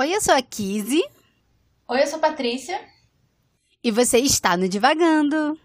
Oi, 0.00 0.16
eu 0.16 0.20
sou 0.22 0.32
a 0.32 0.40
Kizzy. 0.40 1.02
Oi, 1.86 2.02
eu 2.02 2.06
sou 2.06 2.16
a 2.16 2.22
Patrícia. 2.22 2.80
E 3.84 3.90
você 3.90 4.16
está 4.16 4.56
no 4.56 4.66
Divagando. 4.66 5.60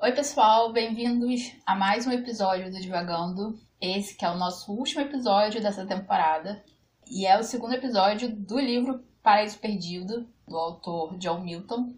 Oi, 0.00 0.10
pessoal, 0.10 0.72
bem-vindos 0.72 1.52
a 1.64 1.76
mais 1.76 2.04
um 2.04 2.10
episódio 2.10 2.72
do 2.72 2.80
Divagando. 2.80 3.56
Esse 3.80 4.16
que 4.16 4.24
é 4.24 4.28
o 4.28 4.36
nosso 4.36 4.72
último 4.72 5.02
episódio 5.02 5.62
dessa 5.62 5.86
temporada. 5.86 6.64
E 7.08 7.26
é 7.26 7.38
o 7.38 7.44
segundo 7.44 7.74
episódio 7.74 8.28
do 8.28 8.58
livro 8.58 9.04
Paraíso 9.22 9.60
Perdido, 9.60 10.28
do 10.48 10.56
autor 10.56 11.16
John 11.18 11.44
Milton. 11.44 11.94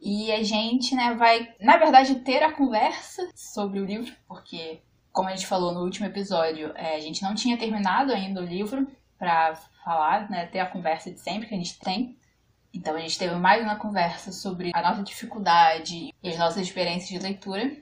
E 0.00 0.30
a 0.30 0.42
gente, 0.42 0.94
né, 0.94 1.14
vai, 1.14 1.52
na 1.60 1.76
verdade, 1.76 2.16
ter 2.16 2.42
a 2.42 2.52
conversa 2.52 3.28
sobre 3.34 3.80
o 3.80 3.84
livro, 3.84 4.14
porque, 4.28 4.80
como 5.12 5.28
a 5.28 5.34
gente 5.34 5.46
falou 5.46 5.72
no 5.72 5.82
último 5.82 6.06
episódio, 6.06 6.72
é, 6.76 6.94
a 6.94 7.00
gente 7.00 7.22
não 7.22 7.34
tinha 7.34 7.58
terminado 7.58 8.12
ainda 8.12 8.40
o 8.40 8.44
livro 8.44 8.86
para 9.18 9.56
falar, 9.84 10.30
né, 10.30 10.46
ter 10.46 10.60
a 10.60 10.66
conversa 10.66 11.10
de 11.10 11.18
sempre 11.18 11.48
que 11.48 11.54
a 11.54 11.58
gente 11.58 11.78
tem. 11.80 12.16
Então 12.72 12.94
a 12.94 13.00
gente 13.00 13.18
teve 13.18 13.34
mais 13.34 13.62
uma 13.62 13.76
conversa 13.76 14.30
sobre 14.30 14.70
a 14.74 14.82
nossa 14.82 15.02
dificuldade 15.02 16.14
e 16.22 16.28
as 16.28 16.38
nossas 16.38 16.62
experiências 16.62 17.08
de 17.08 17.18
leitura. 17.18 17.76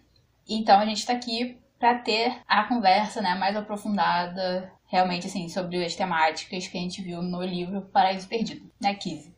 Então 0.49 0.79
a 0.79 0.87
gente 0.87 0.99
está 0.99 1.13
aqui 1.13 1.59
para 1.79 1.99
ter 1.99 2.41
a 2.47 2.65
conversa, 2.65 3.21
né, 3.21 3.35
mais 3.35 3.55
aprofundada, 3.55 4.73
realmente 4.87 5.27
assim, 5.27 5.49
sobre 5.49 5.85
as 5.85 5.95
temáticas 5.95 6.67
que 6.67 6.79
a 6.79 6.81
gente 6.81 7.03
viu 7.03 7.21
no 7.21 7.43
livro 7.43 7.83
Paraíso 7.83 8.29
Perdido, 8.29 8.71
né, 8.81 8.95
Kizzy? 8.95 9.35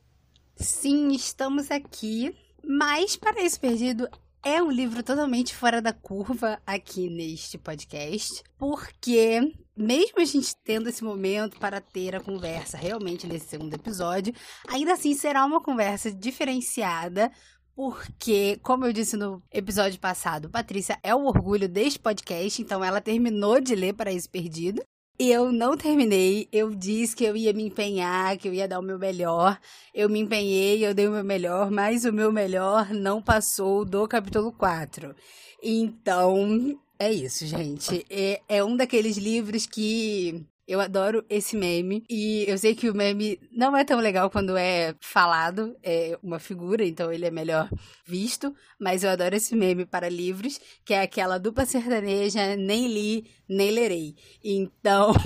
Sim, 0.54 1.08
estamos 1.08 1.70
aqui 1.70 2.36
mas 2.64 3.16
Paraíso 3.16 3.60
Perdido 3.60 4.08
é 4.44 4.62
um 4.62 4.70
livro 4.70 5.02
totalmente 5.02 5.54
fora 5.54 5.82
da 5.82 5.92
curva 5.92 6.60
aqui 6.66 7.10
neste 7.10 7.58
podcast, 7.58 8.42
porque 8.56 9.40
mesmo 9.76 10.20
a 10.20 10.24
gente 10.24 10.54
tendo 10.64 10.88
esse 10.88 11.02
momento 11.02 11.58
para 11.58 11.80
ter 11.80 12.14
a 12.14 12.20
conversa 12.20 12.76
realmente 12.76 13.26
nesse 13.26 13.48
segundo 13.48 13.74
episódio, 13.74 14.34
ainda 14.68 14.92
assim 14.94 15.14
será 15.14 15.44
uma 15.44 15.62
conversa 15.62 16.10
diferenciada, 16.10 17.30
porque, 17.74 18.58
como 18.62 18.84
eu 18.84 18.92
disse 18.92 19.16
no 19.16 19.40
episódio 19.52 20.00
passado, 20.00 20.50
Patrícia 20.50 20.98
é 21.02 21.14
o 21.14 21.26
orgulho 21.26 21.68
deste 21.68 21.98
podcast, 21.98 22.60
então 22.60 22.82
ela 22.82 23.00
terminou 23.00 23.60
de 23.60 23.74
ler 23.76 23.92
Paraíso 23.92 24.28
Perdido. 24.28 24.82
Eu 25.20 25.50
não 25.50 25.76
terminei, 25.76 26.48
eu 26.52 26.72
disse 26.72 27.16
que 27.16 27.24
eu 27.24 27.36
ia 27.36 27.52
me 27.52 27.64
empenhar, 27.64 28.36
que 28.36 28.46
eu 28.46 28.54
ia 28.54 28.68
dar 28.68 28.78
o 28.78 28.82
meu 28.82 29.00
melhor. 29.00 29.58
Eu 29.92 30.08
me 30.08 30.20
empenhei, 30.20 30.86
eu 30.86 30.94
dei 30.94 31.08
o 31.08 31.10
meu 31.10 31.24
melhor, 31.24 31.72
mas 31.72 32.04
o 32.04 32.12
meu 32.12 32.30
melhor 32.30 32.90
não 32.94 33.20
passou 33.20 33.84
do 33.84 34.06
capítulo 34.06 34.52
4. 34.52 35.16
Então, 35.60 36.78
é 36.96 37.12
isso, 37.12 37.44
gente. 37.46 38.06
É, 38.08 38.40
é 38.48 38.62
um 38.62 38.76
daqueles 38.76 39.16
livros 39.16 39.66
que 39.66 40.46
eu 40.68 40.80
adoro 40.82 41.24
esse 41.30 41.56
meme. 41.56 42.04
E 42.10 42.44
eu 42.46 42.58
sei 42.58 42.74
que 42.74 42.90
o 42.90 42.94
meme 42.94 43.40
não 43.50 43.74
é 43.74 43.84
tão 43.84 43.98
legal 43.98 44.28
quando 44.28 44.54
é 44.54 44.94
falado, 45.00 45.74
é 45.82 46.18
uma 46.22 46.38
figura, 46.38 46.84
então 46.84 47.10
ele 47.10 47.24
é 47.24 47.30
melhor 47.30 47.70
visto. 48.04 48.54
Mas 48.78 49.02
eu 49.02 49.08
adoro 49.08 49.34
esse 49.34 49.56
meme 49.56 49.86
para 49.86 50.10
livros, 50.10 50.60
que 50.84 50.92
é 50.92 51.00
aquela 51.00 51.38
dupla 51.38 51.64
sertaneja, 51.64 52.54
nem 52.54 52.86
li, 52.86 53.30
nem 53.48 53.70
lerei. 53.70 54.14
Então. 54.44 55.12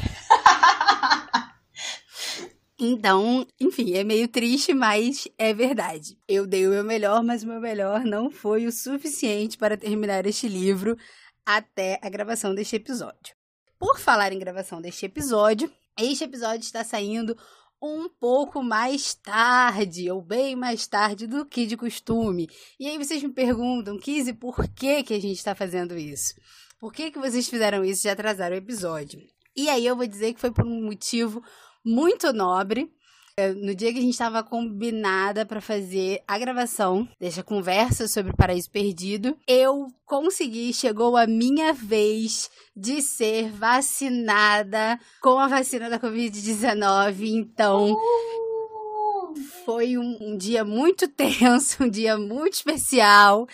Então, 2.85 3.47
enfim, 3.61 3.95
é 3.95 4.03
meio 4.03 4.27
triste, 4.27 4.75
mas 4.75 5.29
é 5.39 5.55
verdade. 5.55 6.19
Eu 6.27 6.48
dei 6.48 6.67
o 6.67 6.70
meu 6.70 6.83
melhor, 6.83 7.23
mas 7.23 7.45
o 7.45 7.47
meu 7.47 7.61
melhor 7.61 8.05
não 8.05 8.29
foi 8.29 8.67
o 8.67 8.73
suficiente 8.73 9.57
para 9.57 9.77
terminar 9.77 10.27
este 10.27 10.48
livro 10.48 10.97
até 11.47 12.01
a 12.03 12.11
gravação 12.11 12.53
deste 12.53 12.75
episódio. 12.75 13.37
Por 13.83 13.98
falar 13.98 14.33
em 14.33 14.38
gravação 14.38 14.80
deste 14.80 15.06
episódio, 15.06 15.68
este 15.98 16.23
episódio 16.23 16.61
está 16.61 16.84
saindo 16.84 17.36
um 17.83 18.08
pouco 18.08 18.62
mais 18.62 19.12
tarde, 19.12 20.08
ou 20.08 20.23
bem 20.23 20.55
mais 20.55 20.86
tarde 20.86 21.27
do 21.27 21.45
que 21.45 21.67
de 21.67 21.77
costume. 21.77 22.48
E 22.79 22.86
aí 22.86 22.96
vocês 22.96 23.20
me 23.20 23.33
perguntam, 23.33 23.98
Kizzy, 23.98 24.34
por 24.34 24.68
que, 24.68 25.02
que 25.02 25.12
a 25.12 25.20
gente 25.20 25.36
está 25.36 25.52
fazendo 25.52 25.98
isso? 25.98 26.33
Por 26.79 26.92
que, 26.92 27.11
que 27.11 27.18
vocês 27.18 27.48
fizeram 27.48 27.84
isso 27.84 28.02
de 28.02 28.08
atrasar 28.08 28.52
o 28.52 28.55
episódio? 28.55 29.20
E 29.57 29.68
aí 29.68 29.84
eu 29.84 29.96
vou 29.96 30.07
dizer 30.07 30.33
que 30.33 30.40
foi 30.40 30.52
por 30.52 30.64
um 30.64 30.84
motivo 30.84 31.42
muito 31.84 32.33
nobre. 32.33 32.89
É, 33.37 33.51
no 33.55 33.75
dia 33.75 33.91
que 33.91 33.98
a 33.98 34.03
gente 34.03 34.13
estava 34.13 34.43
combinada 34.43 35.47
para 35.47 35.61
fazer 35.61 36.23
a 36.29 36.39
gravação 36.39 37.09
dessa 37.19 37.43
conversa 37.43 38.07
sobre 38.07 38.33
o 38.33 38.37
Paraíso 38.37 38.70
Perdido, 38.70 39.35
eu 39.47 39.87
consegui, 40.05 40.73
chegou 40.75 41.17
a 41.17 41.27
minha 41.27 41.73
vez 41.73 42.51
de 42.77 43.01
ser 43.01 43.51
vacinada 43.51 45.01
com 45.23 45.39
a 45.39 45.48
vacina 45.48 45.89
da 45.89 45.98
Covid-19. 45.98 47.23
Então. 47.23 47.97
Foi 49.64 49.97
um, 49.97 50.19
um 50.20 50.37
dia 50.37 50.63
muito 50.63 51.09
tenso, 51.17 51.85
um 51.85 51.89
dia 51.89 52.19
muito 52.19 52.53
especial 52.53 53.49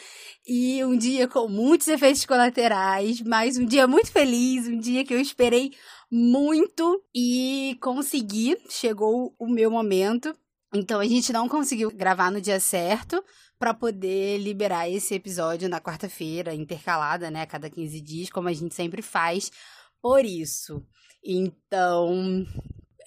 e 0.45 0.85
um 0.85 0.97
dia 0.97 1.29
com 1.29 1.47
muitos 1.47 1.87
efeitos 1.87 2.27
colaterais, 2.27 3.21
mas 3.21 3.57
um 3.57 3.65
dia 3.65 3.87
muito 3.87 4.11
feliz, 4.11 4.67
um 4.67 4.79
dia 4.79 5.05
que 5.05 5.15
eu 5.15 5.21
esperei 5.21 5.73
muito 6.11 7.03
e 7.15 7.77
consegui. 7.81 8.57
Chegou 8.69 9.35
o 9.39 9.47
meu 9.47 9.71
momento. 9.71 10.35
Então 10.75 11.01
a 11.01 11.07
gente 11.07 11.33
não 11.33 11.49
conseguiu 11.49 11.91
gravar 11.91 12.31
no 12.31 12.41
dia 12.41 12.61
certo 12.61 13.23
para 13.59 13.75
poder 13.75 14.39
liberar 14.39 14.89
esse 14.89 15.15
episódio 15.15 15.69
na 15.69 15.81
quarta-feira, 15.81 16.55
intercalada, 16.55 17.31
né, 17.31 17.43
a 17.43 17.47
cada 17.47 17.69
15 17.69 18.01
dias, 18.01 18.31
como 18.31 18.49
a 18.49 18.53
gente 18.53 18.75
sempre 18.75 19.03
faz. 19.03 19.51
Por 20.01 20.25
isso. 20.25 20.85
Então, 21.25 22.47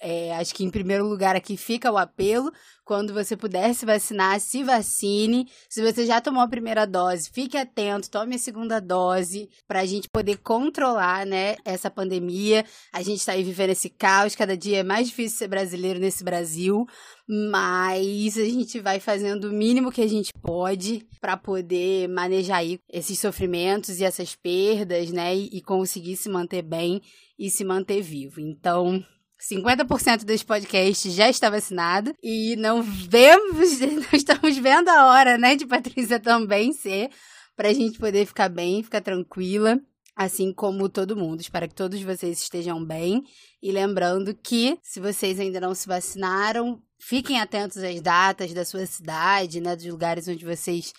é, 0.02 0.34
acho 0.34 0.52
que 0.52 0.64
em 0.64 0.70
primeiro 0.70 1.06
lugar 1.06 1.36
aqui 1.36 1.56
fica 1.56 1.90
o 1.90 1.96
apelo. 1.96 2.52
Quando 2.84 3.14
você 3.14 3.36
puder 3.36 3.72
se 3.72 3.86
vacinar, 3.86 4.40
se 4.40 4.64
vacine. 4.64 5.48
Se 5.70 5.80
você 5.80 6.04
já 6.04 6.20
tomou 6.20 6.42
a 6.42 6.48
primeira 6.48 6.84
dose, 6.84 7.30
fique 7.32 7.56
atento, 7.56 8.10
tome 8.10 8.34
a 8.34 8.38
segunda 8.38 8.80
dose 8.80 9.48
para 9.68 9.80
a 9.80 9.86
gente 9.86 10.08
poder 10.08 10.38
controlar, 10.38 11.24
né, 11.24 11.54
essa 11.64 11.88
pandemia. 11.88 12.64
A 12.92 13.00
gente 13.00 13.20
está 13.20 13.32
aí 13.32 13.44
vivendo 13.44 13.70
esse 13.70 13.88
caos, 13.88 14.34
cada 14.34 14.56
dia 14.56 14.78
é 14.78 14.82
mais 14.82 15.06
difícil 15.06 15.38
ser 15.38 15.48
brasileiro 15.48 16.00
nesse 16.00 16.24
Brasil, 16.24 16.84
mas 17.28 18.36
a 18.36 18.44
gente 18.44 18.80
vai 18.80 18.98
fazendo 18.98 19.44
o 19.44 19.52
mínimo 19.52 19.92
que 19.92 20.02
a 20.02 20.08
gente 20.08 20.32
pode 20.42 21.06
para 21.20 21.36
poder 21.36 22.08
manejar 22.08 22.58
aí 22.58 22.80
esses 22.92 23.16
sofrimentos 23.20 24.00
e 24.00 24.04
essas 24.04 24.34
perdas, 24.34 25.12
né, 25.12 25.36
e, 25.36 25.48
e 25.52 25.62
conseguir 25.62 26.16
se 26.16 26.28
manter 26.28 26.62
bem 26.62 27.00
e 27.38 27.48
se 27.48 27.64
manter 27.64 28.02
vivo. 28.02 28.40
Então, 28.40 29.04
50% 29.50 30.24
desse 30.24 30.44
podcast 30.44 31.10
já 31.10 31.28
está 31.28 31.50
vacinado 31.50 32.14
e 32.22 32.54
não 32.56 32.80
vemos, 32.82 33.80
não 33.80 34.06
estamos 34.12 34.56
vendo 34.58 34.88
a 34.88 35.06
hora, 35.06 35.36
né, 35.36 35.56
de 35.56 35.66
Patrícia 35.66 36.20
também 36.20 36.72
ser, 36.72 37.10
para 37.56 37.68
a 37.68 37.72
gente 37.72 37.98
poder 37.98 38.24
ficar 38.24 38.48
bem, 38.48 38.82
ficar 38.82 39.00
tranquila, 39.00 39.80
assim 40.14 40.52
como 40.52 40.88
todo 40.88 41.16
mundo. 41.16 41.40
Espero 41.40 41.68
que 41.68 41.74
todos 41.74 42.00
vocês 42.02 42.40
estejam 42.40 42.84
bem 42.84 43.24
e 43.60 43.72
lembrando 43.72 44.34
que 44.34 44.78
se 44.82 45.00
vocês 45.00 45.40
ainda 45.40 45.60
não 45.60 45.74
se 45.74 45.88
vacinaram, 45.88 46.80
fiquem 46.98 47.40
atentos 47.40 47.78
às 47.78 48.00
datas 48.00 48.54
da 48.54 48.64
sua 48.64 48.86
cidade, 48.86 49.60
né, 49.60 49.74
dos 49.74 49.86
lugares 49.86 50.28
onde 50.28 50.44
vocês 50.44 50.92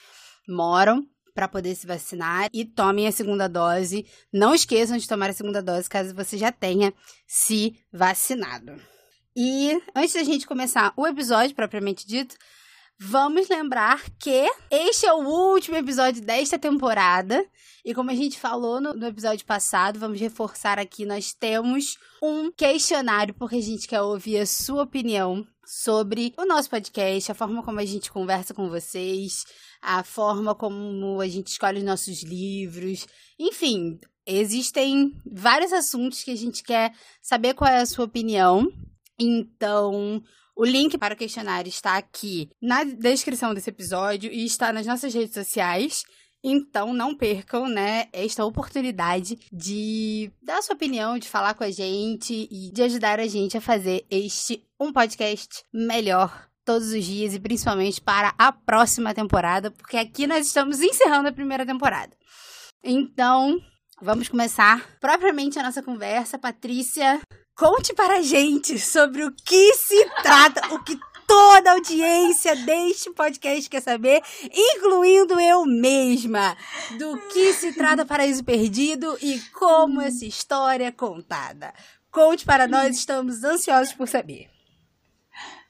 moram 0.48 1.08
para 1.34 1.48
poder 1.48 1.76
se 1.76 1.88
vacinar 1.88 2.50
e 2.54 2.66
tomem 2.66 3.08
a 3.08 3.12
segunda 3.12 3.48
dose. 3.48 4.06
Não 4.32 4.54
esqueçam 4.54 4.98
de 4.98 5.08
tomar 5.08 5.30
a 5.30 5.34
segunda 5.34 5.62
dose 5.62 5.90
caso 5.90 6.16
você 6.16 6.38
já 6.38 6.52
tenha 6.52 6.94
se 7.28 7.76
vacinado. 7.92 8.76
E 9.36 9.82
antes 9.96 10.14
da 10.14 10.24
gente 10.24 10.46
começar 10.46 10.94
o 10.96 11.08
episódio 11.08 11.56
propriamente 11.56 12.06
dito, 12.06 12.36
vamos 13.00 13.50
lembrar 13.50 14.04
que 14.20 14.48
este 14.70 15.06
é 15.06 15.14
o 15.14 15.26
último 15.26 15.76
episódio 15.76 16.22
desta 16.22 16.60
temporada. 16.60 17.44
E 17.84 17.94
como 17.94 18.12
a 18.12 18.16
gente 18.16 18.40
falou 18.40 18.80
no, 18.80 18.94
no, 18.94 19.08
episódio 19.08 19.46
passado, 19.46 20.00
vamos 20.00 20.20
reforçar 20.20 20.78
aqui: 20.78 21.06
nós 21.06 21.34
temos 21.34 21.98
um 22.22 22.52
questionário, 22.52 23.34
porque 23.34 23.56
a 23.56 23.62
gente 23.62 23.88
quer 23.88 24.02
ouvir 24.02 24.38
a 24.38 24.46
sua 24.46 24.84
opinião 24.84 25.46
sobre 25.66 26.34
o 26.38 26.46
nosso 26.46 26.70
podcast, 26.70 27.32
a 27.32 27.36
forma 27.36 27.64
como 27.64 27.80
a 27.80 27.86
gente 27.86 28.12
conversa 28.12 28.54
com 28.54 28.70
vocês, 28.70 29.46
a 29.82 30.04
forma 30.04 30.54
como 30.56 31.20
a 31.22 31.28
gente 31.28 31.48
escolhe 31.48 31.80
os 31.80 31.84
nossos 31.84 32.24
livros. 32.24 33.06
Enfim, 33.40 34.00
existem 34.26 35.12
vários 35.26 35.74
assuntos 35.74 36.24
que 36.24 36.32
a 36.32 36.36
gente 36.36 36.64
quer 36.64 36.94
saber 37.22 37.54
qual 37.54 37.70
é 37.70 37.80
a 37.80 37.86
sua 37.86 38.06
opinião. 38.06 38.68
Então, 39.20 40.22
o 40.56 40.66
link 40.66 40.98
para 40.98 41.14
o 41.14 41.18
questionário 41.18 41.70
está 41.70 41.98
aqui 41.98 42.50
na 42.62 42.84
descrição 42.84 43.54
desse 43.54 43.70
episódio 43.70 44.32
e 44.32 44.46
está 44.46 44.72
nas 44.72 44.86
nossas 44.86 45.14
redes 45.14 45.34
sociais. 45.34 46.04
Então, 46.44 46.94
não 46.94 47.16
percam, 47.16 47.68
né, 47.68 48.08
esta 48.12 48.44
oportunidade 48.44 49.40
de 49.52 50.30
dar 50.42 50.62
sua 50.62 50.76
opinião, 50.76 51.18
de 51.18 51.30
falar 51.30 51.54
com 51.54 51.64
a 51.64 51.72
gente 51.72 52.50
e 52.52 52.70
de 52.72 52.84
ajudar 52.84 53.20
a 53.20 53.28
gente 53.28 53.58
a 53.58 53.62
fazer 53.62 54.06
este 54.10 54.62
um 54.78 54.92
podcast 54.92 55.64
melhor 55.74 56.50
todos 56.66 56.90
os 56.90 57.06
dias 57.06 57.34
e 57.34 57.40
principalmente 57.40 58.02
para 58.02 58.34
a 58.38 58.52
próxima 58.52 59.14
temporada, 59.14 59.72
porque 59.72 59.98
aqui 59.98 60.28
nós 60.28 60.46
estamos 60.46 60.82
encerrando 60.82 61.30
a 61.30 61.34
primeira 61.34 61.66
temporada. 61.66 62.16
Então, 62.84 63.58
vamos 64.02 64.28
começar 64.28 64.98
propriamente 65.00 65.58
a 65.58 65.64
nossa 65.64 65.82
conversa. 65.82 66.38
Patrícia, 66.38 67.22
conte 67.56 67.94
para 67.94 68.18
a 68.18 68.22
gente 68.22 68.78
sobre 68.78 69.24
o 69.24 69.32
que 69.32 69.74
se 69.76 70.06
trata, 70.22 70.74
o 70.74 70.84
que 70.84 70.98
toda 71.34 71.72
a 71.72 71.74
audiência 71.74 72.56
deste 72.56 73.12
podcast 73.12 73.68
quer 73.68 73.82
saber, 73.82 74.22
incluindo 74.54 75.40
eu 75.40 75.66
mesma, 75.66 76.56
do 77.00 77.18
que 77.30 77.52
se 77.54 77.74
trata 77.74 78.06
Paraíso 78.06 78.44
Perdido 78.44 79.18
e 79.20 79.40
como 79.52 80.00
essa 80.00 80.26
história 80.26 80.86
é 80.86 80.92
contada. 80.92 81.74
Conte 82.12 82.46
para 82.46 82.68
nós, 82.68 82.96
estamos 82.96 83.44
ansiosos 83.44 83.96
por 83.96 84.08
saber. 84.08 84.48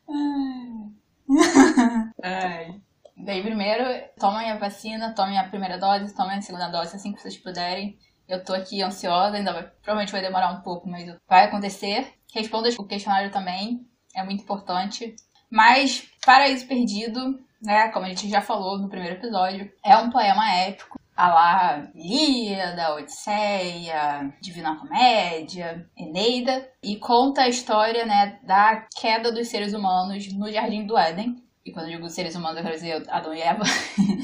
Ai. 2.22 2.82
Bem, 3.16 3.42
primeiro, 3.42 3.86
tomem 4.20 4.52
a 4.52 4.58
vacina, 4.58 5.16
tomem 5.16 5.40
a 5.40 5.48
primeira 5.48 5.78
dose, 5.78 6.14
tomem 6.14 6.40
a 6.40 6.42
segunda 6.42 6.68
dose 6.68 6.98
assim 6.98 7.14
que 7.14 7.22
vocês 7.22 7.38
puderem. 7.38 7.98
Eu 8.28 8.44
tô 8.44 8.54
aqui 8.54 8.82
ansiosa, 8.82 9.38
ainda 9.38 9.54
vai, 9.54 9.64
provavelmente 9.64 10.12
vai 10.12 10.22
demorar 10.22 10.52
um 10.52 10.62
pouco, 10.62 10.90
mas 10.90 11.06
vai 11.26 11.46
acontecer. 11.46 12.16
Responda 12.34 12.68
o 12.78 12.86
questionário 12.86 13.32
também, 13.32 13.88
é 14.14 14.22
muito 14.24 14.44
importante. 14.44 15.16
Mas 15.54 16.10
Paraíso 16.26 16.66
Perdido, 16.66 17.40
né, 17.62 17.90
como 17.90 18.08
a 18.08 18.10
gente 18.10 18.28
já 18.28 18.42
falou 18.42 18.80
no 18.80 18.90
primeiro 18.90 19.18
episódio, 19.18 19.72
é 19.86 19.96
um 19.96 20.10
poema 20.10 20.52
épico. 20.52 21.00
A 21.16 21.28
lá 21.28 21.88
Ilíada, 21.94 22.96
Odisseia, 22.96 24.34
Divina 24.42 24.76
Comédia, 24.76 25.88
Eneida, 25.96 26.68
e 26.82 26.96
conta 26.96 27.44
a 27.44 27.48
história 27.48 28.04
né, 28.04 28.40
da 28.42 28.88
queda 29.00 29.32
dos 29.32 29.48
seres 29.48 29.74
humanos 29.74 30.34
no 30.34 30.52
Jardim 30.52 30.88
do 30.88 30.98
Éden. 30.98 31.36
E 31.64 31.72
quando 31.72 31.86
eu 31.86 31.98
digo 31.98 32.10
seres 32.10 32.34
humanos, 32.34 32.58
eu 32.58 32.64
quero 32.64 32.76
dizer 32.76 33.06
Adão 33.08 33.32
e 33.32 33.42
Eva. 33.42 33.64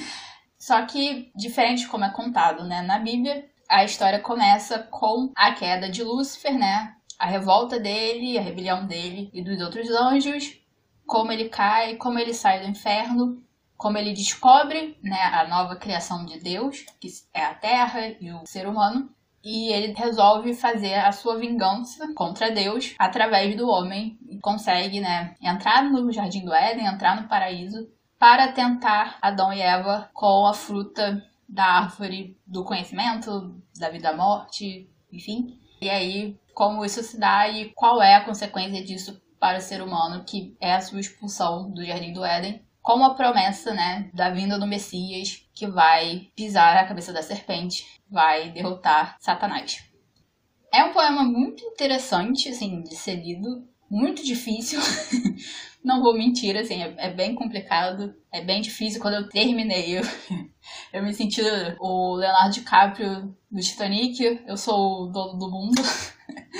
Só 0.57 0.83
que, 0.87 1.31
diferente 1.35 1.81
de 1.81 1.89
como 1.89 2.05
é 2.05 2.09
contado 2.09 2.63
né, 2.63 2.81
na 2.81 2.97
Bíblia, 2.97 3.47
a 3.69 3.83
história 3.83 4.19
começa 4.19 4.79
com 4.79 5.31
a 5.35 5.53
queda 5.53 5.91
de 5.91 6.03
Lúcifer, 6.03 6.57
né? 6.57 6.95
A 7.19 7.27
revolta 7.27 7.79
dele, 7.79 8.35
a 8.35 8.41
rebelião 8.41 8.87
dele 8.87 9.29
e 9.31 9.43
dos 9.43 9.61
outros 9.61 9.91
anjos, 9.91 10.59
como 11.09 11.31
ele 11.31 11.49
cai, 11.49 11.95
como 11.95 12.19
ele 12.19 12.35
sai 12.35 12.61
do 12.61 12.69
inferno, 12.69 13.41
como 13.75 13.97
ele 13.97 14.13
descobre 14.13 14.95
né, 15.03 15.19
a 15.33 15.47
nova 15.47 15.75
criação 15.75 16.23
de 16.23 16.39
Deus, 16.39 16.85
que 17.01 17.09
é 17.33 17.43
a 17.43 17.55
Terra 17.55 18.07
e 18.21 18.31
o 18.31 18.45
ser 18.45 18.67
humano, 18.67 19.09
e 19.43 19.73
ele 19.73 19.93
resolve 19.93 20.53
fazer 20.53 20.93
a 20.95 21.11
sua 21.11 21.37
vingança 21.37 22.13
contra 22.13 22.51
Deus 22.51 22.93
através 22.99 23.55
do 23.57 23.67
homem 23.67 24.19
e 24.29 24.39
consegue 24.39 24.99
né, 24.99 25.33
entrar 25.41 25.81
no 25.83 26.11
Jardim 26.11 26.45
do 26.45 26.53
Éden, 26.53 26.85
entrar 26.85 27.19
no 27.19 27.27
paraíso, 27.27 27.89
para 28.19 28.51
tentar 28.51 29.17
Adão 29.21 29.51
e 29.51 29.61
Eva 29.61 30.09
com 30.13 30.45
a 30.45 30.53
fruta 30.53 31.25
da 31.47 31.63
árvore 31.63 32.37
do 32.45 32.63
conhecimento, 32.63 33.59
da 33.79 33.89
vida 33.89 34.11
da 34.11 34.17
morte, 34.17 34.87
enfim. 35.11 35.57
E 35.81 35.89
aí, 35.89 36.37
como 36.53 36.85
isso 36.85 37.01
se 37.01 37.17
dá 37.17 37.47
e 37.47 37.71
qual 37.73 38.01
é 38.01 38.15
a 38.15 38.25
consequência 38.25 38.83
disso 38.83 39.19
para 39.39 39.57
o 39.57 39.61
ser 39.61 39.81
humano, 39.81 40.23
que 40.25 40.55
é 40.59 40.73
a 40.73 40.81
sua 40.81 40.99
expulsão 40.99 41.71
do 41.71 41.83
Jardim 41.83 42.13
do 42.13 42.23
Éden, 42.23 42.61
com 42.81 43.03
a 43.03 43.13
promessa, 43.13 43.73
né, 43.73 44.09
da 44.13 44.29
vinda 44.29 44.57
do 44.57 44.67
Messias, 44.67 45.45
que 45.53 45.67
vai 45.67 46.29
pisar 46.35 46.77
a 46.77 46.87
cabeça 46.87 47.13
da 47.13 47.21
serpente, 47.21 47.85
vai 48.09 48.51
derrotar 48.51 49.15
Satanás. 49.19 49.83
É 50.73 50.83
um 50.83 50.93
poema 50.93 51.23
muito 51.23 51.63
interessante, 51.65 52.49
assim, 52.49 52.81
de 52.81 52.95
ser 52.95 53.15
lido, 53.15 53.67
muito 53.89 54.23
difícil. 54.23 54.79
Não 55.83 56.01
vou 56.01 56.13
mentir, 56.13 56.55
assim, 56.57 56.81
é, 56.83 56.93
é, 56.97 57.09
bem 57.13 57.33
complicado, 57.33 58.13
é 58.31 58.41
bem 58.41 58.61
difícil. 58.61 59.01
Quando 59.01 59.15
eu 59.15 59.29
terminei, 59.29 59.97
eu, 59.97 60.03
eu 60.93 61.03
me 61.03 61.13
senti 61.13 61.41
o 61.79 62.15
Leonardo 62.15 62.53
DiCaprio 62.53 63.35
do 63.49 63.61
Titanic, 63.61 64.43
eu 64.45 64.57
sou 64.57 65.03
o 65.03 65.07
dono 65.07 65.39
do 65.39 65.49
mundo. 65.49 65.81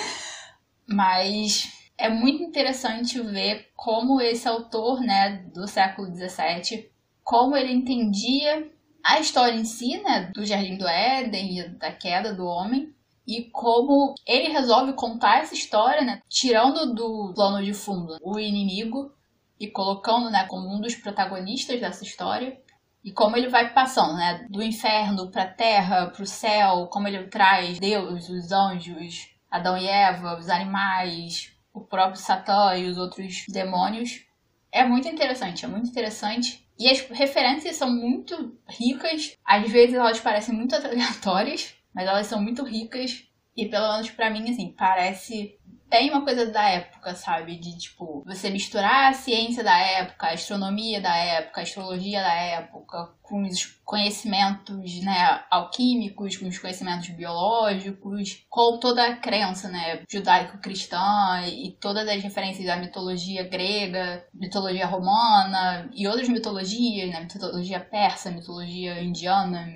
Mas 0.88 1.79
é 2.00 2.10
muito 2.10 2.42
interessante 2.42 3.20
ver 3.20 3.72
como 3.76 4.22
esse 4.22 4.48
autor, 4.48 5.02
né, 5.02 5.44
do 5.54 5.68
século 5.68 6.08
XVII, 6.08 6.90
como 7.22 7.58
ele 7.58 7.74
entendia 7.74 8.72
a 9.04 9.20
história 9.20 9.56
em 9.56 9.66
si, 9.66 10.02
né, 10.02 10.32
do 10.34 10.46
Jardim 10.46 10.78
do 10.78 10.88
Éden 10.88 11.60
e 11.60 11.70
da 11.78 11.92
queda 11.92 12.34
do 12.34 12.46
homem, 12.46 12.96
e 13.28 13.44
como 13.52 14.16
ele 14.26 14.48
resolve 14.48 14.94
contar 14.94 15.40
essa 15.40 15.54
história, 15.54 16.02
né, 16.02 16.22
tirando 16.30 16.94
do 16.94 17.34
plano 17.36 17.64
de 17.64 17.74
fundo 17.74 18.18
o 18.24 18.40
inimigo 18.40 19.12
e 19.60 19.68
colocando, 19.68 20.32
né, 20.32 20.48
como 20.48 20.74
um 20.74 20.80
dos 20.80 20.96
protagonistas 20.96 21.82
dessa 21.82 22.06
história, 22.06 22.58
e 23.04 23.12
como 23.12 23.36
ele 23.36 23.50
vai 23.50 23.74
passando, 23.74 24.16
né, 24.16 24.48
do 24.50 24.64
inferno 24.64 25.30
para 25.30 25.44
a 25.44 25.54
terra, 25.54 26.08
para 26.08 26.24
o 26.24 26.26
céu, 26.26 26.88
como 26.88 27.10
ele 27.10 27.28
traz 27.28 27.78
Deus, 27.78 28.30
os 28.30 28.52
anjos, 28.54 29.30
Adão 29.52 29.78
e 29.78 29.86
Eva, 29.86 30.38
os 30.38 30.50
animais, 30.50 31.59
o 31.74 31.82
próprio 31.82 32.22
Satã 32.22 32.76
e 32.76 32.88
os 32.88 32.98
outros 32.98 33.46
demônios. 33.48 34.26
É 34.72 34.84
muito 34.86 35.08
interessante, 35.08 35.66
é 35.66 35.68
muito 35.68 35.90
interessante. 35.90 36.66
E 36.78 36.90
as 36.90 37.02
referências 37.10 37.76
são 37.76 37.90
muito 37.90 38.58
ricas. 38.68 39.38
Às 39.46 39.70
vezes 39.70 39.96
elas 39.96 40.20
parecem 40.20 40.56
muito 40.56 40.74
aleatórias, 40.76 41.76
mas 41.94 42.08
elas 42.08 42.28
são 42.28 42.42
muito 42.42 42.64
ricas. 42.64 43.24
E 43.56 43.68
pelo 43.68 43.92
menos 43.92 44.10
para 44.12 44.30
mim, 44.30 44.50
assim, 44.50 44.74
parece 44.78 45.59
tem 45.90 46.10
uma 46.10 46.24
coisa 46.24 46.46
da 46.46 46.64
época, 46.70 47.16
sabe? 47.16 47.58
De 47.58 47.78
tipo, 47.78 48.24
você 48.26 48.50
misturar 48.50 49.10
a 49.10 49.14
ciência 49.14 49.64
da 49.64 49.78
época, 49.78 50.28
a 50.28 50.34
astronomia 50.34 51.02
da 51.02 51.16
época, 51.16 51.60
a 51.60 51.64
astrologia 51.64 52.22
da 52.22 52.34
época, 52.34 53.10
com 53.24 53.44
os 53.44 53.66
conhecimentos, 53.84 55.02
né, 55.02 55.44
alquímicos, 55.50 56.38
com 56.38 56.48
os 56.48 56.58
conhecimentos 56.60 57.10
biológicos, 57.10 58.46
com 58.50 58.78
toda 58.80 59.06
a 59.06 59.16
crença, 59.16 59.68
né, 59.70 60.04
judaico-cristã 60.10 61.42
e 61.48 61.72
todas 61.80 62.08
as 62.08 62.22
referências 62.22 62.66
da 62.66 62.78
mitologia 62.78 63.48
grega, 63.48 64.26
mitologia 64.34 64.86
romana 64.86 65.90
e 65.94 66.08
outras 66.08 66.30
mitologias, 66.30 67.10
né, 67.10 67.22
mitologia 67.22 67.80
persa, 67.80 68.32
mitologia 68.32 69.02
indiana, 69.02 69.68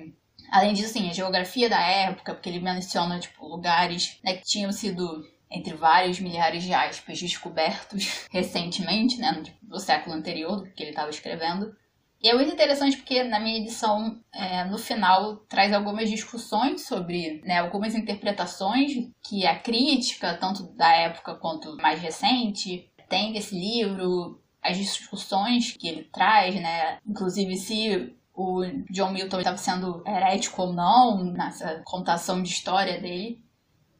Além 0.50 0.72
disso, 0.72 0.92
sim, 0.92 1.08
a 1.10 1.12
geografia 1.12 1.68
da 1.68 1.80
época, 1.80 2.32
porque 2.32 2.48
ele 2.48 2.60
menciona, 2.60 3.18
tipo, 3.18 3.44
lugares 3.44 4.20
né, 4.22 4.34
que 4.34 4.44
tinham 4.44 4.70
sido 4.70 5.24
entre 5.54 5.74
vários 5.74 6.20
milhares 6.20 6.62
de 6.62 6.72
aspas 6.72 7.20
descobertos 7.20 8.26
recentemente, 8.30 9.18
né, 9.18 9.42
no 9.62 9.78
século 9.78 10.14
anterior 10.14 10.62
do 10.62 10.70
que 10.72 10.82
ele 10.82 10.90
estava 10.90 11.10
escrevendo. 11.10 11.74
E 12.22 12.28
é 12.28 12.34
muito 12.34 12.52
interessante 12.52 12.96
porque 12.96 13.22
na 13.22 13.38
minha 13.38 13.58
edição, 13.58 14.18
é, 14.32 14.64
no 14.64 14.78
final, 14.78 15.36
traz 15.46 15.74
algumas 15.74 16.08
discussões 16.08 16.86
sobre 16.86 17.42
né, 17.44 17.58
algumas 17.58 17.94
interpretações 17.94 18.92
que 19.22 19.46
a 19.46 19.58
crítica, 19.58 20.34
tanto 20.34 20.62
da 20.74 20.90
época 20.90 21.34
quanto 21.34 21.76
mais 21.76 22.00
recente, 22.00 22.90
tem 23.10 23.34
desse 23.34 23.54
livro, 23.54 24.40
as 24.62 24.78
discussões 24.78 25.76
que 25.78 25.86
ele 25.86 26.04
traz, 26.04 26.54
né? 26.54 26.98
Inclusive 27.06 27.56
se 27.56 28.16
o 28.34 28.62
John 28.90 29.12
Milton 29.12 29.38
estava 29.38 29.58
sendo 29.58 30.02
herético 30.06 30.62
ou 30.62 30.72
não 30.72 31.22
nessa 31.24 31.82
contação 31.84 32.42
de 32.42 32.48
história 32.48 33.00
dele. 33.00 33.44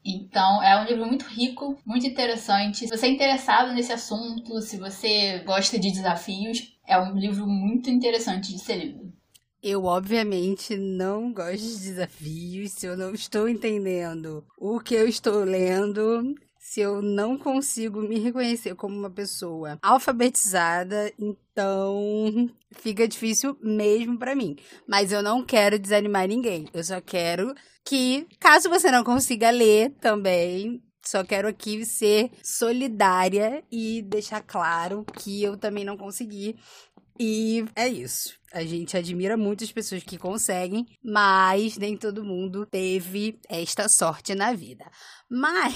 Então, 0.05 0.63
é 0.63 0.79
um 0.81 0.85
livro 0.85 1.07
muito 1.07 1.25
rico, 1.25 1.79
muito 1.87 2.07
interessante. 2.07 2.87
Se 2.87 2.89
você 2.89 3.07
é 3.07 3.11
interessado 3.11 3.73
nesse 3.73 3.93
assunto, 3.93 4.61
se 4.61 4.77
você 4.77 5.39
gosta 5.41 5.79
de 5.79 5.91
desafios, 5.91 6.77
é 6.87 6.99
um 6.99 7.17
livro 7.17 7.47
muito 7.47 7.89
interessante 7.89 8.53
de 8.53 8.59
ser 8.59 8.77
lido. 8.77 9.13
Eu, 9.63 9.85
obviamente, 9.85 10.77
não 10.77 11.33
gosto 11.33 11.57
de 11.57 11.79
desafios. 11.79 12.73
Se 12.73 12.85
eu 12.85 12.99
não 12.99 13.15
estou 13.15 13.49
entendendo 13.49 14.45
o 14.59 14.79
que 14.79 14.95
eu 14.95 15.09
estou 15.09 15.43
lendo, 15.43 16.35
se 16.65 16.81
eu 16.81 17.03
não 17.03 17.37
consigo 17.37 18.01
me 18.01 18.19
reconhecer 18.19 18.75
como 18.75 18.97
uma 18.97 19.11
pessoa 19.11 19.79
alfabetizada, 19.83 21.13
então 21.19 22.51
fica 22.73 23.07
difícil 23.07 23.55
mesmo 23.63 24.19
para 24.19 24.35
mim. 24.35 24.57
Mas 24.89 25.13
eu 25.13 25.23
não 25.23 25.45
quero 25.45 25.79
desanimar 25.79 26.27
ninguém. 26.27 26.67
Eu 26.73 26.83
só 26.83 27.03
quero 27.03 27.55
que, 27.85 28.27
caso 28.41 28.71
você 28.71 28.91
não 28.91 29.05
consiga 29.05 29.51
ler 29.51 29.91
também, 30.01 30.83
só 31.05 31.23
quero 31.23 31.49
aqui 31.49 31.85
ser 31.85 32.31
solidária 32.43 33.63
e 33.71 34.01
deixar 34.01 34.41
claro 34.41 35.05
que 35.19 35.43
eu 35.43 35.59
também 35.59 35.85
não 35.85 35.99
consegui. 35.99 36.57
E 37.21 37.67
é 37.77 37.87
isso. 37.87 38.33
A 38.55 38.65
gente 38.65 38.97
admira 38.97 39.37
muito 39.37 39.65
as 39.65 39.73
pessoas 39.73 40.05
que 40.05 40.17
conseguem, 40.17 40.87
mas 41.03 41.77
nem 41.77 41.97
todo 41.97 42.25
mundo 42.25 42.65
teve 42.65 43.37
esta 43.49 43.89
sorte 43.89 44.33
na 44.33 44.53
vida. 44.53 44.85
Mas 45.29 45.75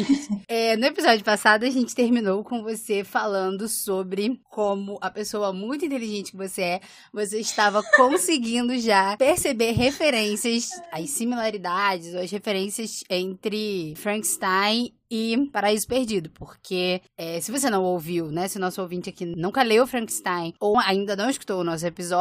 é, 0.48 0.74
no 0.78 0.86
episódio 0.86 1.22
passado 1.22 1.64
a 1.64 1.70
gente 1.70 1.94
terminou 1.94 2.42
com 2.42 2.62
você 2.62 3.04
falando 3.04 3.68
sobre 3.68 4.40
como 4.44 4.98
a 5.02 5.10
pessoa 5.10 5.52
muito 5.52 5.84
inteligente 5.84 6.30
que 6.30 6.36
você 6.38 6.62
é, 6.62 6.80
você 7.12 7.38
estava 7.38 7.82
conseguindo 7.94 8.78
já 8.78 9.14
perceber 9.18 9.72
referências, 9.72 10.70
as 10.90 11.10
similaridades 11.10 12.14
ou 12.14 12.20
as 12.20 12.30
referências 12.30 13.04
entre 13.10 13.94
Frankenstein 13.96 14.94
e 15.10 15.48
Paraíso 15.52 15.86
Perdido, 15.86 16.30
porque 16.30 17.00
é, 17.16 17.40
se 17.40 17.52
você 17.52 17.68
não 17.70 17.84
ouviu, 17.84 18.32
né, 18.32 18.48
se 18.48 18.58
nosso 18.58 18.80
ouvinte 18.80 19.10
aqui 19.10 19.26
nunca 19.26 19.62
leu 19.62 19.86
Frankenstein 19.86 20.54
ou 20.58 20.78
ainda 20.78 21.14
não 21.14 21.28
escutou 21.28 21.60
o 21.60 21.64
nosso 21.64 21.86
episódio, 21.86 22.13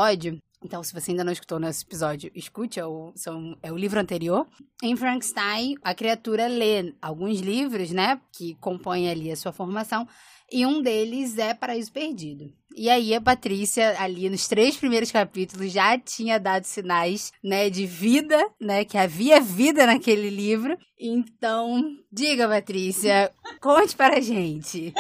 Então, 0.64 0.82
se 0.82 0.94
você 0.94 1.12
ainda 1.12 1.26
não 1.26 1.34
escutou 1.34 1.60
nesse 1.60 1.84
episódio, 1.84 2.32
escute, 2.34 2.80
é 2.80 2.86
o, 2.86 3.12
são, 3.16 3.58
é 3.62 3.72
o 3.72 3.78
livro 3.78 4.00
anterior. 4.00 4.48
Em 4.82 4.96
Frankenstein, 4.96 5.76
a 5.84 5.94
criatura 5.94 6.48
lê 6.48 6.96
alguns 7.02 7.42
livros, 7.42 7.92
né, 7.92 8.22
que 8.32 8.56
compõem 8.56 9.10
ali 9.10 9.30
a 9.30 9.36
sua 9.36 9.52
formação, 9.52 10.08
e 10.50 10.66
um 10.66 10.82
deles 10.82 11.38
é 11.38 11.54
Paraíso 11.54 11.92
Perdido. 11.92 12.54
E 12.76 12.90
aí 12.90 13.14
a 13.14 13.22
Patrícia, 13.22 13.96
ali 14.00 14.30
nos 14.30 14.48
três 14.48 14.76
primeiros 14.76 15.12
capítulos, 15.12 15.72
já 15.72 15.98
tinha 15.98 16.40
dado 16.40 16.66
sinais, 16.66 17.32
né, 17.44 17.70
de 17.70 17.86
vida, 17.86 18.38
né, 18.60 18.84
que 18.84 18.98
havia 18.98 19.40
vida 19.40 19.86
naquele 19.86 20.30
livro. 20.30 20.78
Então, 21.00 21.82
diga, 22.12 22.48
Patrícia, 22.48 23.32
conte 23.62 23.96
para 23.96 24.18
a 24.18 24.22
gente 24.22 24.94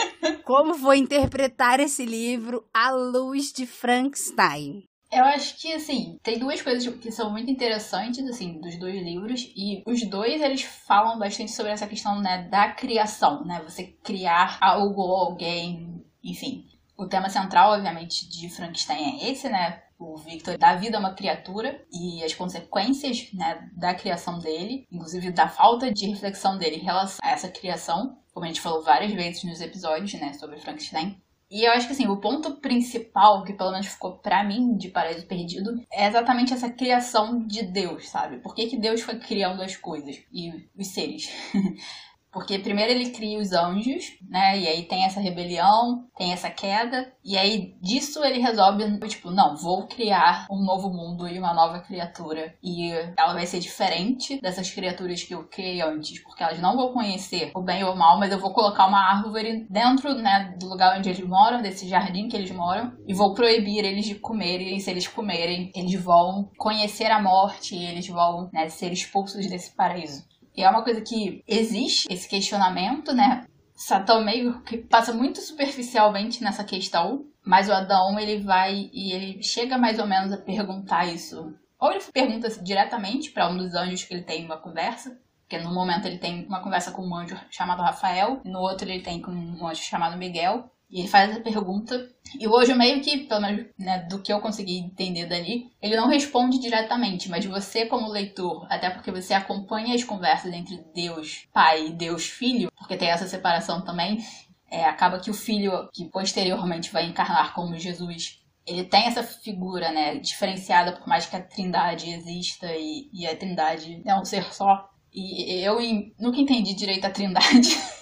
como 0.43 0.75
foi 0.75 0.97
interpretar 0.97 1.79
esse 1.79 2.05
livro 2.05 2.63
à 2.73 2.91
luz 2.91 3.51
de 3.51 3.65
Frankenstein. 3.65 4.83
Eu 5.11 5.23
acho 5.25 5.57
que, 5.61 5.71
assim, 5.71 6.17
tem 6.23 6.39
duas 6.39 6.59
coisas 6.61 6.87
que 6.95 7.11
são 7.11 7.31
muito 7.31 7.49
interessantes, 7.49 8.27
assim, 8.27 8.59
dos 8.59 8.79
dois 8.79 8.95
livros. 8.95 9.51
E 9.55 9.83
os 9.85 10.03
dois, 10.09 10.41
eles 10.41 10.63
falam 10.63 11.19
bastante 11.19 11.51
sobre 11.51 11.71
essa 11.71 11.85
questão, 11.85 12.19
né, 12.19 12.47
da 12.49 12.71
criação, 12.71 13.45
né? 13.45 13.61
Você 13.63 13.95
criar 14.03 14.57
algo 14.59 15.01
ou 15.01 15.15
alguém, 15.15 16.03
enfim. 16.23 16.65
O 16.97 17.07
tema 17.07 17.29
central, 17.29 17.73
obviamente, 17.73 18.29
de 18.29 18.49
Frankenstein 18.49 19.19
é 19.19 19.31
esse, 19.31 19.49
né? 19.49 19.81
O 19.97 20.17
Victor 20.17 20.57
dá 20.57 20.75
vida 20.75 20.97
a 20.97 20.99
uma 20.99 21.13
criatura 21.13 21.83
e 21.91 22.23
as 22.23 22.33
consequências, 22.33 23.29
né, 23.33 23.69
da 23.75 23.93
criação 23.93 24.37
dele, 24.39 24.85
inclusive 24.91 25.31
da 25.31 25.47
falta 25.47 25.91
de 25.91 26.07
reflexão 26.07 26.57
dele 26.57 26.75
em 26.75 26.83
relação 26.83 27.19
a 27.23 27.31
essa 27.31 27.47
criação, 27.47 28.17
como 28.33 28.45
a 28.45 28.47
gente 28.47 28.61
falou 28.61 28.83
várias 28.83 29.13
vezes 29.13 29.43
nos 29.43 29.61
episódios, 29.61 30.13
né, 30.15 30.33
sobre 30.33 30.59
Frankenstein, 30.59 31.21
e 31.53 31.65
eu 31.65 31.71
acho 31.71 31.85
que 31.85 31.93
assim, 31.93 32.07
o 32.07 32.17
ponto 32.17 32.55
principal, 32.55 33.43
que 33.43 33.53
pelo 33.53 33.71
menos 33.71 33.85
ficou 33.85 34.17
para 34.17 34.43
mim 34.43 34.75
de 34.75 34.89
Paraíso 34.89 35.27
Perdido, 35.27 35.79
é 35.91 36.07
exatamente 36.07 36.51
essa 36.51 36.67
criação 36.67 37.45
de 37.45 37.61
Deus, 37.61 38.09
sabe? 38.09 38.39
Por 38.39 38.55
que, 38.55 38.65
que 38.65 38.75
Deus 38.75 39.01
foi 39.01 39.19
criando 39.19 39.61
as 39.61 39.75
coisas 39.77 40.19
e 40.31 40.51
os 40.75 40.87
seres? 40.87 41.29
Porque 42.33 42.57
primeiro 42.57 42.91
ele 42.91 43.11
cria 43.11 43.37
os 43.37 43.53
anjos, 43.53 44.17
né? 44.27 44.59
E 44.59 44.67
aí 44.67 44.83
tem 44.83 45.05
essa 45.05 45.21
rebelião, 45.21 46.05
tem 46.17 46.33
essa 46.33 46.49
queda. 46.49 47.13
E 47.23 47.37
aí 47.37 47.75
disso 47.79 48.23
ele 48.23 48.39
resolve, 48.39 48.99
tipo, 49.07 49.29
não, 49.29 49.55
vou 49.55 49.87
criar 49.87 50.47
um 50.49 50.65
novo 50.65 50.89
mundo 50.89 51.27
e 51.27 51.37
uma 51.37 51.53
nova 51.53 51.79
criatura. 51.79 52.55
E 52.63 52.91
ela 53.15 53.33
vai 53.33 53.45
ser 53.45 53.59
diferente 53.59 54.41
dessas 54.41 54.71
criaturas 54.71 55.21
que 55.21 55.35
eu 55.35 55.47
criei 55.47 55.81
antes. 55.81 56.21
Porque 56.23 56.41
elas 56.41 56.59
não 56.59 56.75
vão 56.75 56.91
conhecer 56.91 57.51
o 57.55 57.61
bem 57.61 57.83
ou 57.83 57.93
o 57.93 57.97
mal, 57.97 58.17
mas 58.19 58.31
eu 58.31 58.39
vou 58.39 58.51
colocar 58.51 58.87
uma 58.87 58.99
árvore 58.99 59.67
dentro, 59.69 60.15
né, 60.15 60.55
do 60.59 60.67
lugar 60.67 60.97
onde 60.97 61.09
eles 61.09 61.27
moram, 61.27 61.61
desse 61.61 61.87
jardim 61.87 62.27
que 62.27 62.35
eles 62.35 62.51
moram. 62.51 62.93
E 63.07 63.13
vou 63.13 63.35
proibir 63.35 63.85
eles 63.85 64.05
de 64.05 64.15
comerem. 64.15 64.75
E 64.75 64.81
se 64.81 64.89
eles 64.89 65.07
comerem, 65.07 65.71
eles 65.75 66.01
vão 66.01 66.49
conhecer 66.57 67.11
a 67.11 67.21
morte. 67.21 67.75
Eles 67.75 68.07
vão, 68.07 68.49
né, 68.51 68.67
ser 68.69 68.91
expulsos 68.91 69.47
desse 69.47 69.75
paraíso. 69.75 70.32
E 70.55 70.63
é 70.63 70.69
uma 70.69 70.83
coisa 70.83 71.01
que 71.01 71.43
existe 71.47 72.11
esse 72.11 72.27
questionamento, 72.27 73.13
né? 73.13 73.45
Satã 73.75 74.23
meio 74.23 74.61
que 74.61 74.77
passa 74.77 75.13
muito 75.13 75.41
superficialmente 75.41 76.43
nessa 76.43 76.63
questão, 76.63 77.25
mas 77.43 77.67
o 77.67 77.73
Adão 77.73 78.19
ele 78.19 78.39
vai 78.39 78.89
e 78.93 79.11
ele 79.11 79.41
chega 79.41 79.77
mais 79.77 79.99
ou 79.99 80.07
menos 80.07 80.31
a 80.31 80.37
perguntar 80.37 81.05
isso. 81.05 81.53
Ou 81.79 81.91
ele 81.91 81.99
pergunta 82.13 82.49
diretamente 82.63 83.31
para 83.31 83.49
um 83.49 83.57
dos 83.57 83.73
anjos 83.73 84.03
que 84.03 84.13
ele 84.13 84.23
tem 84.23 84.45
uma 84.45 84.57
conversa, 84.57 85.19
porque 85.41 85.57
no 85.57 85.73
momento 85.73 86.05
ele 86.05 86.17
tem 86.17 86.45
uma 86.45 86.61
conversa 86.61 86.91
com 86.91 87.05
um 87.05 87.15
anjo 87.15 87.37
chamado 87.49 87.81
Rafael, 87.81 88.41
no 88.45 88.59
outro 88.59 88.87
ele 88.87 89.01
tem 89.01 89.21
com 89.21 89.31
um 89.31 89.67
anjo 89.67 89.81
chamado 89.81 90.17
Miguel. 90.17 90.71
E 90.93 90.99
ele 90.99 91.07
faz 91.07 91.31
essa 91.31 91.39
pergunta. 91.39 92.07
E 92.39 92.47
o 92.47 92.51
Ojo 92.51 92.75
meio 92.75 93.01
que, 93.01 93.25
pelo 93.25 93.41
menos 93.41 93.65
né, 93.79 94.05
do 94.07 94.21
que 94.21 94.31
eu 94.31 94.39
consegui 94.39 94.77
entender 94.77 95.25
dali, 95.25 95.71
ele 95.81 95.95
não 95.95 96.07
responde 96.07 96.59
diretamente, 96.59 97.29
mas 97.29 97.43
você 97.45 97.87
como 97.87 98.11
leitor, 98.11 98.67
até 98.69 98.91
porque 98.91 99.11
você 99.11 99.33
acompanha 99.33 99.95
as 99.95 100.03
conversas 100.03 100.53
entre 100.53 100.85
Deus 100.93 101.47
Pai 101.51 101.87
e 101.87 101.93
Deus 101.93 102.27
Filho, 102.27 102.71
porque 102.77 102.95
tem 102.95 103.09
essa 103.09 103.27
separação 103.27 103.83
também, 103.83 104.23
é, 104.69 104.85
acaba 104.85 105.19
que 105.19 105.31
o 105.31 105.33
filho, 105.33 105.89
que 105.91 106.05
posteriormente 106.05 106.91
vai 106.91 107.07
encarnar 107.07 107.55
como 107.55 107.75
Jesus, 107.75 108.39
ele 108.63 108.83
tem 108.83 109.07
essa 109.07 109.23
figura, 109.23 109.91
né, 109.91 110.19
diferenciada 110.19 110.91
por 110.91 111.07
mais 111.07 111.25
que 111.25 111.35
a 111.35 111.41
trindade 111.41 112.07
exista 112.07 112.67
e, 112.71 113.09
e 113.11 113.25
a 113.25 113.35
trindade 113.35 113.99
é 114.05 114.15
um 114.15 114.23
ser 114.23 114.53
só. 114.53 114.87
E 115.11 115.59
eu 115.63 115.79
nunca 116.19 116.39
entendi 116.39 116.75
direito 116.75 117.05
a 117.05 117.09
trindade. 117.09 117.69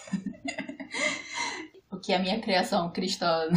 que 2.02 2.14
a 2.14 2.20
minha 2.20 2.40
criação 2.40 2.92
cristã 2.92 3.48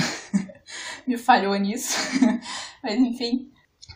me 1.06 1.16
falhou 1.16 1.54
nisso. 1.56 1.96
Mas 2.82 2.98
enfim, 2.98 3.50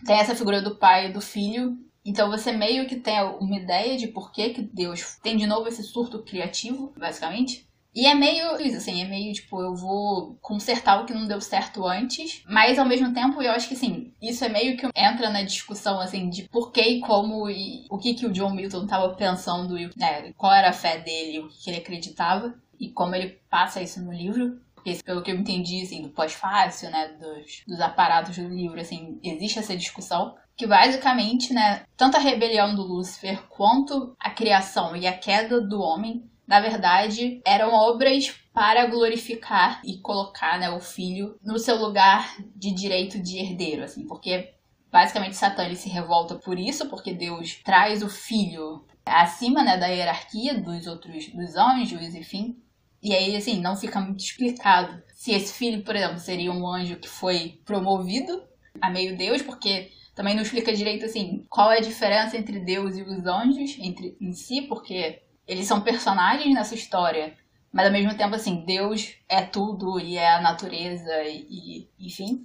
tem 0.04 0.18
essa 0.18 0.34
figura 0.34 0.62
do 0.62 0.76
pai 0.76 1.08
e 1.08 1.12
do 1.12 1.20
filho. 1.20 1.76
Então 2.04 2.30
você 2.30 2.52
meio 2.52 2.86
que 2.86 2.96
tem 2.96 3.20
uma 3.22 3.56
ideia 3.56 3.96
de 3.96 4.08
por 4.08 4.32
que, 4.32 4.50
que 4.50 4.62
Deus 4.62 5.16
tem 5.22 5.36
de 5.36 5.46
novo 5.46 5.68
esse 5.68 5.82
surto 5.82 6.22
criativo, 6.22 6.92
basicamente. 6.96 7.68
E 7.94 8.06
é 8.06 8.14
meio 8.14 8.60
isso, 8.60 8.76
assim, 8.76 9.02
é 9.02 9.08
meio 9.08 9.32
tipo, 9.32 9.60
eu 9.60 9.74
vou 9.74 10.38
consertar 10.40 11.02
o 11.02 11.06
que 11.06 11.12
não 11.12 11.26
deu 11.26 11.40
certo 11.40 11.84
antes, 11.86 12.42
mas 12.46 12.78
ao 12.78 12.86
mesmo 12.86 13.12
tempo 13.12 13.42
eu 13.42 13.50
acho 13.50 13.66
que 13.66 13.74
assim, 13.74 14.12
isso 14.22 14.44
é 14.44 14.48
meio 14.48 14.76
que 14.76 14.86
entra 14.94 15.30
na 15.30 15.42
discussão 15.42 15.98
assim 15.98 16.28
de 16.28 16.44
por 16.48 16.70
que 16.70 16.80
e 16.80 17.00
como 17.00 17.50
e 17.50 17.86
o 17.90 17.98
que 17.98 18.14
que 18.14 18.26
o 18.26 18.32
John 18.32 18.50
Milton 18.50 18.84
estava 18.84 19.14
pensando 19.14 19.76
e 19.76 19.90
né, 19.96 20.32
qual 20.36 20.52
era 20.52 20.68
a 20.68 20.72
fé 20.72 20.98
dele, 20.98 21.40
o 21.40 21.48
que 21.48 21.70
ele 21.70 21.78
acreditava 21.78 22.54
e 22.78 22.90
como 22.90 23.14
ele 23.14 23.40
passa 23.50 23.82
isso 23.82 24.02
no 24.02 24.12
livro. 24.12 24.60
Porque, 24.74 25.02
pelo 25.02 25.22
que 25.22 25.30
eu 25.30 25.36
entendi, 25.36 25.82
assim, 25.82 26.02
do 26.02 26.10
pós-fácil, 26.10 26.90
né, 26.90 27.08
dos, 27.20 27.62
dos 27.66 27.80
aparatos 27.80 28.36
do 28.36 28.48
livro, 28.48 28.80
assim, 28.80 29.18
existe 29.22 29.58
essa 29.58 29.76
discussão. 29.76 30.36
Que 30.56 30.66
basicamente, 30.66 31.52
né, 31.52 31.84
tanto 31.96 32.16
a 32.16 32.20
rebelião 32.20 32.74
do 32.74 32.82
Lúcifer 32.82 33.42
quanto 33.48 34.14
a 34.20 34.30
criação 34.30 34.96
e 34.96 35.06
a 35.06 35.16
queda 35.16 35.60
do 35.60 35.80
homem, 35.80 36.28
na 36.46 36.60
verdade, 36.60 37.40
eram 37.44 37.72
obras 37.74 38.34
para 38.54 38.86
glorificar 38.86 39.80
e 39.84 39.98
colocar 39.98 40.58
né, 40.58 40.70
o 40.70 40.80
filho 40.80 41.38
no 41.44 41.58
seu 41.58 41.76
lugar 41.76 42.34
de 42.56 42.72
direito 42.72 43.22
de 43.22 43.38
herdeiro, 43.38 43.84
assim, 43.84 44.06
porque 44.06 44.54
basicamente 44.90 45.36
Satã 45.36 45.64
ele 45.64 45.76
se 45.76 45.88
revolta 45.88 46.34
por 46.36 46.58
isso, 46.58 46.88
porque 46.88 47.12
Deus 47.12 47.60
traz 47.62 48.02
o 48.02 48.08
filho 48.08 48.84
acima 49.04 49.62
né, 49.62 49.76
da 49.76 49.86
hierarquia 49.86 50.58
dos 50.58 50.86
outros 50.86 51.28
dos 51.28 51.54
anjos, 51.54 52.14
enfim, 52.14 52.56
e 53.02 53.14
aí, 53.14 53.36
assim, 53.36 53.60
não 53.60 53.76
fica 53.76 54.00
muito 54.00 54.20
explicado 54.20 55.02
se 55.18 55.32
esse 55.32 55.52
filho, 55.52 55.82
por 55.82 55.96
exemplo, 55.96 56.18
seria 56.18 56.52
um 56.52 56.66
anjo 56.66 56.96
que 56.96 57.08
foi 57.08 57.60
promovido 57.64 58.42
a 58.80 58.88
meio 58.88 59.16
Deus, 59.16 59.42
porque 59.42 59.90
também 60.14 60.34
não 60.34 60.42
explica 60.42 60.74
direito, 60.74 61.04
assim, 61.04 61.44
qual 61.48 61.72
é 61.72 61.78
a 61.78 61.82
diferença 61.82 62.36
entre 62.36 62.60
Deus 62.60 62.96
e 62.96 63.02
os 63.02 63.26
anjos 63.26 63.76
entre, 63.80 64.16
em 64.20 64.32
si, 64.32 64.62
porque 64.62 65.22
eles 65.46 65.66
são 65.66 65.80
personagens 65.80 66.54
nessa 66.54 66.74
história, 66.74 67.36
mas 67.72 67.86
ao 67.86 67.92
mesmo 67.92 68.16
tempo, 68.16 68.34
assim, 68.34 68.64
Deus 68.64 69.14
é 69.28 69.42
tudo 69.42 69.98
e 69.98 70.16
é 70.16 70.34
a 70.34 70.40
natureza 70.40 71.22
e, 71.24 71.88
e 71.98 72.06
enfim. 72.06 72.44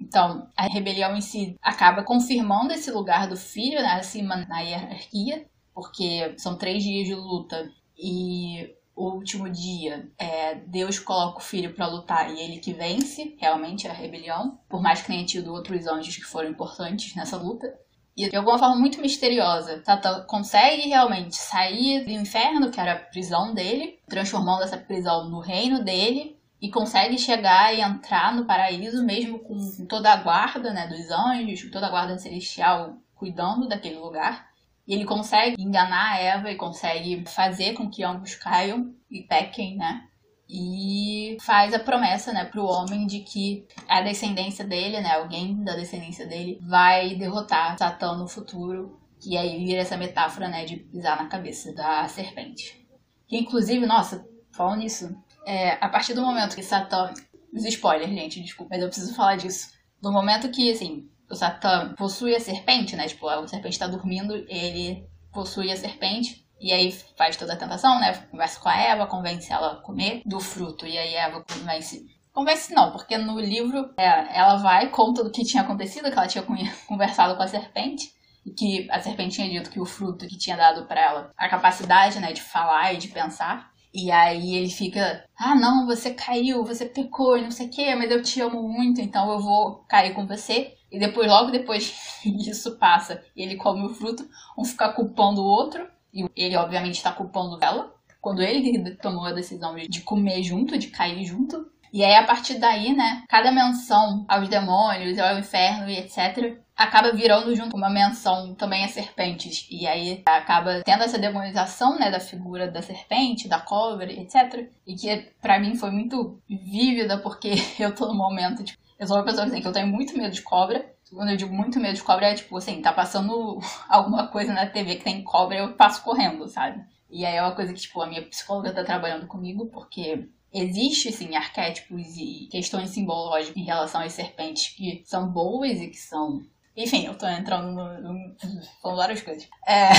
Então, 0.00 0.48
a 0.56 0.66
rebelião 0.66 1.16
em 1.16 1.20
si 1.20 1.56
acaba 1.62 2.02
confirmando 2.02 2.72
esse 2.72 2.90
lugar 2.90 3.28
do 3.28 3.36
filho 3.36 3.80
né, 3.80 3.92
acima 3.92 4.36
na 4.46 4.60
hierarquia, 4.60 5.46
porque 5.74 6.34
são 6.38 6.56
três 6.56 6.82
dias 6.82 7.06
de 7.06 7.14
luta 7.14 7.70
e 7.98 8.74
o 8.96 9.10
último 9.10 9.50
dia, 9.50 10.08
é, 10.18 10.54
Deus 10.54 10.98
coloca 10.98 11.38
o 11.38 11.42
filho 11.42 11.74
para 11.74 11.86
lutar 11.86 12.30
e 12.30 12.40
ele 12.40 12.58
que 12.58 12.72
vence 12.72 13.36
realmente 13.38 13.88
a 13.88 13.92
rebelião, 13.92 14.58
por 14.68 14.80
mais 14.80 15.00
que 15.00 15.08
tenha 15.08 15.24
tido 15.24 15.52
outros 15.52 15.86
anjos 15.86 16.16
que 16.16 16.24
foram 16.24 16.50
importantes 16.50 17.14
nessa 17.14 17.36
luta. 17.36 17.74
E 18.16 18.28
de 18.28 18.36
alguma 18.36 18.58
forma 18.58 18.76
muito 18.76 19.00
misteriosa, 19.00 19.82
Satã 19.84 20.24
consegue 20.28 20.88
realmente 20.88 21.34
sair 21.34 22.04
do 22.04 22.10
inferno, 22.10 22.70
que 22.70 22.78
era 22.78 22.92
a 22.92 22.98
prisão 22.98 23.52
dele, 23.52 23.98
transformando 24.08 24.62
essa 24.62 24.76
prisão 24.76 25.28
no 25.28 25.40
reino 25.40 25.82
dele, 25.82 26.38
e 26.60 26.70
consegue 26.70 27.18
chegar 27.18 27.74
e 27.74 27.80
entrar 27.80 28.34
no 28.34 28.46
paraíso 28.46 29.04
mesmo 29.04 29.40
com 29.40 29.58
toda 29.86 30.12
a 30.12 30.16
guarda 30.16 30.72
né, 30.72 30.86
dos 30.86 31.10
anjos, 31.10 31.68
toda 31.70 31.88
a 31.88 31.90
guarda 31.90 32.16
celestial 32.16 32.96
cuidando 33.14 33.68
daquele 33.68 33.98
lugar. 33.98 34.53
E 34.86 34.94
ele 34.94 35.04
consegue 35.04 35.62
enganar 35.62 36.12
a 36.12 36.18
Eva 36.18 36.50
e 36.50 36.56
consegue 36.56 37.24
fazer 37.26 37.72
com 37.74 37.88
que 37.88 38.04
ambos 38.04 38.34
caiam 38.34 38.94
e 39.10 39.22
pequem, 39.22 39.76
né? 39.76 40.02
E 40.48 41.38
faz 41.40 41.72
a 41.72 41.78
promessa, 41.78 42.32
né, 42.32 42.44
pro 42.44 42.66
homem 42.66 43.06
de 43.06 43.20
que 43.20 43.66
a 43.88 44.02
descendência 44.02 44.64
dele, 44.64 45.00
né, 45.00 45.14
alguém 45.14 45.64
da 45.64 45.74
descendência 45.74 46.26
dele, 46.26 46.58
vai 46.62 47.14
derrotar 47.14 47.78
Satã 47.78 48.14
no 48.14 48.28
futuro. 48.28 49.00
E 49.26 49.38
aí 49.38 49.64
vira 49.64 49.80
essa 49.80 49.96
metáfora, 49.96 50.48
né, 50.48 50.66
de 50.66 50.76
pisar 50.76 51.16
na 51.16 51.28
cabeça 51.28 51.72
da 51.72 52.06
serpente. 52.08 52.86
Que 53.26 53.38
inclusive, 53.38 53.86
nossa, 53.86 54.22
falando 54.52 54.80
nisso, 54.80 55.16
é, 55.46 55.72
a 55.80 55.88
partir 55.88 56.14
do 56.14 56.22
momento 56.22 56.54
que 56.54 56.62
Satã. 56.62 57.12
Os 57.52 57.64
spoilers, 57.64 58.10
gente, 58.10 58.42
desculpa, 58.42 58.74
mas 58.74 58.82
eu 58.82 58.88
preciso 58.88 59.14
falar 59.14 59.36
disso. 59.36 59.68
Do 60.02 60.12
momento 60.12 60.50
que, 60.50 60.72
assim, 60.72 61.08
o 61.30 61.34
Satã 61.34 61.94
possui 61.96 62.34
a 62.34 62.40
serpente, 62.40 62.96
né? 62.96 63.06
Tipo, 63.06 63.28
a 63.28 63.46
serpente 63.46 63.78
tá 63.78 63.86
dormindo, 63.86 64.34
ele 64.48 65.06
possui 65.32 65.70
a 65.70 65.76
serpente. 65.76 66.44
E 66.60 66.72
aí 66.72 66.92
faz 67.16 67.36
toda 67.36 67.52
a 67.52 67.56
tentação, 67.56 68.00
né? 68.00 68.12
Conversa 68.30 68.60
com 68.60 68.68
a 68.68 68.76
Eva, 68.76 69.06
convence 69.06 69.52
ela 69.52 69.72
a 69.72 69.76
comer 69.76 70.22
do 70.24 70.40
fruto. 70.40 70.86
E 70.86 70.96
aí 70.96 71.16
a 71.16 71.28
Eva 71.28 71.44
convence 71.44 72.14
Convence 72.34 72.74
não, 72.74 72.90
porque 72.90 73.16
no 73.16 73.38
livro 73.38 73.94
é, 73.96 74.36
ela 74.36 74.56
vai, 74.56 74.90
conta 74.90 75.22
do 75.22 75.30
que 75.30 75.44
tinha 75.44 75.62
acontecido, 75.62 76.10
que 76.10 76.18
ela 76.18 76.26
tinha 76.26 76.42
conversado 76.88 77.36
com 77.36 77.42
a 77.44 77.46
serpente, 77.46 78.12
e 78.44 78.50
que 78.50 78.90
a 78.90 79.00
serpente 79.00 79.36
tinha 79.36 79.48
dito 79.48 79.70
que 79.70 79.80
o 79.80 79.86
fruto 79.86 80.26
que 80.26 80.36
tinha 80.36 80.56
dado 80.56 80.84
para 80.86 81.00
ela 81.00 81.30
a 81.36 81.48
capacidade, 81.48 82.18
né, 82.18 82.32
de 82.32 82.42
falar 82.42 82.92
e 82.92 82.98
de 82.98 83.08
pensar. 83.08 83.72
E 83.94 84.10
aí 84.10 84.56
ele 84.56 84.68
fica, 84.68 85.24
ah 85.38 85.54
não, 85.54 85.86
você 85.86 86.12
caiu, 86.12 86.64
você 86.64 86.84
pecou 86.84 87.38
e 87.38 87.42
não 87.42 87.52
sei 87.52 87.68
o 87.68 87.70
que, 87.70 87.94
mas 87.94 88.10
eu 88.10 88.20
te 88.20 88.40
amo 88.40 88.68
muito, 88.68 89.00
então 89.00 89.30
eu 89.30 89.38
vou 89.38 89.84
cair 89.88 90.12
com 90.12 90.26
você. 90.26 90.74
E 90.90 90.98
depois, 90.98 91.28
logo 91.28 91.52
depois 91.52 91.94
isso 92.26 92.76
passa 92.76 93.22
ele 93.36 93.54
come 93.54 93.86
o 93.86 93.94
fruto, 93.94 94.28
um 94.58 94.64
fica 94.64 94.92
culpando 94.92 95.40
o 95.40 95.46
outro, 95.46 95.86
e 96.12 96.26
ele 96.34 96.56
obviamente 96.56 96.96
está 96.96 97.12
culpando 97.12 97.56
ela, 97.62 97.94
quando 98.20 98.42
ele 98.42 98.96
tomou 98.96 99.26
a 99.26 99.32
decisão 99.32 99.76
de 99.76 100.00
comer 100.00 100.42
junto, 100.42 100.76
de 100.76 100.88
cair 100.88 101.24
junto. 101.24 101.70
E 101.92 102.02
aí, 102.02 102.16
a 102.16 102.24
partir 102.24 102.58
daí, 102.58 102.92
né, 102.92 103.22
cada 103.28 103.52
menção 103.52 104.24
aos 104.26 104.48
demônios, 104.48 105.16
ao 105.20 105.38
inferno 105.38 105.88
e 105.88 105.98
etc., 105.98 106.58
acaba 106.76 107.12
virando 107.12 107.54
junto 107.54 107.76
uma 107.76 107.88
menção 107.88 108.54
também 108.54 108.84
a 108.84 108.88
serpentes. 108.88 109.66
E 109.70 109.86
aí 109.86 110.22
acaba 110.26 110.82
tendo 110.84 111.04
essa 111.04 111.18
demonização, 111.18 111.98
né, 111.98 112.10
da 112.10 112.20
figura 112.20 112.70
da 112.70 112.82
serpente, 112.82 113.48
da 113.48 113.60
cobra, 113.60 114.12
etc. 114.12 114.68
E 114.86 114.94
que 114.94 115.16
para 115.40 115.58
mim 115.58 115.76
foi 115.76 115.90
muito 115.90 116.40
vívida, 116.48 117.18
porque 117.18 117.54
eu 117.78 117.94
tô 117.94 118.06
no 118.06 118.14
momento, 118.14 118.64
tipo, 118.64 118.82
eu 118.98 119.06
sou 119.06 119.16
uma 119.16 119.24
pessoa 119.24 119.46
assim, 119.46 119.60
que 119.60 119.66
eu 119.66 119.72
tenho 119.72 119.86
muito 119.86 120.16
medo 120.16 120.32
de 120.32 120.42
cobra. 120.42 120.92
Quando 121.12 121.30
eu 121.30 121.36
digo 121.36 121.54
muito 121.54 121.78
medo 121.78 121.94
de 121.94 122.02
cobra, 122.02 122.26
é 122.26 122.34
tipo 122.34 122.56
assim, 122.56 122.82
tá 122.82 122.92
passando 122.92 123.60
alguma 123.88 124.26
coisa 124.28 124.52
na 124.52 124.66
TV 124.66 124.96
que 124.96 125.04
tem 125.04 125.22
cobra, 125.22 125.58
eu 125.58 125.74
passo 125.74 126.02
correndo, 126.02 126.48
sabe? 126.48 126.84
E 127.10 127.24
aí 127.24 127.36
é 127.36 127.42
uma 127.42 127.54
coisa 127.54 127.72
que, 127.72 127.80
tipo, 127.80 128.00
a 128.00 128.06
minha 128.06 128.22
psicóloga 128.22 128.72
tá 128.72 128.82
trabalhando 128.82 129.28
comigo, 129.28 129.66
porque 129.66 130.28
existe 130.52 131.12
sim 131.12 131.36
arquétipos 131.36 132.16
e 132.16 132.48
questões 132.50 132.90
simbológicas 132.90 133.56
em 133.56 133.64
relação 133.64 134.00
às 134.00 134.12
serpentes 134.12 134.74
que 134.74 135.02
são 135.04 135.28
boas 135.28 135.80
e 135.80 135.88
que 135.88 135.96
são 135.96 136.42
enfim, 136.76 137.06
eu 137.06 137.16
tô 137.16 137.26
entrando 137.26 137.70
no. 137.72 138.00
no 138.00 138.36
falando 138.82 138.98
várias 138.98 139.22
coisas. 139.22 139.48
É, 139.66 139.90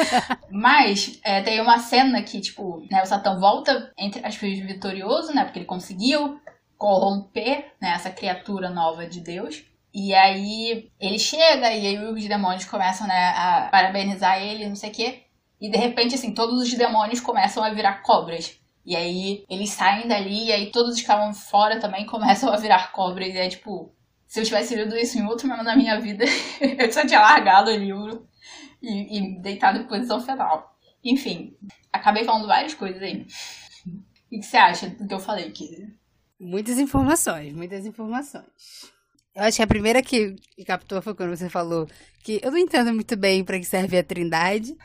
mas 0.50 1.20
é, 1.22 1.42
tem 1.42 1.60
uma 1.60 1.78
cena 1.78 2.22
que, 2.22 2.40
tipo, 2.40 2.86
né, 2.90 3.02
o 3.02 3.06
Satã 3.06 3.38
volta, 3.38 3.92
entre 3.98 4.24
aspas, 4.24 4.58
vitorioso, 4.58 5.34
né? 5.34 5.44
Porque 5.44 5.58
ele 5.58 5.66
conseguiu 5.66 6.40
corromper 6.78 7.72
né, 7.80 7.92
essa 7.94 8.10
criatura 8.10 8.70
nova 8.70 9.06
de 9.06 9.20
Deus. 9.20 9.64
E 9.92 10.12
aí 10.12 10.90
ele 10.98 11.18
chega 11.18 11.72
e 11.72 11.86
aí 11.86 11.98
os 11.98 12.26
demônios 12.26 12.64
começam 12.64 13.06
né, 13.06 13.28
a 13.36 13.68
parabenizar 13.70 14.42
ele, 14.42 14.68
não 14.68 14.74
sei 14.74 14.90
o 14.90 14.92
quê. 14.92 15.22
E 15.60 15.70
de 15.70 15.78
repente, 15.78 16.14
assim, 16.14 16.34
todos 16.34 16.60
os 16.60 16.74
demônios 16.74 17.20
começam 17.20 17.62
a 17.62 17.70
virar 17.70 18.02
cobras. 18.02 18.58
E 18.84 18.96
aí 18.96 19.44
eles 19.48 19.70
saem 19.70 20.06
dali, 20.06 20.46
e 20.46 20.52
aí 20.52 20.70
todos 20.70 20.90
os 20.90 20.96
que 20.96 21.02
estavam 21.02 21.32
fora 21.32 21.78
também 21.80 22.04
começam 22.04 22.52
a 22.52 22.56
virar 22.56 22.92
cobras. 22.92 23.28
E 23.28 23.38
é 23.38 23.48
tipo, 23.48 23.93
se 24.34 24.40
eu 24.40 24.44
tivesse 24.44 24.74
lido 24.74 24.96
isso 24.96 25.16
em 25.16 25.24
outro 25.24 25.46
momento 25.46 25.66
da 25.66 25.76
minha 25.76 26.00
vida, 26.00 26.24
eu 26.60 26.92
só 26.92 27.06
tinha 27.06 27.20
largado 27.20 27.70
o 27.70 27.76
livro 27.76 28.26
e, 28.82 29.16
e 29.16 29.40
deitado 29.40 29.78
em 29.78 29.86
posição 29.86 30.20
fetal. 30.20 30.76
Enfim, 31.04 31.56
acabei 31.92 32.24
falando 32.24 32.48
várias 32.48 32.74
coisas 32.74 33.00
aí. 33.00 33.24
O 34.32 34.40
que 34.40 34.42
você 34.42 34.56
acha 34.56 34.88
do 34.88 35.06
que 35.06 35.14
eu 35.14 35.20
falei, 35.20 35.52
Kizzy? 35.52 35.86
Muitas 36.40 36.80
informações, 36.80 37.52
muitas 37.52 37.86
informações. 37.86 38.44
Eu 39.36 39.44
acho 39.44 39.56
que 39.56 39.62
a 39.62 39.68
primeira 39.68 40.02
que, 40.02 40.34
que 40.56 40.64
captou 40.64 41.00
foi 41.00 41.14
quando 41.14 41.36
você 41.36 41.48
falou 41.48 41.86
que 42.24 42.40
eu 42.42 42.50
não 42.50 42.58
entendo 42.58 42.92
muito 42.92 43.16
bem 43.16 43.44
para 43.44 43.60
que 43.60 43.64
serve 43.64 43.96
a 43.96 44.02
Trindade. 44.02 44.76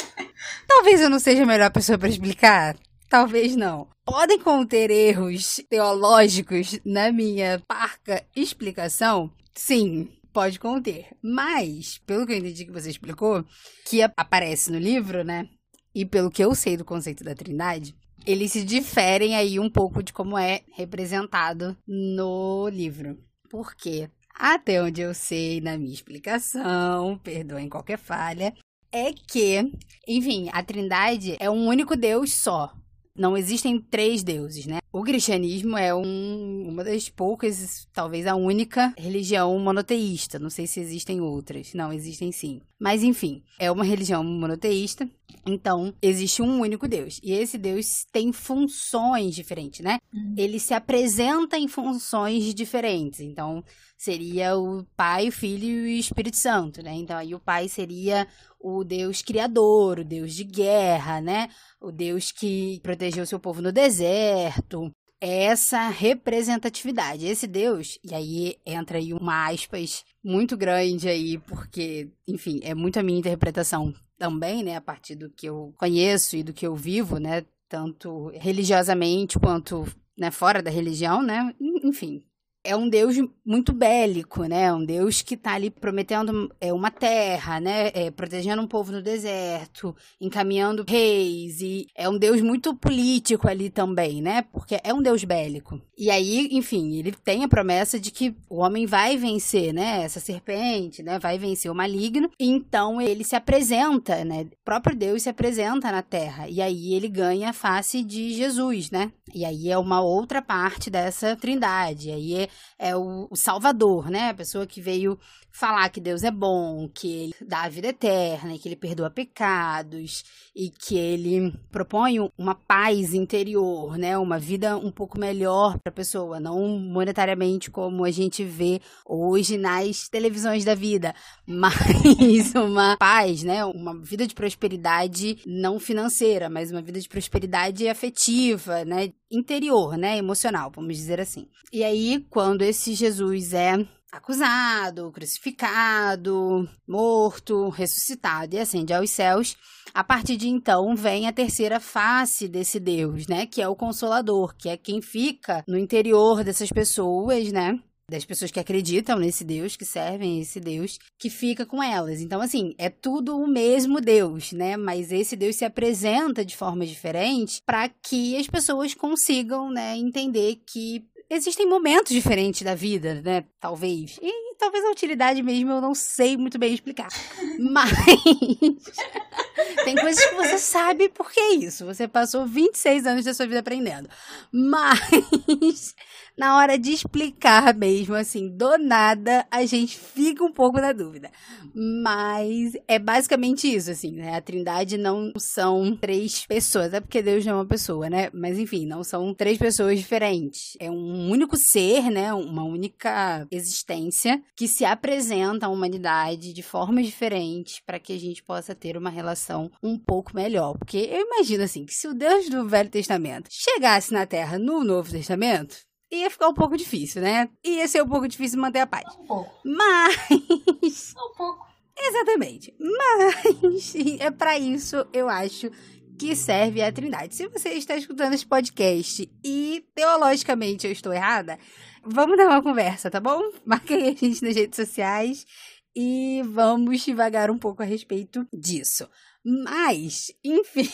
Talvez 0.66 0.98
eu 1.02 1.10
não 1.10 1.18
seja 1.18 1.42
a 1.42 1.46
melhor 1.46 1.70
pessoa 1.70 1.98
para 1.98 2.08
explicar. 2.08 2.74
Talvez 3.06 3.54
não. 3.54 3.91
Podem 4.04 4.40
conter 4.40 4.90
erros 4.90 5.60
teológicos 5.70 6.78
na 6.84 7.12
minha 7.12 7.62
parca 7.68 8.26
explicação? 8.34 9.30
Sim, 9.54 10.10
pode 10.32 10.58
conter. 10.58 11.06
Mas, 11.22 11.98
pelo 11.98 12.26
que 12.26 12.32
eu 12.32 12.36
entendi 12.36 12.64
que 12.64 12.72
você 12.72 12.90
explicou, 12.90 13.44
que 13.86 14.02
aparece 14.02 14.72
no 14.72 14.78
livro, 14.78 15.22
né? 15.22 15.48
E 15.94 16.04
pelo 16.04 16.32
que 16.32 16.42
eu 16.42 16.52
sei 16.52 16.76
do 16.76 16.84
conceito 16.84 17.22
da 17.22 17.32
Trindade, 17.32 17.94
eles 18.26 18.50
se 18.50 18.64
diferem 18.64 19.36
aí 19.36 19.60
um 19.60 19.70
pouco 19.70 20.02
de 20.02 20.12
como 20.12 20.36
é 20.36 20.62
representado 20.74 21.76
no 21.86 22.68
livro. 22.68 23.16
Por 23.48 23.72
quê? 23.76 24.10
Até 24.34 24.82
onde 24.82 25.00
eu 25.00 25.14
sei 25.14 25.60
na 25.60 25.78
minha 25.78 25.94
explicação, 25.94 27.20
perdoem 27.22 27.68
qualquer 27.68 27.98
falha, 27.98 28.52
é 28.90 29.12
que, 29.12 29.72
enfim, 30.08 30.48
a 30.52 30.60
Trindade 30.60 31.36
é 31.38 31.48
um 31.48 31.68
único 31.68 31.94
Deus 31.94 32.34
só 32.34 32.72
não 33.16 33.36
existem 33.36 33.80
três 33.80 34.22
deuses, 34.22 34.66
né? 34.66 34.81
O 34.92 35.02
cristianismo 35.02 35.78
é 35.78 35.94
um, 35.94 36.68
uma 36.68 36.84
das 36.84 37.08
poucas, 37.08 37.88
talvez 37.94 38.26
a 38.26 38.34
única 38.34 38.92
religião 38.98 39.58
monoteísta. 39.58 40.38
Não 40.38 40.50
sei 40.50 40.66
se 40.66 40.80
existem 40.80 41.18
outras. 41.18 41.72
Não, 41.72 41.90
existem 41.90 42.30
sim. 42.30 42.60
Mas 42.78 43.02
enfim, 43.02 43.42
é 43.58 43.70
uma 43.70 43.84
religião 43.84 44.22
monoteísta. 44.22 45.08
Então, 45.46 45.94
existe 46.02 46.42
um 46.42 46.60
único 46.60 46.86
Deus. 46.86 47.18
E 47.22 47.32
esse 47.32 47.56
Deus 47.56 48.04
tem 48.12 48.32
funções 48.32 49.34
diferentes, 49.34 49.80
né? 49.80 49.98
Uhum. 50.12 50.34
Ele 50.36 50.60
se 50.60 50.74
apresenta 50.74 51.56
em 51.56 51.68
funções 51.68 52.54
diferentes. 52.54 53.20
Então, 53.20 53.64
seria 53.96 54.56
o 54.56 54.84
Pai, 54.96 55.28
o 55.28 55.32
Filho 55.32 55.64
e 55.64 55.96
o 55.96 55.98
Espírito 55.98 56.36
Santo, 56.36 56.82
né? 56.82 56.92
Então, 56.94 57.16
aí 57.16 57.34
o 57.34 57.40
Pai 57.40 57.68
seria 57.68 58.26
o 58.58 58.82
Deus 58.84 59.22
criador, 59.22 60.00
o 60.00 60.04
Deus 60.04 60.34
de 60.34 60.44
guerra, 60.44 61.20
né? 61.20 61.48
O 61.80 61.92
Deus 61.92 62.32
que 62.32 62.80
protegeu 62.82 63.24
seu 63.24 63.38
povo 63.38 63.62
no 63.62 63.70
deserto. 63.72 64.81
Essa 65.24 65.88
representatividade, 65.88 67.26
esse 67.26 67.46
Deus, 67.46 67.96
e 68.02 68.12
aí 68.12 68.56
entra 68.66 68.98
aí 68.98 69.12
uma 69.12 69.48
aspas 69.48 70.04
muito 70.20 70.56
grande 70.56 71.08
aí, 71.08 71.38
porque, 71.38 72.10
enfim, 72.26 72.58
é 72.64 72.74
muito 72.74 72.98
a 72.98 73.04
minha 73.04 73.20
interpretação 73.20 73.94
também, 74.18 74.64
né, 74.64 74.74
a 74.74 74.80
partir 74.80 75.14
do 75.14 75.30
que 75.30 75.46
eu 75.46 75.72
conheço 75.78 76.36
e 76.36 76.42
do 76.42 76.52
que 76.52 76.66
eu 76.66 76.74
vivo, 76.74 77.18
né, 77.18 77.44
tanto 77.68 78.32
religiosamente 78.34 79.38
quanto 79.38 79.86
né, 80.18 80.32
fora 80.32 80.60
da 80.60 80.72
religião, 80.72 81.22
né, 81.22 81.54
enfim, 81.60 82.24
é 82.64 82.76
um 82.76 82.88
Deus 82.88 83.16
muito 83.44 83.72
bélico, 83.72 84.44
né? 84.44 84.72
Um 84.72 84.84
Deus 84.84 85.20
que 85.20 85.34
está 85.34 85.54
ali 85.54 85.68
prometendo 85.68 86.52
é, 86.60 86.72
uma 86.72 86.90
terra, 86.90 87.58
né? 87.58 87.90
É, 87.92 88.10
protegendo 88.10 88.62
um 88.62 88.66
povo 88.66 88.92
no 88.92 89.02
deserto, 89.02 89.94
encaminhando 90.20 90.84
reis. 90.86 91.60
E 91.60 91.86
é 91.94 92.08
um 92.08 92.16
Deus 92.16 92.40
muito 92.40 92.74
político 92.74 93.48
ali 93.48 93.68
também, 93.68 94.22
né? 94.22 94.42
Porque 94.52 94.78
é 94.84 94.94
um 94.94 95.02
Deus 95.02 95.24
bélico. 95.24 95.80
E 95.98 96.10
aí, 96.10 96.48
enfim, 96.52 96.94
ele 96.94 97.12
tem 97.12 97.42
a 97.42 97.48
promessa 97.48 97.98
de 97.98 98.10
que 98.10 98.34
o 98.48 98.58
homem 98.58 98.86
vai 98.86 99.16
vencer, 99.16 99.72
né? 99.72 100.02
Essa 100.02 100.20
serpente, 100.20 101.02
né? 101.02 101.18
Vai 101.18 101.38
vencer 101.38 101.70
o 101.70 101.74
maligno. 101.74 102.30
Então 102.38 103.00
ele 103.00 103.24
se 103.24 103.34
apresenta, 103.34 104.24
né? 104.24 104.42
O 104.42 104.64
próprio 104.64 104.94
Deus 104.94 105.22
se 105.22 105.28
apresenta 105.28 105.90
na 105.90 106.02
terra. 106.02 106.48
E 106.48 106.62
aí 106.62 106.94
ele 106.94 107.08
ganha 107.08 107.50
a 107.50 107.52
face 107.52 108.04
de 108.04 108.32
Jesus, 108.34 108.90
né? 108.90 109.10
E 109.34 109.44
aí 109.44 109.70
é 109.70 109.78
uma 109.78 110.00
outra 110.00 110.40
parte 110.40 110.90
dessa 110.90 111.34
trindade. 111.34 112.10
Aí 112.10 112.34
é 112.34 112.48
é 112.78 112.96
o, 112.96 113.28
o 113.30 113.36
Salvador, 113.36 114.10
né? 114.10 114.30
A 114.30 114.34
pessoa 114.34 114.66
que 114.66 114.80
veio 114.80 115.18
falar 115.52 115.88
que 115.90 116.00
Deus 116.00 116.24
é 116.24 116.30
bom, 116.30 116.88
que 116.88 117.24
ele 117.24 117.34
dá 117.46 117.64
a 117.64 117.68
vida 117.68 117.88
eterna, 117.88 118.58
que 118.58 118.68
ele 118.68 118.76
perdoa 118.76 119.10
pecados 119.10 120.24
e 120.56 120.70
que 120.70 120.96
ele 120.96 121.52
propõe 121.70 122.18
uma 122.38 122.54
paz 122.54 123.12
interior, 123.12 123.98
né? 123.98 124.16
Uma 124.16 124.38
vida 124.38 124.76
um 124.76 124.90
pouco 124.90 125.18
melhor 125.18 125.78
para 125.78 125.90
a 125.90 125.94
pessoa, 125.94 126.40
não 126.40 126.78
monetariamente 126.78 127.70
como 127.70 128.04
a 128.04 128.10
gente 128.10 128.42
vê 128.42 128.80
hoje 129.06 129.58
nas 129.58 130.08
televisões 130.08 130.64
da 130.64 130.74
vida, 130.74 131.14
mas 131.46 132.54
uma 132.54 132.96
paz, 132.96 133.42
né? 133.42 133.64
Uma 133.64 133.94
vida 134.00 134.26
de 134.26 134.34
prosperidade 134.34 135.38
não 135.46 135.78
financeira, 135.78 136.48
mas 136.48 136.70
uma 136.70 136.82
vida 136.82 136.98
de 136.98 137.08
prosperidade 137.08 137.88
afetiva, 137.88 138.84
né? 138.84 139.12
Interior, 139.32 139.96
né? 139.96 140.18
Emocional, 140.18 140.70
vamos 140.74 140.96
dizer 140.96 141.20
assim. 141.20 141.48
E 141.72 141.82
aí, 141.82 142.24
quando 142.28 142.62
esse 142.62 142.94
Jesus 142.94 143.54
é 143.54 143.72
acusado, 144.12 145.10
crucificado, 145.10 146.68
morto, 146.86 147.70
ressuscitado 147.70 148.54
e 148.54 148.58
ascende 148.58 148.92
aos 148.92 149.10
céus. 149.10 149.56
A 149.94 150.04
partir 150.04 150.36
de 150.36 150.48
então 150.48 150.94
vem 150.94 151.26
a 151.26 151.32
terceira 151.32 151.80
face 151.80 152.46
desse 152.46 152.78
Deus, 152.78 153.26
né, 153.26 153.46
que 153.46 153.62
é 153.62 153.68
o 153.68 153.74
consolador, 153.74 154.54
que 154.54 154.68
é 154.68 154.76
quem 154.76 155.00
fica 155.00 155.64
no 155.66 155.78
interior 155.78 156.44
dessas 156.44 156.68
pessoas, 156.68 157.50
né? 157.50 157.80
Das 158.12 158.26
pessoas 158.26 158.50
que 158.50 158.60
acreditam 158.60 159.18
nesse 159.18 159.42
Deus, 159.42 159.74
que 159.74 159.86
servem 159.86 160.38
esse 160.38 160.60
Deus, 160.60 160.98
que 161.18 161.30
fica 161.30 161.64
com 161.64 161.82
elas. 161.82 162.20
Então, 162.20 162.42
assim, 162.42 162.74
é 162.76 162.90
tudo 162.90 163.38
o 163.38 163.48
mesmo 163.48 164.02
Deus, 164.02 164.52
né? 164.52 164.76
Mas 164.76 165.10
esse 165.10 165.34
Deus 165.34 165.56
se 165.56 165.64
apresenta 165.64 166.44
de 166.44 166.54
forma 166.54 166.84
diferente 166.84 167.62
para 167.64 167.88
que 167.88 168.36
as 168.36 168.46
pessoas 168.46 168.92
consigam, 168.92 169.70
né, 169.70 169.96
entender 169.96 170.60
que 170.70 171.02
existem 171.30 171.66
momentos 171.66 172.12
diferentes 172.12 172.60
da 172.60 172.74
vida, 172.74 173.22
né? 173.22 173.44
Talvez. 173.58 174.18
E 174.20 174.56
talvez 174.58 174.84
a 174.84 174.90
utilidade 174.90 175.42
mesmo 175.42 175.72
eu 175.72 175.80
não 175.80 175.94
sei 175.94 176.36
muito 176.36 176.58
bem 176.58 176.74
explicar. 176.74 177.08
Mas. 177.58 177.92
Tem 179.84 179.96
coisas 179.96 180.24
que 180.24 180.34
você 180.34 180.58
sabe 180.58 181.08
por 181.08 181.30
que 181.32 181.40
isso. 181.40 181.86
Você 181.86 182.06
passou 182.06 182.46
26 182.46 183.06
anos 183.06 183.24
da 183.24 183.34
sua 183.34 183.46
vida 183.46 183.60
aprendendo. 183.60 184.08
Mas 184.52 185.94
na 186.36 186.56
hora 186.56 186.78
de 186.78 186.92
explicar 186.92 187.74
mesmo, 187.74 188.14
assim, 188.14 188.48
do 188.48 188.78
nada, 188.78 189.46
a 189.50 189.64
gente 189.64 189.98
fica 189.98 190.44
um 190.44 190.52
pouco 190.52 190.80
na 190.80 190.92
dúvida. 190.92 191.30
Mas 191.74 192.72
é 192.86 192.98
basicamente 192.98 193.72
isso, 193.72 193.90
assim, 193.90 194.12
né? 194.12 194.34
A 194.36 194.40
Trindade 194.40 194.98
não 194.98 195.32
são 195.36 195.96
três 195.96 196.46
pessoas, 196.46 196.92
é 196.92 197.00
porque 197.00 197.22
Deus 197.22 197.44
não 197.44 197.52
é 197.52 197.56
uma 197.56 197.66
pessoa, 197.66 198.08
né? 198.10 198.30
Mas 198.32 198.58
enfim, 198.58 198.86
não 198.86 199.02
são 199.02 199.34
três 199.34 199.58
pessoas 199.58 199.98
diferentes. 199.98 200.76
É 200.78 200.90
um 200.90 201.30
único 201.30 201.56
ser, 201.56 202.10
né? 202.10 202.32
Uma 202.32 202.64
única 202.64 203.46
existência 203.50 204.42
que 204.56 204.68
se 204.68 204.84
apresenta 204.84 205.66
à 205.66 205.68
humanidade 205.68 206.52
de 206.52 206.62
formas 206.62 207.06
diferentes 207.06 207.80
para 207.84 207.98
que 207.98 208.12
a 208.12 208.18
gente 208.18 208.42
possa 208.42 208.74
ter 208.74 208.96
uma 208.96 209.10
relação 209.10 209.70
um 209.82 209.98
pouco 209.98 210.34
melhor. 210.34 210.76
Porque 210.78 210.98
eu 210.98 211.20
imagino 211.20 211.64
assim, 211.64 211.84
que 211.84 211.94
se 211.94 212.06
o 212.08 212.14
Deus 212.14 212.48
do 212.48 212.68
Velho 212.68 212.90
Testamento 212.90 213.48
chegasse 213.50 214.12
na 214.12 214.26
Terra 214.26 214.58
no 214.58 214.84
Novo 214.84 215.10
Testamento, 215.10 215.76
ia 216.12 216.30
ficar 216.30 216.48
um 216.48 216.54
pouco 216.54 216.76
difícil, 216.76 217.22
né? 217.22 217.48
Ia 217.64 217.88
ser 217.88 218.02
um 218.02 218.08
pouco 218.08 218.28
difícil 218.28 218.60
manter 218.60 218.80
a 218.80 218.86
paz. 218.86 219.04
Um 219.18 219.26
pouco. 219.26 219.50
Mas. 219.64 221.14
Um 221.16 221.36
pouco. 221.36 221.66
Exatamente. 221.98 222.74
Mas 222.78 223.94
é 224.20 224.30
para 224.30 224.58
isso, 224.58 225.06
eu 225.12 225.28
acho, 225.28 225.70
que 226.18 226.36
serve 226.36 226.82
a 226.82 226.92
Trindade. 226.92 227.34
Se 227.34 227.48
você 227.48 227.70
está 227.70 227.96
escutando 227.96 228.34
esse 228.34 228.46
podcast 228.46 229.30
e 229.44 229.84
teologicamente 229.94 230.86
eu 230.86 230.92
estou 230.92 231.12
errada, 231.12 231.58
vamos 232.04 232.36
dar 232.36 232.48
uma 232.48 232.62
conversa, 232.62 233.10
tá 233.10 233.20
bom? 233.20 233.40
Marquei 233.64 234.08
a 234.08 234.14
gente 234.14 234.42
nas 234.42 234.56
redes 234.56 234.76
sociais 234.76 235.46
e 235.94 236.42
vamos 236.46 237.04
devagar 237.04 237.50
um 237.50 237.58
pouco 237.58 237.82
a 237.82 237.86
respeito 237.86 238.46
disso. 238.52 239.08
Mas, 239.44 240.32
enfim. 240.44 240.88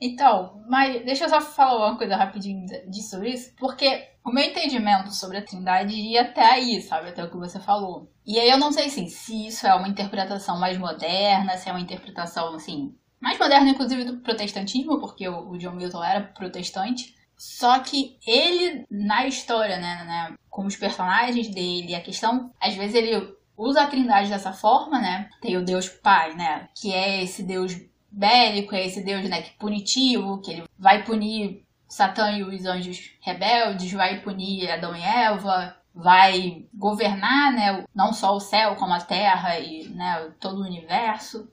Então, 0.00 0.64
mas 0.68 1.04
deixa 1.04 1.24
eu 1.24 1.28
só 1.28 1.40
falar 1.40 1.90
uma 1.90 1.98
coisa 1.98 2.16
rapidinho 2.16 2.66
disso 2.90 3.22
isso, 3.22 3.54
porque 3.56 4.11
o 4.24 4.30
meu 4.30 4.44
entendimento 4.44 5.12
sobre 5.12 5.38
a 5.38 5.44
Trindade 5.44 5.94
ia 5.94 6.22
até 6.22 6.44
aí, 6.44 6.80
sabe, 6.80 7.08
até 7.08 7.24
o 7.24 7.30
que 7.30 7.36
você 7.36 7.58
falou. 7.58 8.10
E 8.24 8.38
aí 8.38 8.48
eu 8.48 8.58
não 8.58 8.72
sei 8.72 8.86
assim, 8.86 9.08
se 9.08 9.46
isso 9.48 9.66
é 9.66 9.74
uma 9.74 9.88
interpretação 9.88 10.58
mais 10.58 10.78
moderna, 10.78 11.56
se 11.56 11.68
é 11.68 11.72
uma 11.72 11.80
interpretação 11.80 12.54
assim, 12.54 12.94
mais 13.20 13.38
moderna 13.38 13.70
inclusive 13.70 14.04
do 14.04 14.18
protestantismo, 14.18 15.00
porque 15.00 15.28
o, 15.28 15.56
John 15.58 15.72
Milton 15.72 16.02
era 16.02 16.20
protestante. 16.20 17.14
Só 17.36 17.80
que 17.80 18.16
ele, 18.24 18.86
na 18.88 19.26
história, 19.26 19.76
né, 19.78 20.04
né, 20.04 20.34
com 20.48 20.64
os 20.64 20.76
personagens 20.76 21.48
dele, 21.48 21.94
a 21.94 22.00
questão, 22.00 22.52
às 22.60 22.74
vezes 22.74 22.94
ele 22.94 23.34
usa 23.56 23.82
a 23.82 23.86
trindade 23.86 24.28
dessa 24.28 24.52
forma, 24.52 25.00
né? 25.00 25.28
Tem 25.40 25.56
o 25.56 25.64
Deus 25.64 25.88
Pai, 25.88 26.34
né? 26.34 26.68
Que 26.74 26.92
é 26.92 27.22
esse 27.22 27.42
Deus 27.42 27.76
bélico, 28.12 28.74
é 28.74 28.86
esse 28.86 29.02
Deus, 29.02 29.28
né, 29.28 29.42
que 29.42 29.58
punitivo, 29.58 30.40
que 30.40 30.50
ele 30.50 30.64
vai 30.78 31.02
punir 31.02 31.64
Satã 31.92 32.32
e 32.32 32.42
os 32.42 32.64
anjos 32.64 33.10
rebeldes, 33.20 33.92
vai 33.92 34.20
punir 34.20 34.70
Adão 34.70 34.96
e 34.96 35.02
Eva, 35.02 35.76
vai 35.94 36.64
governar, 36.72 37.52
né, 37.52 37.84
não 37.94 38.14
só 38.14 38.34
o 38.34 38.40
céu 38.40 38.76
como 38.76 38.94
a 38.94 39.00
terra 39.00 39.58
e, 39.60 39.88
né, 39.88 40.32
todo 40.40 40.62
o 40.62 40.64
universo. 40.64 41.46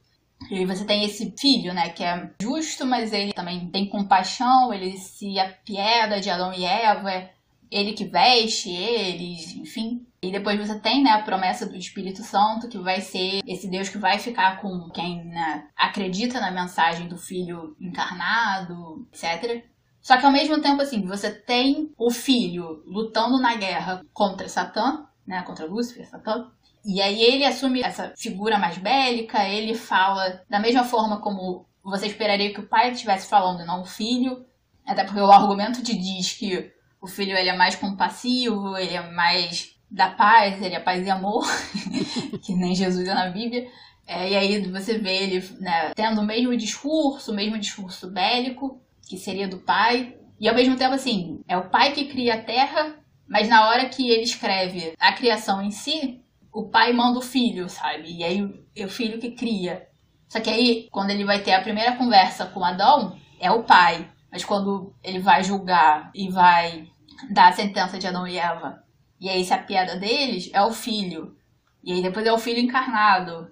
E 0.49 0.65
você 0.65 0.85
tem 0.85 1.03
esse 1.03 1.35
filho, 1.37 1.73
né, 1.73 1.89
que 1.89 2.05
é 2.05 2.31
justo, 2.41 2.85
mas 2.85 3.11
ele 3.11 3.33
também 3.33 3.69
tem 3.69 3.89
compaixão, 3.89 4.73
ele 4.73 4.97
se 4.97 5.37
apieda 5.37 6.21
de 6.21 6.29
Adão 6.29 6.53
e 6.53 6.63
Eva, 6.63 7.29
ele 7.69 7.91
que 7.91 8.05
veste 8.05 8.69
eles, 8.69 9.53
enfim. 9.57 10.07
E 10.21 10.31
depois 10.31 10.57
você 10.57 10.79
tem, 10.79 11.03
né, 11.03 11.11
a 11.11 11.21
promessa 11.21 11.65
do 11.65 11.75
Espírito 11.75 12.23
Santo, 12.23 12.69
que 12.69 12.77
vai 12.77 13.01
ser 13.01 13.41
esse 13.45 13.69
Deus 13.69 13.89
que 13.89 13.97
vai 13.97 14.17
ficar 14.19 14.61
com 14.61 14.89
quem 14.89 15.25
né, 15.25 15.67
acredita 15.75 16.39
na 16.39 16.49
mensagem 16.49 17.09
do 17.09 17.17
Filho 17.17 17.75
encarnado, 17.77 19.05
etc. 19.11 19.65
Só 20.01 20.17
que 20.17 20.25
ao 20.25 20.31
mesmo 20.31 20.61
tempo, 20.61 20.81
assim, 20.81 21.05
você 21.05 21.29
tem 21.29 21.91
o 21.97 22.09
filho 22.09 22.83
lutando 22.85 23.39
na 23.39 23.55
guerra 23.55 24.01
contra 24.13 24.47
Satã, 24.47 25.05
né, 25.27 25.43
contra 25.43 25.65
Lúcifer, 25.65 26.07
Satã, 26.07 26.49
e 26.85 27.01
aí 27.01 27.21
ele 27.21 27.45
assume 27.45 27.81
essa 27.81 28.13
figura 28.17 28.57
mais 28.57 28.77
bélica, 28.77 29.47
ele 29.47 29.75
fala 29.75 30.41
da 30.49 30.59
mesma 30.59 30.83
forma 30.83 31.19
como 31.19 31.65
você 31.83 32.07
esperaria 32.07 32.53
que 32.53 32.59
o 32.59 32.67
pai 32.67 32.91
estivesse 32.91 33.27
falando, 33.27 33.65
não 33.65 33.81
o 33.81 33.85
filho. 33.85 34.45
Até 34.85 35.03
porque 35.03 35.19
o 35.19 35.31
argumento 35.31 35.83
te 35.83 35.95
diz 35.95 36.33
que 36.33 36.71
o 37.01 37.07
filho 37.07 37.37
ele 37.37 37.49
é 37.49 37.55
mais 37.55 37.75
compassivo, 37.75 38.77
ele 38.77 38.95
é 38.95 39.11
mais 39.11 39.75
da 39.89 40.09
paz, 40.09 40.61
ele 40.61 40.75
é 40.75 40.79
paz 40.79 41.05
e 41.05 41.09
amor, 41.09 41.45
que 42.41 42.53
nem 42.53 42.75
Jesus 42.75 43.07
é 43.07 43.13
na 43.13 43.29
Bíblia. 43.29 43.67
É, 44.07 44.31
e 44.31 44.35
aí 44.35 44.71
você 44.71 44.97
vê 44.97 45.23
ele 45.23 45.47
né, 45.59 45.91
tendo 45.93 46.21
o 46.21 46.25
mesmo 46.25 46.55
discurso, 46.57 47.31
o 47.31 47.35
mesmo 47.35 47.59
discurso 47.59 48.09
bélico, 48.09 48.81
que 49.09 49.17
seria 49.17 49.47
do 49.47 49.57
pai. 49.57 50.15
E 50.39 50.47
ao 50.47 50.55
mesmo 50.55 50.77
tempo, 50.77 50.93
assim, 50.93 51.43
é 51.47 51.57
o 51.57 51.69
pai 51.69 51.91
que 51.91 52.05
cria 52.05 52.35
a 52.35 52.41
terra, 52.41 52.95
mas 53.27 53.49
na 53.49 53.67
hora 53.67 53.89
que 53.89 54.09
ele 54.09 54.21
escreve 54.21 54.93
a 54.99 55.11
criação 55.11 55.61
em 55.61 55.71
si, 55.71 56.21
o 56.53 56.69
pai 56.69 56.93
manda 56.93 57.17
o 57.17 57.23
filho, 57.23 57.67
sabe? 57.67 58.15
E 58.15 58.23
aí 58.23 58.65
é 58.75 58.85
o 58.85 58.89
filho 58.89 59.19
que 59.19 59.31
cria. 59.31 59.87
Só 60.27 60.39
que 60.39 60.49
aí, 60.49 60.87
quando 60.91 61.09
ele 61.09 61.25
vai 61.25 61.41
ter 61.41 61.53
a 61.53 61.61
primeira 61.61 61.95
conversa 61.95 62.45
com 62.45 62.63
Adão, 62.63 63.17
é 63.39 63.51
o 63.51 63.63
pai. 63.63 64.07
Mas 64.31 64.45
quando 64.45 64.95
ele 65.03 65.19
vai 65.19 65.43
julgar 65.43 66.11
e 66.13 66.29
vai 66.29 66.87
dar 67.31 67.49
a 67.49 67.53
sentença 67.53 67.97
de 67.97 68.05
Adão 68.05 68.27
e 68.27 68.37
Eva, 68.37 68.83
e 69.19 69.27
aí 69.27 69.43
se 69.43 69.53
a 69.53 69.57
piada 69.57 69.97
deles 69.97 70.51
é 70.53 70.61
o 70.61 70.71
filho. 70.71 71.35
E 71.83 71.93
aí 71.93 72.01
depois 72.03 72.25
é 72.25 72.31
o 72.31 72.37
filho 72.37 72.59
encarnado. 72.59 73.51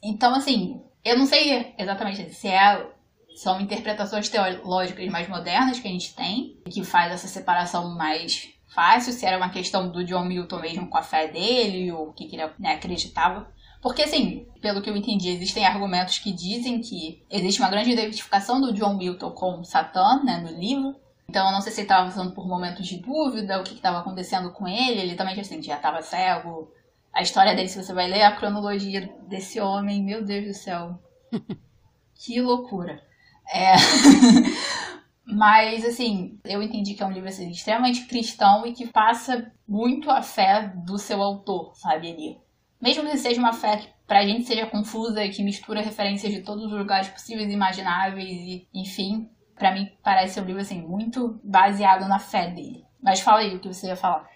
Então, 0.00 0.34
assim, 0.34 0.80
eu 1.04 1.18
não 1.18 1.26
sei 1.26 1.74
exatamente 1.76 2.32
se 2.32 2.46
é, 2.48 2.93
são 3.34 3.60
interpretações 3.60 4.28
teológicas 4.28 5.08
mais 5.08 5.28
modernas 5.28 5.78
que 5.78 5.88
a 5.88 5.90
gente 5.90 6.14
tem, 6.14 6.56
que 6.70 6.84
faz 6.84 7.12
essa 7.12 7.28
separação 7.28 7.94
mais 7.94 8.48
fácil, 8.68 9.12
se 9.12 9.24
era 9.24 9.36
uma 9.36 9.50
questão 9.50 9.88
do 9.88 10.04
John 10.04 10.24
Milton 10.24 10.58
mesmo 10.60 10.88
com 10.88 10.98
a 10.98 11.02
fé 11.02 11.28
dele, 11.28 11.92
ou 11.92 12.08
o 12.08 12.12
que, 12.12 12.26
que 12.26 12.36
ele 12.36 12.50
né, 12.58 12.74
acreditava. 12.74 13.48
Porque, 13.80 14.02
assim, 14.02 14.46
pelo 14.62 14.80
que 14.80 14.88
eu 14.88 14.96
entendi, 14.96 15.28
existem 15.28 15.66
argumentos 15.66 16.18
que 16.18 16.32
dizem 16.32 16.80
que 16.80 17.22
existe 17.30 17.60
uma 17.60 17.68
grande 17.68 17.90
identificação 17.90 18.60
do 18.60 18.72
John 18.72 18.96
Milton 18.96 19.30
com 19.32 19.62
Satã, 19.62 20.22
né, 20.24 20.38
no 20.38 20.58
livro. 20.58 20.96
Então, 21.28 21.46
eu 21.46 21.52
não 21.52 21.60
sei 21.60 21.70
se 21.70 21.80
ele 21.80 21.84
estava 21.84 22.06
passando 22.06 22.32
por 22.32 22.48
momentos 22.48 22.86
de 22.86 22.96
dúvida, 22.96 23.60
o 23.60 23.62
que 23.62 23.74
estava 23.74 23.98
acontecendo 23.98 24.50
com 24.52 24.66
ele. 24.66 25.00
Ele 25.00 25.14
também, 25.14 25.38
assim, 25.38 25.62
já 25.62 25.76
estava 25.76 26.00
cego. 26.00 26.72
A 27.12 27.20
história 27.20 27.54
dele, 27.54 27.68
se 27.68 27.82
você 27.82 27.92
vai 27.92 28.08
ler 28.08 28.22
a 28.22 28.34
cronologia 28.34 29.14
desse 29.28 29.60
homem, 29.60 30.02
meu 30.02 30.24
Deus 30.24 30.46
do 30.46 30.54
céu. 30.54 30.98
que 32.16 32.40
loucura. 32.40 33.02
É... 33.52 33.74
Mas, 35.26 35.84
assim, 35.84 36.38
eu 36.44 36.62
entendi 36.62 36.94
que 36.94 37.02
é 37.02 37.06
um 37.06 37.10
livro 37.10 37.28
assim, 37.28 37.50
extremamente 37.50 38.06
cristão 38.06 38.66
e 38.66 38.72
que 38.72 38.86
passa 38.86 39.50
muito 39.66 40.10
a 40.10 40.22
fé 40.22 40.72
do 40.84 40.98
seu 40.98 41.22
autor, 41.22 41.74
sabe, 41.74 42.12
ali. 42.12 42.38
Mesmo 42.80 43.08
que 43.08 43.16
seja 43.16 43.40
uma 43.40 43.52
fé 43.52 43.78
que 43.78 43.88
pra 44.06 44.26
gente 44.26 44.44
seja 44.44 44.66
confusa 44.66 45.26
que 45.28 45.42
mistura 45.42 45.80
referências 45.80 46.32
de 46.32 46.42
todos 46.42 46.66
os 46.66 46.72
lugares 46.72 47.08
possíveis 47.08 47.48
e 47.48 47.54
imagináveis 47.54 48.28
e, 48.28 48.68
enfim, 48.74 49.30
para 49.56 49.72
mim 49.72 49.90
parece 50.02 50.38
um 50.38 50.44
livro, 50.44 50.60
assim, 50.60 50.82
muito 50.82 51.40
baseado 51.42 52.06
na 52.06 52.18
fé 52.18 52.50
dele. 52.50 52.84
Mas 53.02 53.20
fala 53.20 53.40
aí 53.40 53.56
o 53.56 53.60
que 53.60 53.68
você 53.68 53.86
ia 53.88 53.96
falar. 53.96 54.28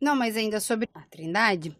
Não, 0.00 0.14
mas 0.14 0.36
ainda 0.36 0.60
sobre 0.60 0.88
a 0.94 1.00
Trindade, 1.00 1.74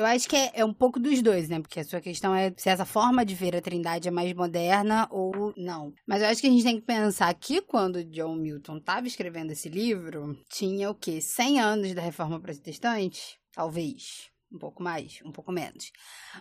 eu 0.00 0.06
acho 0.06 0.26
que 0.26 0.34
é, 0.36 0.50
é, 0.54 0.64
um 0.64 0.72
pouco 0.72 0.98
dos 0.98 1.20
dois, 1.20 1.48
né? 1.48 1.60
Porque 1.60 1.78
a 1.78 1.84
sua 1.84 2.00
questão 2.00 2.34
é 2.34 2.52
se 2.56 2.70
essa 2.70 2.86
forma 2.86 3.24
de 3.24 3.34
ver 3.34 3.54
a 3.54 3.60
Trindade 3.60 4.08
é 4.08 4.10
mais 4.10 4.32
moderna 4.32 5.06
ou 5.10 5.52
não. 5.56 5.92
Mas 6.06 6.22
eu 6.22 6.28
acho 6.28 6.40
que 6.40 6.46
a 6.46 6.50
gente 6.50 6.64
tem 6.64 6.80
que 6.80 6.86
pensar 6.86 7.32
que 7.34 7.60
quando 7.60 8.02
John 8.04 8.34
Milton 8.34 8.78
estava 8.78 9.06
escrevendo 9.06 9.50
esse 9.50 9.68
livro, 9.68 10.38
tinha 10.48 10.90
o 10.90 10.94
quê? 10.94 11.20
100 11.20 11.60
anos 11.60 11.94
da 11.94 12.00
Reforma 12.00 12.40
Protestante? 12.40 13.38
Talvez 13.52 14.30
um 14.52 14.58
pouco 14.58 14.82
mais, 14.82 15.20
um 15.24 15.30
pouco 15.30 15.52
menos. 15.52 15.92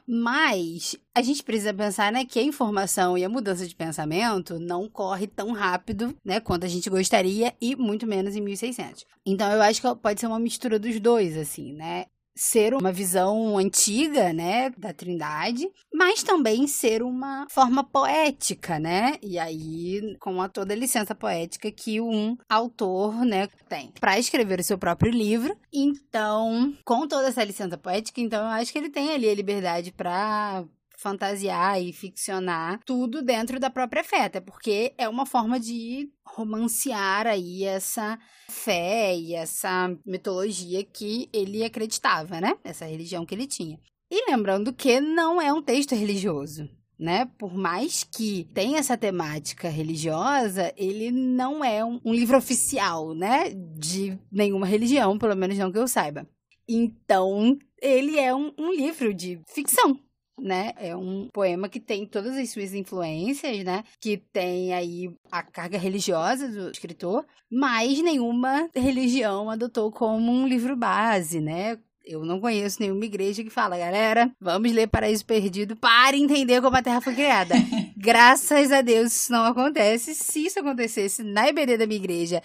Mas 0.08 0.96
a 1.14 1.22
gente 1.22 1.44
precisa 1.44 1.74
pensar, 1.74 2.12
né, 2.12 2.26
que 2.26 2.40
a 2.40 2.44
informação 2.44 3.18
e 3.18 3.24
a 3.24 3.30
mudança 3.30 3.68
de 3.68 3.76
pensamento 3.76 4.58
não 4.58 4.90
corre 4.90 5.28
tão 5.28 5.52
rápido, 5.52 6.18
né, 6.26 6.40
quanto 6.40 6.66
a 6.66 6.70
gente 6.70 6.90
gostaria 6.90 7.54
e 7.62 7.76
muito 7.76 8.08
menos 8.08 8.36
em 8.36 8.42
1600. 8.42 9.06
Então 9.26 9.52
eu 9.52 9.62
acho 9.62 9.82
que 9.82 9.96
pode 9.98 10.20
ser 10.20 10.26
uma 10.26 10.40
mistura 10.40 10.80
dos 10.80 11.00
dois, 11.00 11.38
assim, 11.38 11.74
né? 11.74 12.06
Ser 12.40 12.74
uma 12.74 12.92
visão 12.92 13.58
antiga, 13.58 14.32
né, 14.32 14.70
da 14.78 14.94
Trindade, 14.94 15.70
mas 15.94 16.24
também 16.24 16.66
ser 16.68 17.04
uma 17.04 17.46
forma 17.50 17.84
poética, 17.84 18.80
né? 18.80 19.18
E 19.22 19.38
aí 19.38 20.16
com 20.20 20.42
a 20.42 20.48
toda 20.48 20.74
a 20.74 20.78
licença 20.78 21.14
poética 21.14 21.70
que 21.72 22.00
um 22.00 22.38
autor, 22.48 23.26
né, 23.26 23.48
tem 23.68 23.92
para 24.00 24.18
escrever 24.18 24.60
o 24.60 24.64
seu 24.64 24.78
próprio 24.78 25.12
livro. 25.12 25.56
Então, 25.74 26.74
com 26.86 27.08
toda 27.08 27.28
essa 27.28 27.44
licença 27.44 27.78
poética, 27.78 28.22
então 28.22 28.42
eu 28.42 28.50
acho 28.50 28.72
que 28.72 28.78
ele 28.78 28.90
tem 28.90 29.12
ali 29.12 29.30
a 29.30 29.36
liberdade 29.36 29.92
para 29.92 30.64
fantasiar 31.02 31.82
e 31.82 31.94
ficcionar 31.94 32.80
tudo 32.86 33.22
dentro 33.22 33.60
da 33.60 33.70
própria 33.70 34.04
fé, 34.04 34.26
até 34.26 34.42
porque 34.42 34.94
é 34.98 35.08
uma 35.08 35.26
forma 35.26 35.58
de 35.60 36.10
romancear 36.26 37.26
aí 37.26 37.64
essa 37.64 38.20
fé 38.50 39.16
e 39.16 39.34
essa 39.34 39.96
mitologia 40.06 40.84
que 40.84 41.30
ele 41.32 41.64
acreditava, 41.64 42.42
né? 42.42 42.54
Essa 42.64 42.86
religião 42.86 43.26
que 43.26 43.34
ele 43.34 43.48
tinha. 43.48 43.80
E 44.12 44.30
lembrando 44.30 44.74
que 44.74 45.00
não 45.00 45.42
é 45.42 45.54
um 45.54 45.62
texto 45.62 45.96
religioso. 45.96 46.68
né? 47.00 47.26
Por 47.38 47.56
mais 47.56 48.04
que 48.04 48.50
tenha 48.54 48.78
essa 48.78 48.98
temática 48.98 49.70
religiosa, 49.70 50.74
ele 50.76 51.12
não 51.12 51.64
é 51.64 51.84
um, 51.84 52.02
um 52.04 52.14
livro 52.14 52.38
oficial, 52.38 53.16
né? 53.16 53.52
De 53.78 54.20
nenhuma 54.30 54.66
religião, 54.66 55.18
pelo 55.18 55.36
menos 55.36 55.58
não 55.58 55.72
que 55.72 55.78
eu 55.78 55.88
saiba. 55.88 56.28
Então, 56.68 57.58
ele 57.82 58.20
é 58.20 58.36
um, 58.36 58.52
um 58.60 58.74
livro 58.74 59.14
de 59.14 59.40
ficção, 59.48 59.98
né? 60.42 60.74
É 60.78 60.96
um 60.96 61.28
poema 61.32 61.70
que 61.70 61.80
tem 61.80 62.06
todas 62.06 62.36
as 62.36 62.50
suas 62.50 62.74
influências, 62.74 63.64
né? 63.64 63.84
Que 64.00 64.18
tem 64.18 64.74
aí 64.74 65.12
a 65.32 65.44
carga 65.44 65.78
religiosa 65.78 66.48
do 66.48 66.70
escritor, 66.72 67.26
mas 67.52 68.02
nenhuma 68.02 68.70
religião 68.76 69.50
adotou 69.50 69.92
como 69.92 70.32
um 70.32 70.48
livro 70.48 70.76
base, 70.76 71.40
né? 71.40 71.78
Eu 72.06 72.26
não 72.26 72.40
conheço 72.40 72.82
nenhuma 72.82 73.06
igreja 73.06 73.44
que 73.44 73.52
fala, 73.52 73.78
galera, 73.78 74.32
vamos 74.42 74.72
ler 74.72 74.88
Paraíso 74.88 75.24
Perdido 75.24 75.76
para 75.76 76.18
entender 76.18 76.60
como 76.60 76.76
a 76.76 76.82
Terra 76.82 77.02
foi 77.02 77.14
criada. 77.14 77.54
Graças 77.96 78.72
a 78.72 78.82
Deus 78.82 79.14
isso 79.14 79.32
não 79.32 79.46
acontece. 79.46 80.16
Se 80.16 80.46
isso 80.46 80.60
acontecesse 80.60 81.22
na 81.22 81.48
IBD 81.50 81.78
da 81.78 81.86
minha 81.86 82.00
igreja, 82.00 82.42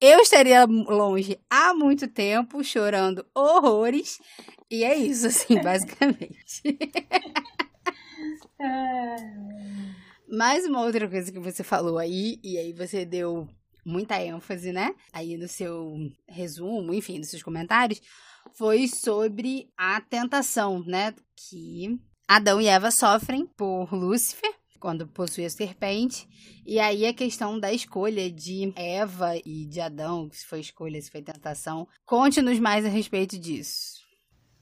eu 0.00 0.20
estaria 0.20 0.64
longe 0.64 1.38
há 1.48 1.74
muito 1.74 2.08
tempo, 2.08 2.62
chorando 2.62 3.24
horrores. 3.34 4.18
E 4.70 4.84
é 4.84 4.96
isso, 4.96 5.26
assim, 5.26 5.60
basicamente. 5.62 6.62
Mais 10.28 10.66
uma 10.66 10.82
outra 10.82 11.08
coisa 11.08 11.30
que 11.30 11.38
você 11.38 11.62
falou 11.62 11.98
aí, 11.98 12.40
e 12.42 12.58
aí 12.58 12.72
você 12.72 13.04
deu 13.04 13.48
muita 13.84 14.20
ênfase, 14.20 14.72
né? 14.72 14.92
Aí 15.12 15.36
no 15.36 15.46
seu 15.46 15.94
resumo, 16.28 16.92
enfim, 16.92 17.18
nos 17.18 17.30
seus 17.30 17.42
comentários, 17.42 18.00
foi 18.54 18.88
sobre 18.88 19.70
a 19.76 20.00
tentação, 20.00 20.82
né? 20.84 21.14
Que 21.36 21.96
Adão 22.26 22.60
e 22.60 22.66
Eva 22.66 22.90
sofrem 22.90 23.46
por 23.46 23.94
Lúcifer 23.94 24.52
quando 24.76 25.06
possui 25.06 25.44
a 25.44 25.50
serpente. 25.50 26.28
E 26.64 26.78
aí 26.78 27.06
a 27.06 27.14
questão 27.14 27.58
da 27.58 27.72
escolha 27.72 28.30
de 28.30 28.72
Eva 28.76 29.34
e 29.44 29.66
de 29.66 29.80
Adão, 29.80 30.28
se 30.32 30.46
foi 30.46 30.60
escolha, 30.60 31.00
se 31.00 31.10
foi 31.10 31.22
tentação. 31.22 31.86
Conte-nos 32.04 32.58
mais 32.58 32.84
a 32.84 32.88
respeito 32.88 33.38
disso. 33.38 34.04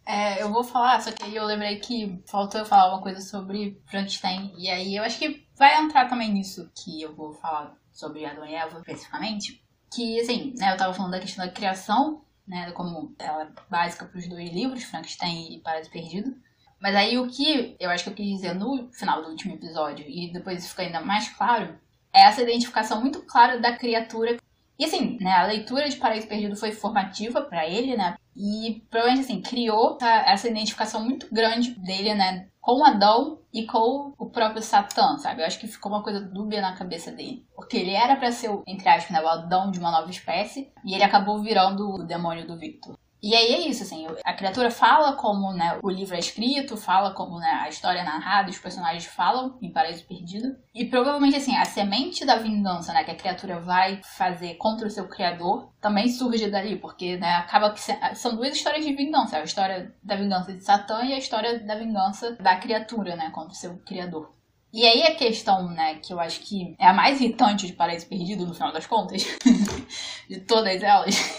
É, 0.07 0.43
eu 0.43 0.53
vou 0.53 0.63
falar, 0.63 1.01
só 1.01 1.11
que 1.11 1.25
aí 1.25 1.35
eu 1.35 1.45
lembrei 1.45 1.79
que 1.79 2.23
faltou 2.27 2.61
eu 2.61 2.67
falar 2.67 2.93
uma 2.93 3.03
coisa 3.03 3.21
sobre 3.21 3.81
Frankenstein. 3.87 4.53
E 4.59 4.69
aí 4.69 4.97
eu 4.97 5.03
acho 5.03 5.19
que 5.19 5.47
vai 5.57 5.83
entrar 5.83 6.09
também 6.09 6.33
nisso 6.33 6.71
que 6.75 7.01
eu 7.01 7.15
vou 7.15 7.33
falar 7.33 7.75
sobre 7.91 8.25
Adão 8.25 8.45
e 8.45 8.55
Eva, 8.55 8.79
especificamente. 8.79 9.63
Que, 9.95 10.21
assim, 10.21 10.53
né, 10.59 10.73
eu 10.73 10.77
tava 10.77 10.93
falando 10.93 11.13
da 11.13 11.21
questão 11.21 11.47
da 11.47 11.53
criação 11.53 12.25
né? 12.47 12.71
Como 12.73 13.15
ela 13.19 13.45
é 13.45 13.49
básica 13.71 14.05
para 14.05 14.19
os 14.19 14.29
dois 14.29 14.51
livros, 14.51 14.85
Frankenstein 14.85 15.55
e 15.55 15.61
Paraíso 15.61 15.91
Perdido. 15.91 16.37
Mas 16.85 16.95
aí 16.97 17.17
o 17.17 17.27
que 17.27 17.75
eu 17.81 17.89
acho 17.89 18.05
que 18.05 18.11
eu 18.11 18.15
quis 18.15 18.27
dizer 18.27 18.55
no 18.55 18.91
final 18.93 19.23
do 19.23 19.31
último 19.31 19.55
episódio, 19.55 20.05
e 20.07 20.31
depois 20.31 20.69
fica 20.69 20.83
ainda 20.83 21.01
mais 21.01 21.31
claro, 21.31 21.79
é 22.13 22.25
essa 22.25 22.43
identificação 22.43 23.01
muito 23.01 23.23
clara 23.23 23.59
da 23.59 23.75
criatura. 23.75 24.37
E 24.79 24.85
assim, 24.85 25.17
né, 25.19 25.33
a 25.33 25.47
leitura 25.47 25.89
de 25.89 25.97
Paraíso 25.97 26.29
Perdido 26.29 26.55
foi 26.57 26.73
formativa 26.73 27.41
para 27.41 27.67
ele, 27.67 27.97
né? 27.97 28.19
E 28.37 28.83
provavelmente 28.91 29.25
assim, 29.25 29.41
criou 29.41 29.97
essa 30.03 30.47
identificação 30.47 31.03
muito 31.03 31.27
grande 31.33 31.71
dele, 31.71 32.13
né, 32.13 32.49
com 32.61 32.85
Adão 32.85 33.39
e 33.51 33.65
com 33.65 34.13
o 34.19 34.29
próprio 34.29 34.61
Satã, 34.61 35.17
sabe? 35.17 35.41
Eu 35.41 35.47
acho 35.47 35.59
que 35.59 35.67
ficou 35.67 35.91
uma 35.91 36.03
coisa 36.03 36.21
dúbia 36.21 36.61
na 36.61 36.77
cabeça 36.77 37.11
dele. 37.11 37.47
Porque 37.57 37.79
ele 37.79 37.93
era 37.93 38.15
para 38.17 38.31
ser, 38.31 38.51
entre 38.67 38.87
aspas, 38.91 39.11
né, 39.11 39.23
o 39.23 39.29
Adão 39.29 39.71
de 39.71 39.79
uma 39.79 39.91
nova 39.91 40.11
espécie, 40.11 40.71
e 40.85 40.95
ele 40.95 41.05
acabou 41.05 41.41
virando 41.41 41.89
o 41.89 42.05
demônio 42.05 42.47
do 42.47 42.59
Victor. 42.59 42.95
E 43.25 43.35
aí 43.35 43.55
é 43.55 43.69
isso, 43.69 43.83
assim, 43.85 44.07
a 44.23 44.35
criatura 44.35 44.71
fala 44.71 45.17
como 45.17 45.51
né, 45.55 45.79
o 45.83 45.89
livro 45.89 46.15
é 46.15 46.19
escrito, 46.19 46.77
fala 46.77 47.15
como 47.15 47.39
né, 47.39 47.59
a 47.63 47.71
história 47.71 48.01
é 48.01 48.05
narrada, 48.05 48.51
os 48.51 48.59
personagens 48.59 49.07
falam 49.07 49.57
em 49.63 49.73
Paraíso 49.73 50.05
Perdido. 50.05 50.55
E 50.75 50.85
provavelmente, 50.85 51.37
assim, 51.37 51.57
a 51.57 51.65
semente 51.65 52.27
da 52.27 52.37
vingança 52.37 52.93
né, 52.93 53.03
que 53.03 53.11
a 53.11 53.17
criatura 53.17 53.59
vai 53.59 53.99
fazer 54.03 54.57
contra 54.57 54.87
o 54.87 54.91
seu 54.91 55.09
criador 55.09 55.73
também 55.81 56.11
surge 56.11 56.51
dali, 56.51 56.77
porque 56.77 57.17
né, 57.17 57.37
acaba 57.37 57.73
que 57.73 57.81
são 58.15 58.37
duas 58.37 58.55
histórias 58.55 58.85
de 58.85 58.93
vingança, 58.93 59.39
a 59.39 59.43
história 59.43 59.95
da 60.03 60.17
vingança 60.17 60.53
de 60.53 60.63
Satã 60.63 61.03
e 61.03 61.15
a 61.15 61.19
história 61.19 61.61
da 61.61 61.77
vingança 61.77 62.33
da 62.33 62.57
criatura, 62.57 63.17
né, 63.17 63.31
contra 63.31 63.55
o 63.55 63.57
seu 63.57 63.79
criador. 63.87 64.35
E 64.75 64.85
aí 64.85 65.05
a 65.05 65.15
questão, 65.15 65.71
né, 65.71 66.01
que 66.03 66.13
eu 66.13 66.19
acho 66.19 66.41
que 66.41 66.75
é 66.81 66.89
a 66.89 66.93
mais 66.93 67.21
irritante 67.21 67.65
de 67.65 67.75
Paraíso 67.75 68.09
Perdido, 68.09 68.45
no 68.45 68.53
final 68.53 68.73
das 68.73 68.85
contas, 68.85 69.25
de 70.29 70.41
todas 70.41 70.83
elas, 70.83 71.15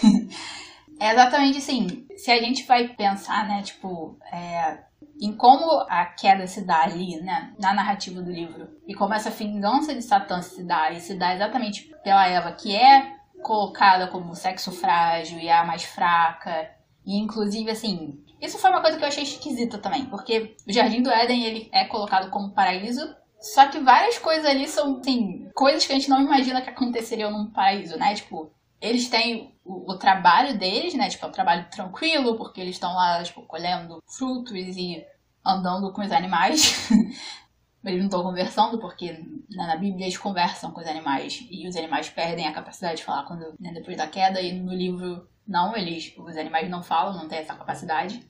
é 1.00 1.12
exatamente 1.12 1.58
assim, 1.58 2.06
se 2.16 2.30
a 2.30 2.40
gente 2.40 2.64
vai 2.66 2.88
pensar, 2.88 3.46
né, 3.46 3.62
tipo, 3.62 4.18
é, 4.32 4.84
em 5.20 5.32
como 5.36 5.80
a 5.88 6.06
queda 6.06 6.46
se 6.46 6.64
dá 6.64 6.82
ali, 6.82 7.20
né, 7.20 7.52
na 7.58 7.74
narrativa 7.74 8.20
do 8.22 8.30
livro, 8.30 8.68
e 8.86 8.94
como 8.94 9.14
essa 9.14 9.30
vingança 9.30 9.94
de 9.94 10.02
Satã 10.02 10.40
se 10.42 10.62
dá, 10.64 10.90
e 10.90 11.00
se 11.00 11.14
dá 11.14 11.34
exatamente 11.34 11.90
pela 12.02 12.26
Eva, 12.26 12.52
que 12.52 12.74
é 12.74 13.16
colocada 13.42 14.08
como 14.08 14.34
sexo 14.34 14.72
frágil 14.72 15.38
e 15.38 15.48
a 15.50 15.64
mais 15.64 15.84
fraca, 15.84 16.70
e 17.04 17.18
inclusive, 17.18 17.70
assim, 17.70 18.18
isso 18.40 18.58
foi 18.58 18.70
uma 18.70 18.80
coisa 18.80 18.96
que 18.96 19.04
eu 19.04 19.08
achei 19.08 19.22
esquisita 19.22 19.78
também, 19.78 20.06
porque 20.06 20.56
o 20.66 20.72
Jardim 20.72 21.02
do 21.02 21.10
Éden, 21.10 21.44
ele 21.44 21.68
é 21.72 21.84
colocado 21.84 22.30
como 22.30 22.52
paraíso, 22.52 23.14
só 23.38 23.66
que 23.68 23.78
várias 23.78 24.18
coisas 24.18 24.44
ali 24.46 24.66
são, 24.66 24.98
assim, 24.98 25.48
coisas 25.54 25.86
que 25.86 25.92
a 25.92 25.94
gente 25.94 26.08
não 26.08 26.20
imagina 26.20 26.62
que 26.62 26.70
aconteceriam 26.70 27.30
num 27.30 27.50
paraíso, 27.50 27.98
né, 27.98 28.14
tipo, 28.14 28.50
eles 28.80 29.08
têm 29.08 29.54
o, 29.64 29.92
o, 29.92 29.98
trabalho 29.98 30.58
deles, 30.58 30.94
né? 30.94 31.08
Tipo, 31.08 31.26
é 31.26 31.28
um 31.28 31.32
trabalho 31.32 31.66
tranquilo, 31.70 32.36
porque 32.36 32.60
eles 32.60 32.76
estão 32.76 32.94
lá, 32.94 33.22
tipo, 33.22 33.42
colhendo 33.42 34.02
frutos 34.06 34.54
e 34.54 35.04
andando 35.44 35.92
com 35.92 36.02
os 36.02 36.12
animais. 36.12 36.88
eles 37.84 37.98
não 37.98 38.06
estão 38.06 38.22
conversando, 38.22 38.78
porque 38.78 39.24
na 39.50 39.76
Bíblia 39.76 40.06
eles 40.06 40.18
conversam 40.18 40.70
com 40.72 40.80
os 40.80 40.86
animais 40.86 41.46
e 41.50 41.68
os 41.68 41.76
animais 41.76 42.10
perdem 42.10 42.46
a 42.46 42.52
capacidade 42.52 42.96
de 42.96 43.04
falar 43.04 43.24
quando, 43.24 43.54
né, 43.60 43.72
depois 43.72 43.96
da 43.96 44.08
queda, 44.08 44.40
e 44.40 44.52
no 44.60 44.74
livro 44.74 45.28
não, 45.46 45.76
eles, 45.76 46.12
os 46.18 46.36
animais 46.36 46.68
não 46.68 46.82
falam, 46.82 47.16
não 47.16 47.28
têm 47.28 47.38
essa 47.38 47.54
capacidade. 47.54 48.26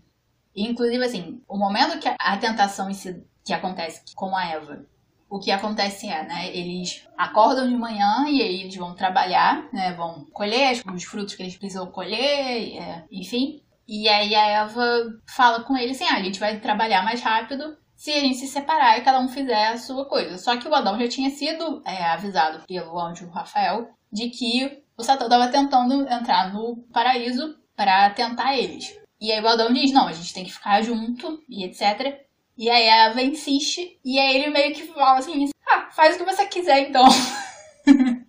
E, 0.54 0.66
inclusive, 0.66 1.02
assim, 1.02 1.42
o 1.48 1.56
momento 1.56 1.98
que 1.98 2.08
a 2.08 2.36
tentação 2.36 2.90
em 2.90 2.94
si, 2.94 3.22
que 3.44 3.52
acontece 3.52 4.02
com 4.14 4.36
a 4.36 4.46
Eva 4.46 4.86
o 5.28 5.38
que 5.38 5.50
acontece 5.50 6.08
é, 6.08 6.22
né, 6.22 6.56
eles 6.56 7.06
acordam 7.16 7.68
de 7.68 7.76
manhã 7.76 8.26
e 8.28 8.40
aí 8.40 8.60
eles 8.62 8.76
vão 8.76 8.94
trabalhar, 8.94 9.68
né, 9.72 9.92
vão 9.92 10.24
colher 10.32 10.80
os 10.94 11.04
frutos 11.04 11.34
que 11.34 11.42
eles 11.42 11.56
precisam 11.56 11.86
colher, 11.86 12.76
é, 12.76 13.04
enfim. 13.10 13.60
E 13.88 14.08
aí 14.08 14.34
a 14.34 14.46
Eva 14.46 14.82
fala 15.28 15.62
com 15.62 15.76
ele 15.76 15.92
assim, 15.92 16.04
ah, 16.04 16.16
a 16.16 16.22
gente 16.22 16.40
vai 16.40 16.58
trabalhar 16.58 17.04
mais 17.04 17.20
rápido 17.20 17.76
se 17.94 18.12
a 18.12 18.20
gente 18.20 18.36
se 18.36 18.46
separar 18.46 18.98
e 18.98 19.02
cada 19.02 19.20
um 19.20 19.28
fizer 19.28 19.68
a 19.68 19.78
sua 19.78 20.04
coisa. 20.04 20.38
Só 20.38 20.56
que 20.56 20.68
o 20.68 20.74
Adão 20.74 20.98
já 20.98 21.08
tinha 21.08 21.30
sido 21.30 21.82
é, 21.84 22.04
avisado 22.04 22.64
pelo 22.66 22.98
anjo 23.00 23.28
Rafael 23.28 23.88
de 24.12 24.28
que 24.28 24.82
o 24.96 25.02
Satã 25.02 25.24
estava 25.24 25.48
tentando 25.48 26.02
entrar 26.10 26.52
no 26.52 26.76
paraíso 26.92 27.56
para 27.74 28.10
tentar 28.10 28.56
eles. 28.56 28.98
E 29.20 29.32
aí 29.32 29.42
o 29.42 29.48
Adão 29.48 29.72
diz, 29.72 29.92
não, 29.92 30.08
a 30.08 30.12
gente 30.12 30.34
tem 30.34 30.44
que 30.44 30.52
ficar 30.52 30.82
junto 30.82 31.42
e 31.48 31.64
etc. 31.64 32.25
E 32.56 32.70
aí 32.70 32.88
a 32.88 33.22
insiste, 33.22 33.98
e 34.04 34.18
aí 34.18 34.36
ele 34.36 34.50
meio 34.50 34.74
que 34.74 34.86
fala 34.86 35.18
assim, 35.18 35.50
ah, 35.68 35.88
faz 35.90 36.14
o 36.14 36.18
que 36.18 36.24
você 36.24 36.46
quiser 36.46 36.88
então. 36.88 37.04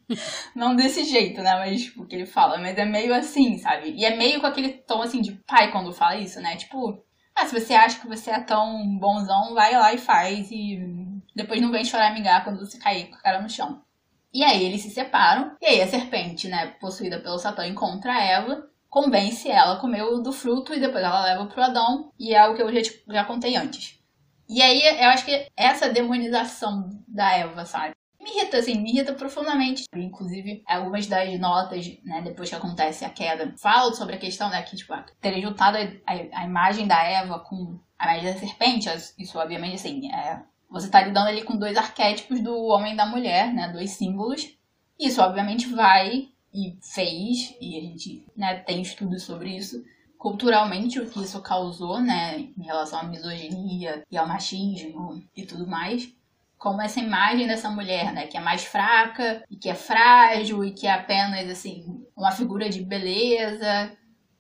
Não 0.56 0.76
desse 0.76 1.04
jeito, 1.04 1.42
né? 1.42 1.54
Mas 1.56 1.94
o 1.96 2.06
que 2.06 2.16
ele 2.16 2.26
fala, 2.26 2.58
mas 2.58 2.78
é 2.78 2.86
meio 2.86 3.13
assim, 3.13 3.58
sabe? 3.58 3.92
E 3.92 4.06
é 4.06 4.16
meio 4.16 4.40
com 4.40 4.48
aquele 4.48 4.70
tom 4.70 5.02
assim 5.02 5.22
de 5.22 5.34
pai 5.48 5.72
quando 5.72 5.94
fala 5.94 6.18
isso, 6.18 6.40
né? 6.42 6.56
Tipo, 6.56 7.02
ah, 7.36 7.46
se 7.46 7.60
você 7.60 7.74
acha 7.74 8.00
que 8.00 8.08
você 8.08 8.32
é 8.32 8.40
tão 8.40 8.98
bonzão, 8.98 9.54
vai 9.54 9.74
lá 9.74 9.94
e 9.94 9.98
faz 9.98 10.50
e 10.52 10.80
depois 11.36 11.62
não 11.62 11.72
vem 11.72 11.86
chorar 11.86 12.12
e 12.12 12.13
migar 12.13 12.44
quando 12.44 12.60
você 12.60 12.78
cair 12.80 13.08
com 13.08 13.16
a 13.16 13.22
cara 13.22 13.42
no 13.42 13.50
chão. 13.50 13.82
E 14.34 14.44
aí 14.44 14.63
eles 14.66 14.82
se 14.82 14.90
separam, 14.90 15.56
e 15.62 15.66
aí 15.66 15.82
a 15.82 15.88
serpente, 15.88 16.48
né, 16.48 16.68
possuída 16.82 17.20
pelo 17.20 17.40
Satã, 17.40 17.66
encontra 17.66 18.13
a 18.13 18.22
Eva, 18.22 18.68
convence 18.90 19.50
ela 19.50 19.74
a 19.74 19.80
comer 19.80 20.04
do 20.22 20.32
fruto 20.32 20.74
e 20.74 20.80
depois 20.80 21.04
ela 21.04 21.24
leva 21.24 21.46
pro 21.46 21.63
Adão, 21.63 22.12
e 22.20 22.34
é 22.34 22.48
o 22.48 22.56
que 22.56 22.62
eu 22.62 22.74
já, 22.74 22.82
tipo, 22.82 23.13
já 23.13 23.24
contei 23.24 23.56
antes. 23.56 23.96
E 24.49 24.62
aí 24.62 24.81
eu 24.81 25.10
acho 25.10 25.25
que 25.25 25.47
essa 25.55 25.89
demonização 25.89 26.89
da 27.07 27.33
Eva, 27.33 27.65
sabe? 27.65 27.95
Me 28.19 28.31
irrita, 28.31 28.57
assim, 28.57 28.75
me 28.79 28.91
irrita 28.91 29.13
profundamente. 29.13 29.86
Inclusive, 29.95 30.63
algumas 30.65 31.05
das 31.07 31.39
notas, 31.39 31.86
né, 32.03 32.21
depois 32.21 32.49
que 32.49 32.55
acontece 32.55 33.05
a 33.05 33.10
queda, 33.10 33.53
falam 33.57 33.93
sobre 33.93 34.15
a 34.15 34.19
questão, 34.19 34.49
né, 34.49 34.62
que, 34.63 34.75
tipo, 34.75 34.93
terem 35.21 35.41
juntado 35.41 35.77
a, 35.77 35.81
a, 35.81 36.41
a 36.41 36.45
imagem 36.45 36.88
da 36.88 37.01
Eva 37.03 37.39
com 37.39 37.79
a 37.97 38.05
imagem 38.05 38.33
da 38.33 38.39
serpente. 38.39 38.89
Isso, 39.17 39.38
obviamente, 39.38 39.75
assim, 39.75 40.12
é, 40.12 40.41
você 40.69 40.89
tá 40.89 41.01
lidando 41.01 41.27
ali 41.27 41.43
com 41.43 41.57
dois 41.57 41.77
arquétipos 41.77 42.41
do 42.41 42.55
homem 42.65 42.93
e 42.93 42.97
da 42.97 43.05
mulher, 43.05 43.53
né, 43.53 43.69
dois 43.69 43.91
símbolos. 43.91 44.57
Isso, 44.99 45.21
obviamente, 45.21 45.67
vai 45.67 46.29
e 46.53 46.77
fez, 46.81 47.55
e 47.62 47.77
a 47.77 47.81
gente, 47.81 48.25
né, 48.36 48.55
tem 48.60 48.81
estudos 48.81 49.23
sobre 49.23 49.55
isso, 49.55 49.83
culturalmente 50.17 50.99
o 50.99 51.10
que 51.10 51.21
isso 51.21 51.41
causou, 51.41 51.99
né, 51.99 52.39
em 52.58 52.63
relação 52.63 52.99
à 52.99 53.03
misoginia 53.03 54.03
e 54.10 54.17
ao 54.17 54.27
machismo 54.27 55.23
e 55.36 55.45
tudo 55.45 55.67
mais, 55.67 56.12
como 56.58 56.82
essa 56.82 56.99
imagem 56.99 57.47
dessa 57.47 57.69
mulher, 57.69 58.12
né, 58.13 58.25
que 58.27 58.38
é 58.38 58.39
mais 58.39 58.63
fraca 58.63 59.43
e 59.49 59.56
que 59.56 59.69
é 59.69 59.75
frágil 59.75 60.65
e 60.65 60.71
que 60.71 60.88
é 60.88 60.91
apenas 60.91 61.49
assim 61.49 62.03
uma 62.15 62.32
figura 62.32 62.69
de 62.69 62.84
beleza 62.84 63.95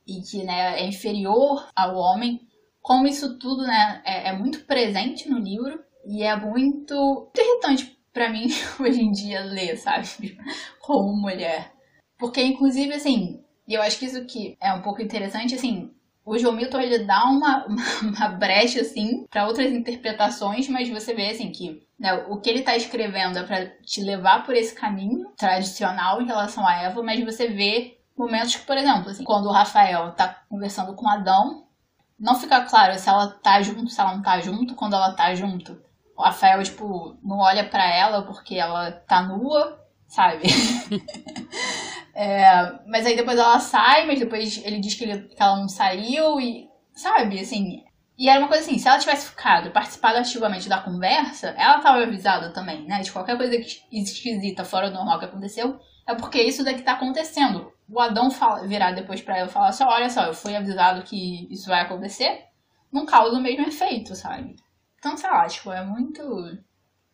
e 0.07 0.21
que 0.21 0.43
né, 0.43 0.79
é 0.81 0.87
inferior 0.87 1.67
ao 1.75 1.95
homem, 1.95 2.47
como 2.81 3.05
isso 3.05 3.37
tudo 3.37 3.63
né, 3.63 4.01
é, 4.05 4.29
é 4.29 4.33
muito 4.33 4.65
presente 4.65 5.29
no 5.29 5.37
livro 5.37 5.83
E 6.05 6.23
é 6.23 6.35
muito, 6.37 7.29
irritante 7.37 7.97
para 8.13 8.29
mim 8.29 8.47
hoje 8.79 9.01
em 9.01 9.11
dia 9.11 9.43
ler, 9.43 9.77
sabe? 9.77 10.37
Como 10.81 11.15
mulher. 11.15 11.73
Porque, 12.17 12.41
inclusive, 12.41 12.93
assim, 12.93 13.43
eu 13.73 13.81
acho 13.81 13.99
que 13.99 14.05
isso 14.05 14.25
que 14.25 14.57
é 14.61 14.73
um 14.73 14.81
pouco 14.81 15.01
interessante, 15.01 15.55
assim, 15.55 15.91
o 16.25 16.37
João 16.37 16.53
Milton 16.53 16.81
ele 16.81 16.99
dá 16.99 17.23
uma, 17.23 17.65
uma, 17.67 17.83
uma 18.01 18.27
brecha, 18.29 18.81
assim, 18.81 19.25
para 19.29 19.47
outras 19.47 19.71
interpretações, 19.71 20.67
mas 20.67 20.89
você 20.89 21.13
vê, 21.13 21.29
assim, 21.29 21.51
que 21.51 21.87
né, 21.97 22.13
o 22.29 22.37
que 22.39 22.49
ele 22.49 22.61
tá 22.61 22.75
escrevendo 22.75 23.39
é 23.39 23.43
para 23.43 23.65
te 23.81 24.01
levar 24.01 24.45
por 24.45 24.55
esse 24.55 24.75
caminho 24.75 25.31
tradicional 25.37 26.21
em 26.21 26.27
relação 26.27 26.67
a 26.67 26.75
Eva, 26.75 27.01
mas 27.01 27.23
você 27.23 27.47
vê 27.47 27.97
momentos 28.17 28.55
que, 28.55 28.65
por 28.65 28.77
exemplo, 28.77 29.09
assim, 29.09 29.23
quando 29.23 29.47
o 29.47 29.53
Rafael 29.53 30.11
tá 30.11 30.43
conversando 30.49 30.93
com 30.95 31.07
Adão, 31.07 31.65
não 32.19 32.35
fica 32.35 32.61
claro 32.61 32.97
se 32.97 33.07
ela 33.07 33.27
tá 33.27 33.61
junto, 33.61 33.89
se 33.89 33.99
ela 33.99 34.15
não 34.15 34.21
tá 34.21 34.39
junto, 34.41 34.75
quando 34.75 34.95
ela 34.95 35.13
tá 35.13 35.33
junto. 35.33 35.79
O 36.15 36.23
Rafael, 36.23 36.61
tipo, 36.63 37.15
não 37.23 37.37
olha 37.37 37.63
para 37.63 37.85
ela 37.85 38.23
porque 38.23 38.55
ela 38.55 38.91
tá 38.91 39.21
nua, 39.21 39.79
sabe? 40.07 40.47
é, 42.17 42.79
mas 42.87 43.05
aí 43.05 43.15
depois 43.15 43.37
ela 43.37 43.59
sai, 43.59 44.07
mas 44.07 44.17
depois 44.17 44.59
ele 44.65 44.79
diz 44.79 44.95
que, 44.95 45.03
ele, 45.03 45.27
que 45.27 45.41
ela 45.41 45.57
não 45.57 45.69
saiu 45.69 46.41
e, 46.41 46.67
sabe, 46.91 47.39
assim. 47.39 47.83
E 48.17 48.27
era 48.27 48.39
uma 48.39 48.47
coisa 48.47 48.63
assim, 48.63 48.79
se 48.79 48.87
ela 48.87 48.97
tivesse 48.97 49.29
ficado, 49.29 49.69
participado 49.69 50.17
ativamente 50.17 50.67
da 50.67 50.81
conversa, 50.81 51.49
ela 51.49 51.79
tava 51.79 52.01
avisada 52.01 52.51
também, 52.51 52.87
né? 52.87 53.01
De 53.01 53.11
qualquer 53.11 53.37
coisa 53.37 53.55
esquisita 53.91 54.65
fora 54.65 54.89
do 54.89 54.95
normal 54.95 55.19
que 55.19 55.25
aconteceu, 55.25 55.79
é 56.07 56.15
porque 56.15 56.41
isso 56.41 56.63
daqui 56.63 56.81
tá 56.81 56.93
acontecendo. 56.93 57.71
O 57.87 57.99
Adão 57.99 58.31
fala, 58.31 58.67
virar 58.67 58.93
depois 58.93 59.21
para 59.21 59.37
ela 59.37 59.47
e 59.47 59.51
falar 59.51 59.67
assim, 59.67 59.83
olha 59.83 60.09
só, 60.09 60.23
eu 60.23 60.33
fui 60.33 60.55
avisado 60.55 61.03
que 61.03 61.47
isso 61.53 61.69
vai 61.69 61.81
acontecer, 61.81 62.45
não 62.91 63.05
causa 63.05 63.37
o 63.37 63.41
mesmo 63.41 63.67
efeito, 63.67 64.15
sabe? 64.15 64.55
Então, 64.97 65.15
sei 65.15 65.29
lá, 65.29 65.45
tipo, 65.45 65.71
é 65.71 65.85
muito. 65.85 66.23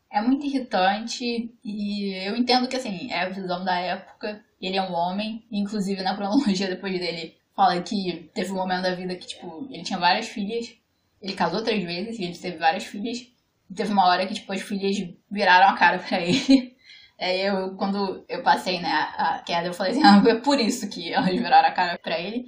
É 0.10 0.22
muito 0.22 0.46
irritante 0.46 1.52
e 1.64 2.14
eu 2.26 2.38
entendo 2.38 2.70
que, 2.70 2.78
assim, 2.78 3.12
é 3.12 3.24
a 3.24 3.30
visão 3.30 3.66
da 3.66 3.78
época. 3.78 4.42
Ele 4.64 4.78
é 4.78 4.82
um 4.82 4.94
homem, 4.94 5.46
inclusive 5.52 6.02
na 6.02 6.16
cronologia 6.16 6.68
depois 6.70 6.98
dele 6.98 7.36
fala 7.56 7.82
que 7.82 8.32
teve 8.34 8.52
um 8.52 8.56
momento 8.56 8.84
da 8.84 8.96
vida 8.96 9.16
que, 9.16 9.28
tipo, 9.28 9.68
ele 9.70 9.84
tinha 9.84 10.00
várias 10.00 10.28
filhas. 10.28 10.74
Ele 11.22 11.34
casou 11.34 11.64
três 11.64 11.84
vezes 11.84 12.18
e 12.18 12.24
ele 12.24 12.38
teve 12.38 12.58
várias 12.58 12.86
filhas. 12.86 13.20
E 13.70 13.74
teve 13.74 13.92
uma 13.92 14.08
hora 14.08 14.26
que, 14.26 14.34
tipo, 14.34 14.52
as 14.52 14.62
filhas 14.62 14.98
viraram 15.30 15.70
a 15.70 15.78
cara 15.78 16.00
pra 16.08 16.20
ele. 16.22 16.74
É, 17.18 17.50
eu, 17.50 17.76
quando 17.76 18.26
eu 18.28 18.42
passei, 18.42 18.82
né, 18.82 18.92
a 18.92 19.40
queda, 19.46 19.68
eu 19.68 19.74
falei 19.74 19.92
assim, 19.92 20.02
ah, 20.04 20.22
é 20.28 20.36
por 20.36 20.60
isso 20.60 20.90
que 20.90 21.14
elas 21.14 21.30
viraram 21.30 21.68
a 21.68 21.72
cara 21.72 22.00
pra 22.00 22.20
ele. 22.20 22.48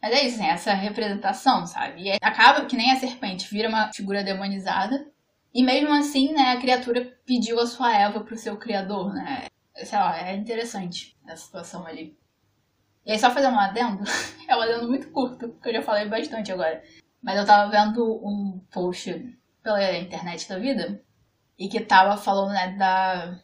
Mas 0.00 0.12
é 0.12 0.26
isso, 0.26 0.36
assim, 0.36 0.46
essa 0.46 0.74
representação, 0.74 1.66
sabe? 1.66 2.02
E 2.02 2.18
acaba 2.20 2.64
que 2.64 2.76
nem 2.76 2.90
a 2.90 2.96
serpente 2.96 3.48
vira 3.48 3.68
uma 3.68 3.92
figura 3.92 4.24
demonizada. 4.24 5.06
E 5.54 5.62
mesmo 5.62 5.92
assim, 5.92 6.32
né, 6.32 6.52
a 6.52 6.60
criatura 6.60 7.12
pediu 7.26 7.60
a 7.60 7.66
sua 7.66 7.94
Eva 7.94 8.20
pro 8.20 8.36
seu 8.36 8.56
criador, 8.56 9.12
né? 9.12 9.46
Sei 9.84 9.98
lá, 9.98 10.18
é 10.18 10.34
interessante 10.34 11.16
essa 11.26 11.44
situação 11.44 11.86
ali. 11.86 12.16
E 13.04 13.12
aí, 13.12 13.18
só 13.18 13.30
fazer 13.30 13.48
um 13.48 13.58
adendo, 13.58 14.04
é 14.46 14.56
um 14.56 14.60
adendo 14.60 14.88
muito 14.88 15.10
curto, 15.10 15.50
que 15.60 15.68
eu 15.68 15.74
já 15.74 15.82
falei 15.82 16.08
bastante 16.08 16.52
agora. 16.52 16.82
Mas 17.20 17.36
eu 17.36 17.46
tava 17.46 17.70
vendo 17.70 18.02
um 18.24 18.60
post 18.70 19.38
pela 19.62 19.96
internet 19.96 20.48
da 20.48 20.58
vida, 20.58 21.02
e 21.58 21.68
que 21.68 21.80
tava 21.80 22.16
falando, 22.16 22.52
né, 22.52 22.76
da... 22.76 23.38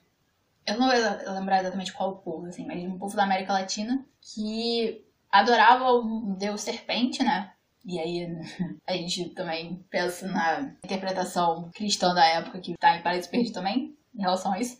Eu 0.66 0.78
não 0.78 0.88
vou 0.88 1.34
lembrar 1.34 1.60
exatamente 1.60 1.92
qual 1.92 2.18
povo, 2.18 2.46
assim, 2.46 2.66
mas 2.66 2.82
um 2.82 2.98
povo 2.98 3.16
da 3.16 3.22
América 3.22 3.52
Latina, 3.52 4.04
que 4.20 5.04
adorava 5.30 5.90
o 5.92 6.34
deus 6.36 6.60
serpente, 6.60 7.22
né? 7.22 7.52
E 7.84 7.98
aí 7.98 8.26
a 8.86 8.92
gente 8.92 9.30
também 9.30 9.84
pensa 9.88 10.26
na 10.26 10.74
interpretação 10.84 11.70
cristã 11.74 12.12
da 12.12 12.26
época 12.26 12.60
que 12.60 12.76
tá 12.76 12.96
em 12.96 13.02
Paraíso 13.02 13.30
Perdido 13.30 13.54
também, 13.54 13.96
em 14.14 14.20
relação 14.20 14.52
a 14.52 14.60
isso. 14.60 14.78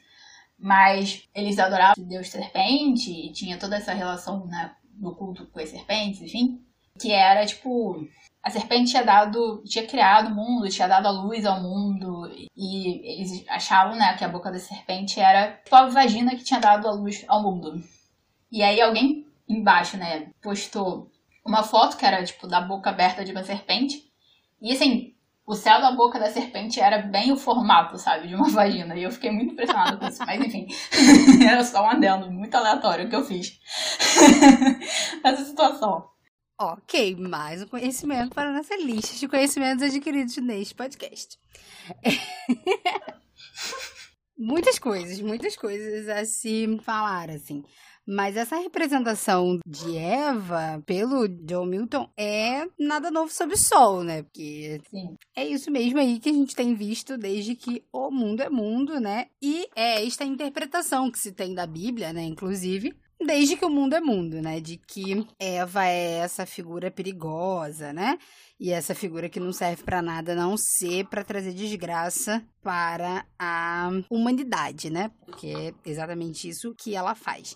Mas 0.58 1.28
eles 1.34 1.58
adoravam 1.58 2.02
o 2.02 2.08
deus 2.08 2.28
serpente 2.28 3.10
e 3.10 3.32
tinha 3.32 3.58
toda 3.58 3.76
essa 3.76 3.92
relação 3.92 4.46
né, 4.46 4.74
no 4.98 5.14
culto 5.14 5.46
com 5.46 5.60
as 5.60 5.68
serpentes, 5.68 6.20
enfim. 6.22 6.60
Que 6.98 7.12
era 7.12 7.46
tipo. 7.46 8.06
A 8.42 8.50
serpente 8.50 8.90
tinha 8.90 9.04
dado. 9.04 9.62
tinha 9.64 9.86
criado 9.86 10.32
o 10.32 10.34
mundo, 10.34 10.68
tinha 10.68 10.88
dado 10.88 11.06
a 11.06 11.10
luz 11.10 11.46
ao 11.46 11.62
mundo. 11.62 12.28
E 12.56 13.20
eles 13.20 13.44
achavam, 13.48 13.96
né, 13.96 14.16
que 14.16 14.24
a 14.24 14.28
boca 14.28 14.50
da 14.50 14.58
serpente 14.58 15.20
era 15.20 15.52
tipo 15.52 15.76
a 15.76 15.86
vagina 15.86 16.34
que 16.34 16.44
tinha 16.44 16.58
dado 16.60 16.88
a 16.88 16.92
luz 16.92 17.24
ao 17.28 17.42
mundo. 17.42 17.82
E 18.50 18.62
aí 18.62 18.80
alguém 18.80 19.28
embaixo, 19.48 19.96
né, 19.96 20.30
postou 20.42 21.10
uma 21.44 21.62
foto 21.62 21.96
que 21.96 22.04
era, 22.04 22.22
tipo, 22.22 22.46
da 22.46 22.60
boca 22.60 22.90
aberta 22.90 23.24
de 23.24 23.32
uma 23.32 23.42
serpente. 23.42 24.10
E, 24.60 24.72
assim, 24.72 25.14
o 25.48 25.54
céu 25.54 25.80
da 25.80 25.92
boca 25.92 26.18
da 26.18 26.30
serpente 26.30 26.78
era 26.78 26.98
bem 26.98 27.32
o 27.32 27.36
formato, 27.36 27.96
sabe, 27.96 28.28
de 28.28 28.34
uma 28.34 28.50
vagina. 28.52 28.94
E 28.94 29.02
eu 29.02 29.10
fiquei 29.10 29.30
muito 29.30 29.54
impressionada 29.54 29.96
com 29.96 30.06
isso. 30.06 30.22
Mas, 30.26 30.40
enfim, 30.42 30.66
era 31.42 31.64
só 31.64 31.82
um 31.82 31.88
adendo 31.88 32.30
muito 32.30 32.54
aleatório 32.54 33.08
que 33.08 33.16
eu 33.16 33.24
fiz. 33.24 33.58
Essa 35.24 35.44
situação. 35.44 36.06
Ok, 36.60 37.16
mais 37.16 37.62
um 37.62 37.66
conhecimento 37.66 38.34
para 38.34 38.50
a 38.50 38.52
nossa 38.52 38.76
lista 38.76 39.16
de 39.16 39.26
conhecimentos 39.26 39.82
adquiridos 39.82 40.36
neste 40.36 40.74
podcast. 40.74 41.38
muitas 44.36 44.78
coisas, 44.78 45.18
muitas 45.20 45.56
coisas 45.56 46.08
a 46.08 46.26
se 46.26 46.78
falar, 46.82 47.30
assim. 47.30 47.64
Mas 48.10 48.38
essa 48.38 48.56
representação 48.56 49.58
de 49.66 49.94
Eva 49.98 50.82
pelo 50.86 51.28
John 51.28 51.66
Milton 51.66 52.08
é 52.16 52.66
nada 52.78 53.10
novo 53.10 53.30
sob 53.30 53.52
o 53.52 53.58
sol, 53.58 54.02
né? 54.02 54.22
Porque 54.22 54.80
Sim. 54.90 55.14
é 55.36 55.46
isso 55.46 55.70
mesmo 55.70 55.98
aí 55.98 56.18
que 56.18 56.30
a 56.30 56.32
gente 56.32 56.56
tem 56.56 56.74
visto 56.74 57.18
desde 57.18 57.54
que 57.54 57.84
o 57.92 58.10
mundo 58.10 58.40
é 58.42 58.48
mundo, 58.48 58.98
né? 58.98 59.26
E 59.42 59.68
é 59.76 60.06
esta 60.06 60.24
interpretação 60.24 61.10
que 61.10 61.18
se 61.18 61.32
tem 61.32 61.54
da 61.54 61.66
Bíblia, 61.66 62.10
né? 62.14 62.22
Inclusive, 62.22 62.96
desde 63.20 63.56
que 63.56 63.64
o 63.66 63.70
mundo 63.70 63.94
é 63.94 64.00
mundo, 64.00 64.40
né? 64.40 64.58
De 64.58 64.78
que 64.78 65.26
Eva 65.38 65.84
é 65.84 66.20
essa 66.20 66.46
figura 66.46 66.90
perigosa, 66.90 67.92
né? 67.92 68.18
E 68.58 68.70
essa 68.70 68.94
figura 68.94 69.28
que 69.28 69.38
não 69.38 69.52
serve 69.52 69.82
para 69.82 70.00
nada, 70.00 70.34
não 70.34 70.56
ser 70.56 71.04
para 71.08 71.22
trazer 71.22 71.52
desgraça 71.52 72.42
para 72.62 73.26
a 73.38 73.90
humanidade, 74.08 74.88
né? 74.88 75.10
Porque 75.26 75.48
é 75.48 75.74
exatamente 75.84 76.48
isso 76.48 76.74
que 76.74 76.94
ela 76.94 77.14
faz. 77.14 77.54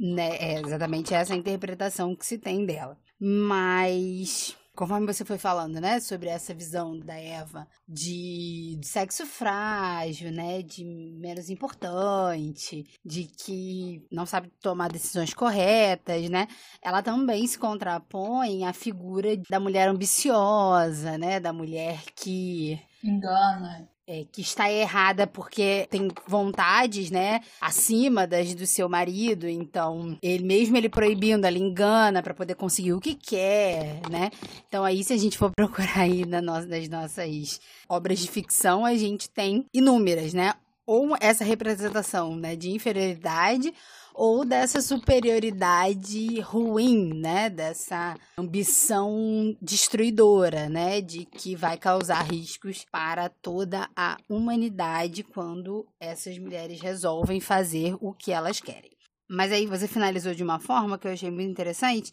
Né? 0.00 0.36
É 0.36 0.60
exatamente 0.60 1.12
essa 1.12 1.34
interpretação 1.34 2.16
que 2.16 2.24
se 2.24 2.38
tem 2.38 2.64
dela. 2.64 2.96
Mas 3.20 4.56
conforme 4.80 5.06
você 5.06 5.26
foi 5.26 5.36
falando, 5.36 5.78
né, 5.78 6.00
sobre 6.00 6.30
essa 6.30 6.54
visão 6.54 6.98
da 6.98 7.14
Eva 7.14 7.68
de, 7.86 8.78
de, 8.80 8.86
sexo 8.86 9.26
frágil, 9.26 10.32
né, 10.32 10.62
de 10.62 10.86
menos 11.20 11.50
importante, 11.50 12.86
de 13.04 13.24
que 13.24 14.02
não 14.10 14.24
sabe 14.24 14.50
tomar 14.62 14.88
decisões 14.88 15.34
corretas, 15.34 16.30
né, 16.30 16.48
ela 16.82 17.02
também 17.02 17.46
se 17.46 17.58
contrapõe 17.58 18.64
à 18.64 18.72
figura 18.72 19.36
da 19.50 19.60
mulher 19.60 19.86
ambiciosa, 19.86 21.18
né, 21.18 21.38
da 21.38 21.52
mulher 21.52 22.02
que 22.16 22.80
engana 23.04 23.86
é, 24.10 24.24
que 24.32 24.40
está 24.40 24.68
errada 24.68 25.24
porque 25.24 25.86
tem 25.88 26.08
vontades, 26.26 27.12
né, 27.12 27.42
acima 27.60 28.26
das 28.26 28.52
do 28.56 28.66
seu 28.66 28.88
marido, 28.88 29.48
então, 29.48 30.18
ele 30.20 30.42
mesmo 30.42 30.76
ele 30.76 30.88
proibindo, 30.88 31.46
ela 31.46 31.56
engana 31.56 32.20
para 32.20 32.34
poder 32.34 32.56
conseguir 32.56 32.92
o 32.92 33.00
que 33.00 33.14
quer, 33.14 34.00
né? 34.10 34.30
Então 34.66 34.82
aí 34.82 35.04
se 35.04 35.12
a 35.12 35.16
gente 35.16 35.38
for 35.38 35.52
procurar 35.54 36.00
aí 36.00 36.26
na 36.26 36.42
nossa, 36.42 36.66
nas 36.66 36.88
nossas 36.88 37.60
obras 37.88 38.18
de 38.18 38.28
ficção, 38.28 38.84
a 38.84 38.96
gente 38.96 39.30
tem 39.30 39.64
inúmeras, 39.72 40.34
né? 40.34 40.54
Ou 40.84 41.16
essa 41.20 41.44
representação, 41.44 42.34
né, 42.34 42.56
de 42.56 42.70
inferioridade 42.72 43.72
ou 44.14 44.44
dessa 44.44 44.80
superioridade 44.80 46.40
ruim, 46.40 47.14
né? 47.14 47.48
Dessa 47.50 48.16
ambição 48.38 49.56
destruidora, 49.60 50.68
né? 50.68 51.00
De 51.00 51.24
que 51.24 51.54
vai 51.54 51.76
causar 51.76 52.22
riscos 52.22 52.84
para 52.90 53.28
toda 53.28 53.88
a 53.96 54.16
humanidade 54.28 55.22
quando 55.22 55.86
essas 55.98 56.38
mulheres 56.38 56.80
resolvem 56.80 57.40
fazer 57.40 57.96
o 58.00 58.12
que 58.12 58.32
elas 58.32 58.60
querem. 58.60 58.90
Mas 59.32 59.52
aí 59.52 59.64
você 59.64 59.86
finalizou 59.86 60.34
de 60.34 60.42
uma 60.42 60.58
forma 60.58 60.98
que 60.98 61.06
eu 61.06 61.12
achei 61.12 61.30
muito 61.30 61.48
interessante, 61.48 62.10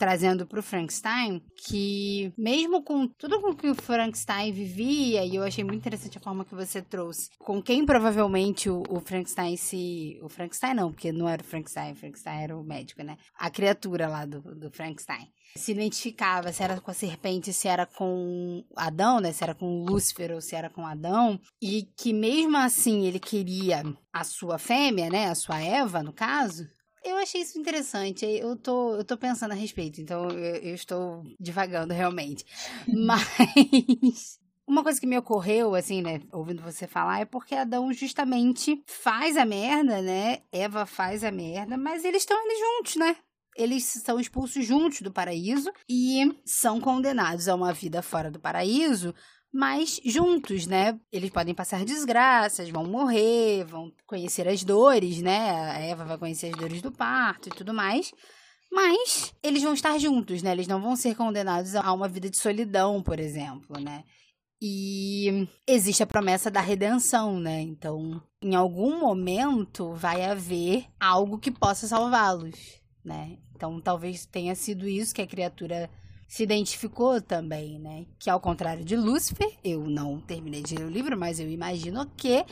trazendo 0.00 0.46
para 0.46 0.58
o 0.58 0.62
Frankenstein, 0.62 1.42
que 1.54 2.32
mesmo 2.34 2.82
com 2.82 3.06
tudo 3.06 3.38
com 3.38 3.54
que 3.54 3.68
o 3.68 3.74
Frankenstein 3.74 4.50
vivia, 4.50 5.26
e 5.26 5.36
eu 5.36 5.42
achei 5.42 5.62
muito 5.62 5.76
interessante 5.76 6.16
a 6.16 6.20
forma 6.22 6.42
que 6.42 6.54
você 6.54 6.80
trouxe, 6.80 7.28
com 7.38 7.60
quem 7.62 7.84
provavelmente 7.84 8.70
o, 8.70 8.82
o 8.88 8.98
Frankenstein 8.98 9.58
se. 9.58 10.18
O 10.22 10.28
Frankenstein 10.30 10.72
não, 10.72 10.90
porque 10.90 11.12
não 11.12 11.28
era 11.28 11.42
o 11.42 11.44
Frankenstein, 11.44 11.92
o 11.92 11.96
Frankenstein 11.96 12.42
era 12.42 12.56
o 12.56 12.64
médico, 12.64 13.02
né? 13.02 13.18
A 13.38 13.50
criatura 13.50 14.08
lá 14.08 14.24
do, 14.24 14.40
do 14.40 14.70
Frankenstein. 14.70 15.28
Se 15.54 15.72
identificava 15.72 16.50
se 16.50 16.62
era 16.62 16.80
com 16.80 16.90
a 16.90 16.94
serpente, 16.94 17.52
se 17.52 17.68
era 17.68 17.84
com 17.84 18.64
Adão, 18.74 19.20
né? 19.20 19.32
Se 19.32 19.44
era 19.44 19.54
com 19.54 19.84
Lúcifer 19.84 20.32
ou 20.32 20.40
se 20.40 20.54
era 20.56 20.70
com 20.70 20.86
Adão. 20.86 21.38
E 21.60 21.82
que 21.94 22.14
mesmo 22.14 22.56
assim 22.56 23.04
ele 23.04 23.20
queria 23.20 23.82
a 24.10 24.24
sua 24.24 24.56
fêmea, 24.56 25.10
né? 25.10 25.26
A 25.26 25.34
sua 25.34 25.60
Eva, 25.60 26.02
no 26.02 26.12
caso 26.12 26.66
eu 27.04 27.16
achei 27.16 27.40
isso 27.40 27.58
interessante. 27.58 28.24
Eu 28.24 28.56
tô, 28.56 28.94
eu 28.96 29.04
tô 29.04 29.16
pensando 29.16 29.52
a 29.52 29.54
respeito, 29.54 30.00
então 30.00 30.28
eu, 30.30 30.56
eu 30.56 30.74
estou 30.74 31.22
divagando 31.38 31.92
realmente. 31.94 32.44
Mas 32.86 34.38
Uma 34.70 34.84
coisa 34.84 35.00
que 35.00 35.06
me 35.06 35.18
ocorreu, 35.18 35.74
assim, 35.74 36.00
né, 36.00 36.20
ouvindo 36.32 36.62
você 36.62 36.86
falar, 36.86 37.22
é 37.22 37.24
porque 37.24 37.56
Adão 37.56 37.92
justamente 37.92 38.80
faz 38.86 39.36
a 39.36 39.44
merda, 39.44 40.00
né? 40.00 40.42
Eva 40.52 40.86
faz 40.86 41.24
a 41.24 41.32
merda, 41.32 41.76
mas 41.76 42.04
eles 42.04 42.22
estão 42.22 42.38
ali 42.38 42.56
juntos, 42.56 42.94
né? 42.94 43.16
Eles 43.56 43.82
são 43.82 44.20
expulsos 44.20 44.64
juntos 44.64 45.00
do 45.00 45.10
paraíso 45.10 45.72
e 45.88 46.36
são 46.44 46.80
condenados 46.80 47.48
a 47.48 47.54
uma 47.56 47.72
vida 47.72 48.00
fora 48.00 48.30
do 48.30 48.38
paraíso, 48.38 49.12
mas 49.52 50.00
juntos, 50.04 50.66
né? 50.66 50.98
Eles 51.10 51.30
podem 51.30 51.54
passar 51.54 51.84
desgraças, 51.84 52.70
vão 52.70 52.84
morrer, 52.84 53.64
vão 53.64 53.92
conhecer 54.06 54.46
as 54.46 54.62
dores, 54.62 55.20
né? 55.20 55.50
A 55.50 55.78
Eva 55.80 56.04
vai 56.04 56.18
conhecer 56.18 56.46
as 56.46 56.56
dores 56.56 56.80
do 56.80 56.92
parto 56.92 57.48
e 57.48 57.52
tudo 57.52 57.74
mais. 57.74 58.12
Mas 58.70 59.34
eles 59.42 59.62
vão 59.62 59.74
estar 59.74 59.98
juntos, 59.98 60.42
né? 60.42 60.52
Eles 60.52 60.68
não 60.68 60.80
vão 60.80 60.94
ser 60.94 61.16
condenados 61.16 61.74
a 61.74 61.92
uma 61.92 62.06
vida 62.06 62.30
de 62.30 62.38
solidão, 62.38 63.02
por 63.02 63.18
exemplo, 63.18 63.80
né? 63.80 64.04
E 64.62 65.48
existe 65.66 66.02
a 66.02 66.06
promessa 66.06 66.50
da 66.50 66.60
redenção, 66.60 67.40
né? 67.40 67.60
Então, 67.62 68.22
em 68.40 68.54
algum 68.54 69.00
momento 69.00 69.94
vai 69.94 70.22
haver 70.22 70.86
algo 71.00 71.38
que 71.38 71.50
possa 71.50 71.88
salvá-los, 71.88 72.80
né? 73.04 73.38
Então, 73.54 73.80
talvez 73.80 74.26
tenha 74.26 74.54
sido 74.54 74.86
isso 74.86 75.14
que 75.14 75.22
a 75.22 75.26
criatura 75.26 75.90
se 76.30 76.44
identificou 76.44 77.20
também, 77.20 77.76
né? 77.80 78.06
Que 78.16 78.30
ao 78.30 78.38
contrário 78.38 78.84
de 78.84 78.94
Lúcifer, 78.94 79.52
eu 79.64 79.80
não 79.80 80.20
terminei 80.20 80.62
de 80.62 80.76
ler 80.76 80.84
o 80.84 80.88
livro, 80.88 81.18
mas 81.18 81.40
eu 81.40 81.50
imagino 81.50 82.06
que 82.16 82.46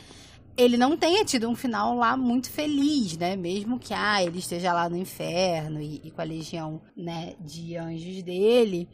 ele 0.57 0.75
não 0.75 0.97
tenha 0.97 1.23
tido 1.23 1.47
um 1.47 1.55
final 1.55 1.95
lá 1.95 2.17
muito 2.17 2.49
feliz, 2.51 3.15
né? 3.15 3.37
Mesmo 3.37 3.79
que 3.79 3.93
ah, 3.93 4.21
ele 4.21 4.39
esteja 4.39 4.73
lá 4.73 4.89
no 4.89 4.97
inferno 4.97 5.81
e, 5.81 6.01
e 6.03 6.11
com 6.11 6.19
a 6.19 6.25
legião, 6.25 6.81
né, 6.93 7.35
de 7.39 7.77
anjos 7.77 8.21
dele, 8.21 8.89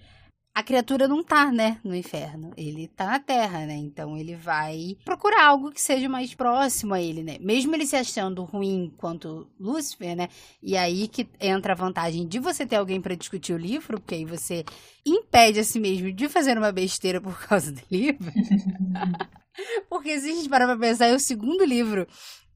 a 0.56 0.64
criatura 0.64 1.06
não 1.06 1.22
tá, 1.22 1.52
né, 1.52 1.82
no 1.84 1.94
inferno. 1.94 2.54
Ele 2.56 2.88
tá 2.88 3.06
na 3.08 3.20
terra, 3.20 3.66
né? 3.66 3.76
Então 3.76 4.18
ele 4.18 4.38
vai 4.38 4.96
procurar 5.04 5.48
algo 5.48 5.70
que 5.70 5.82
seja 5.82 6.08
mais 6.08 6.34
próximo 6.34 6.94
a 6.94 7.02
ele, 7.02 7.22
né? 7.22 7.38
Mesmo 7.42 7.76
ele 7.76 7.86
se 7.86 7.98
achando 7.98 8.42
ruim 8.46 8.94
quanto 8.96 9.50
Lúcifer, 9.60 10.16
né? 10.16 10.30
E 10.64 10.78
aí 10.78 11.10
que 11.10 11.28
entra 11.42 11.74
a 11.74 11.76
vantagem 11.76 12.26
de 12.26 12.40
você 12.40 12.66
ter 12.66 12.78
alguém 12.78 13.02
para 13.02 13.16
discutir 13.16 13.52
o 13.52 13.58
livro, 13.58 14.00
porque 14.00 14.16
aí 14.16 14.24
você 14.24 14.64
impede 15.06 15.60
a 15.60 15.64
si 15.66 15.78
mesmo 15.78 16.10
de 16.10 16.30
fazer 16.30 16.58
uma 16.58 16.72
besteira 16.72 17.20
por 17.20 17.38
causa 17.38 17.74
do 17.74 17.82
livro. 17.92 18.32
porque 19.90 20.18
se 20.22 20.32
a 20.32 20.36
gente 20.36 20.48
parar 20.48 20.68
pra 20.68 20.78
pensar, 20.78 21.08
é 21.08 21.14
o 21.14 21.20
segundo 21.20 21.66
livro 21.66 22.08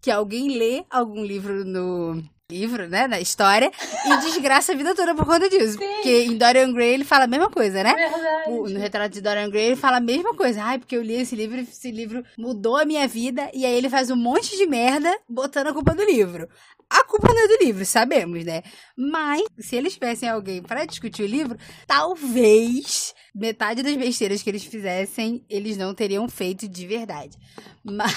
que 0.02 0.10
alguém 0.10 0.58
lê 0.58 0.86
algum 0.90 1.22
livro 1.22 1.66
no 1.66 2.24
livro, 2.52 2.90
né, 2.90 3.08
na 3.08 3.20
história, 3.20 3.72
e 4.06 4.18
desgraça 4.22 4.72
a 4.72 4.76
vida 4.76 4.96
toda 4.96 5.14
por 5.14 5.26
conta 5.26 5.48
disso. 5.48 5.78
Sim. 5.78 5.78
Porque 5.78 6.24
em 6.24 6.36
Dorian 6.36 6.74
Gray 6.74 6.94
ele 6.96 7.04
fala 7.04 7.26
a 7.26 7.28
mesma 7.28 7.50
coisa, 7.50 7.84
né? 7.84 7.94
Verdade. 7.94 8.50
O, 8.50 8.68
no 8.68 8.80
retrato 8.80 9.14
de 9.14 9.22
Dorian 9.22 9.50
Gray 9.50 9.68
ele 9.68 9.76
fala 9.76 9.98
a 9.98 10.02
mesma 10.02 10.34
coisa. 10.34 10.64
Ai, 10.64 10.80
porque 10.80 10.96
eu 10.98 11.04
li 11.04 11.14
esse 11.14 11.36
livro, 11.36 11.60
esse 11.60 11.92
livro 11.92 12.24
mudou 12.38 12.76
a 12.76 12.86
minha 12.86 13.08
vida, 13.08 13.52
e 13.54 13.66
aí 13.66 13.74
ele 13.76 13.90
faz 13.90 14.10
um 14.10 14.16
monte 14.16 14.58
de 14.58 14.66
merda 14.66 15.16
botando 15.30 15.68
a 15.68 15.74
culpa 15.74 15.94
do 15.94 16.04
livro. 16.04 16.50
A 16.90 17.04
culpa 17.04 17.32
não 17.32 17.44
é 17.44 17.48
do 17.48 17.64
livro, 17.64 17.86
sabemos, 17.86 18.44
né? 18.44 18.64
Mas, 18.98 19.44
se 19.60 19.76
eles 19.76 19.94
tivessem 19.94 20.28
alguém 20.28 20.60
para 20.60 20.86
discutir 20.86 21.22
o 21.22 21.28
livro, 21.28 21.56
talvez 21.86 23.14
metade 23.36 23.84
das 23.84 23.96
besteiras 23.96 24.42
que 24.42 24.50
eles 24.50 24.64
fizessem, 24.64 25.46
eles 25.48 25.78
não 25.78 25.94
teriam 25.94 26.28
feito 26.28 26.68
de 26.68 26.88
verdade. 26.88 27.38
Mas. 27.86 28.16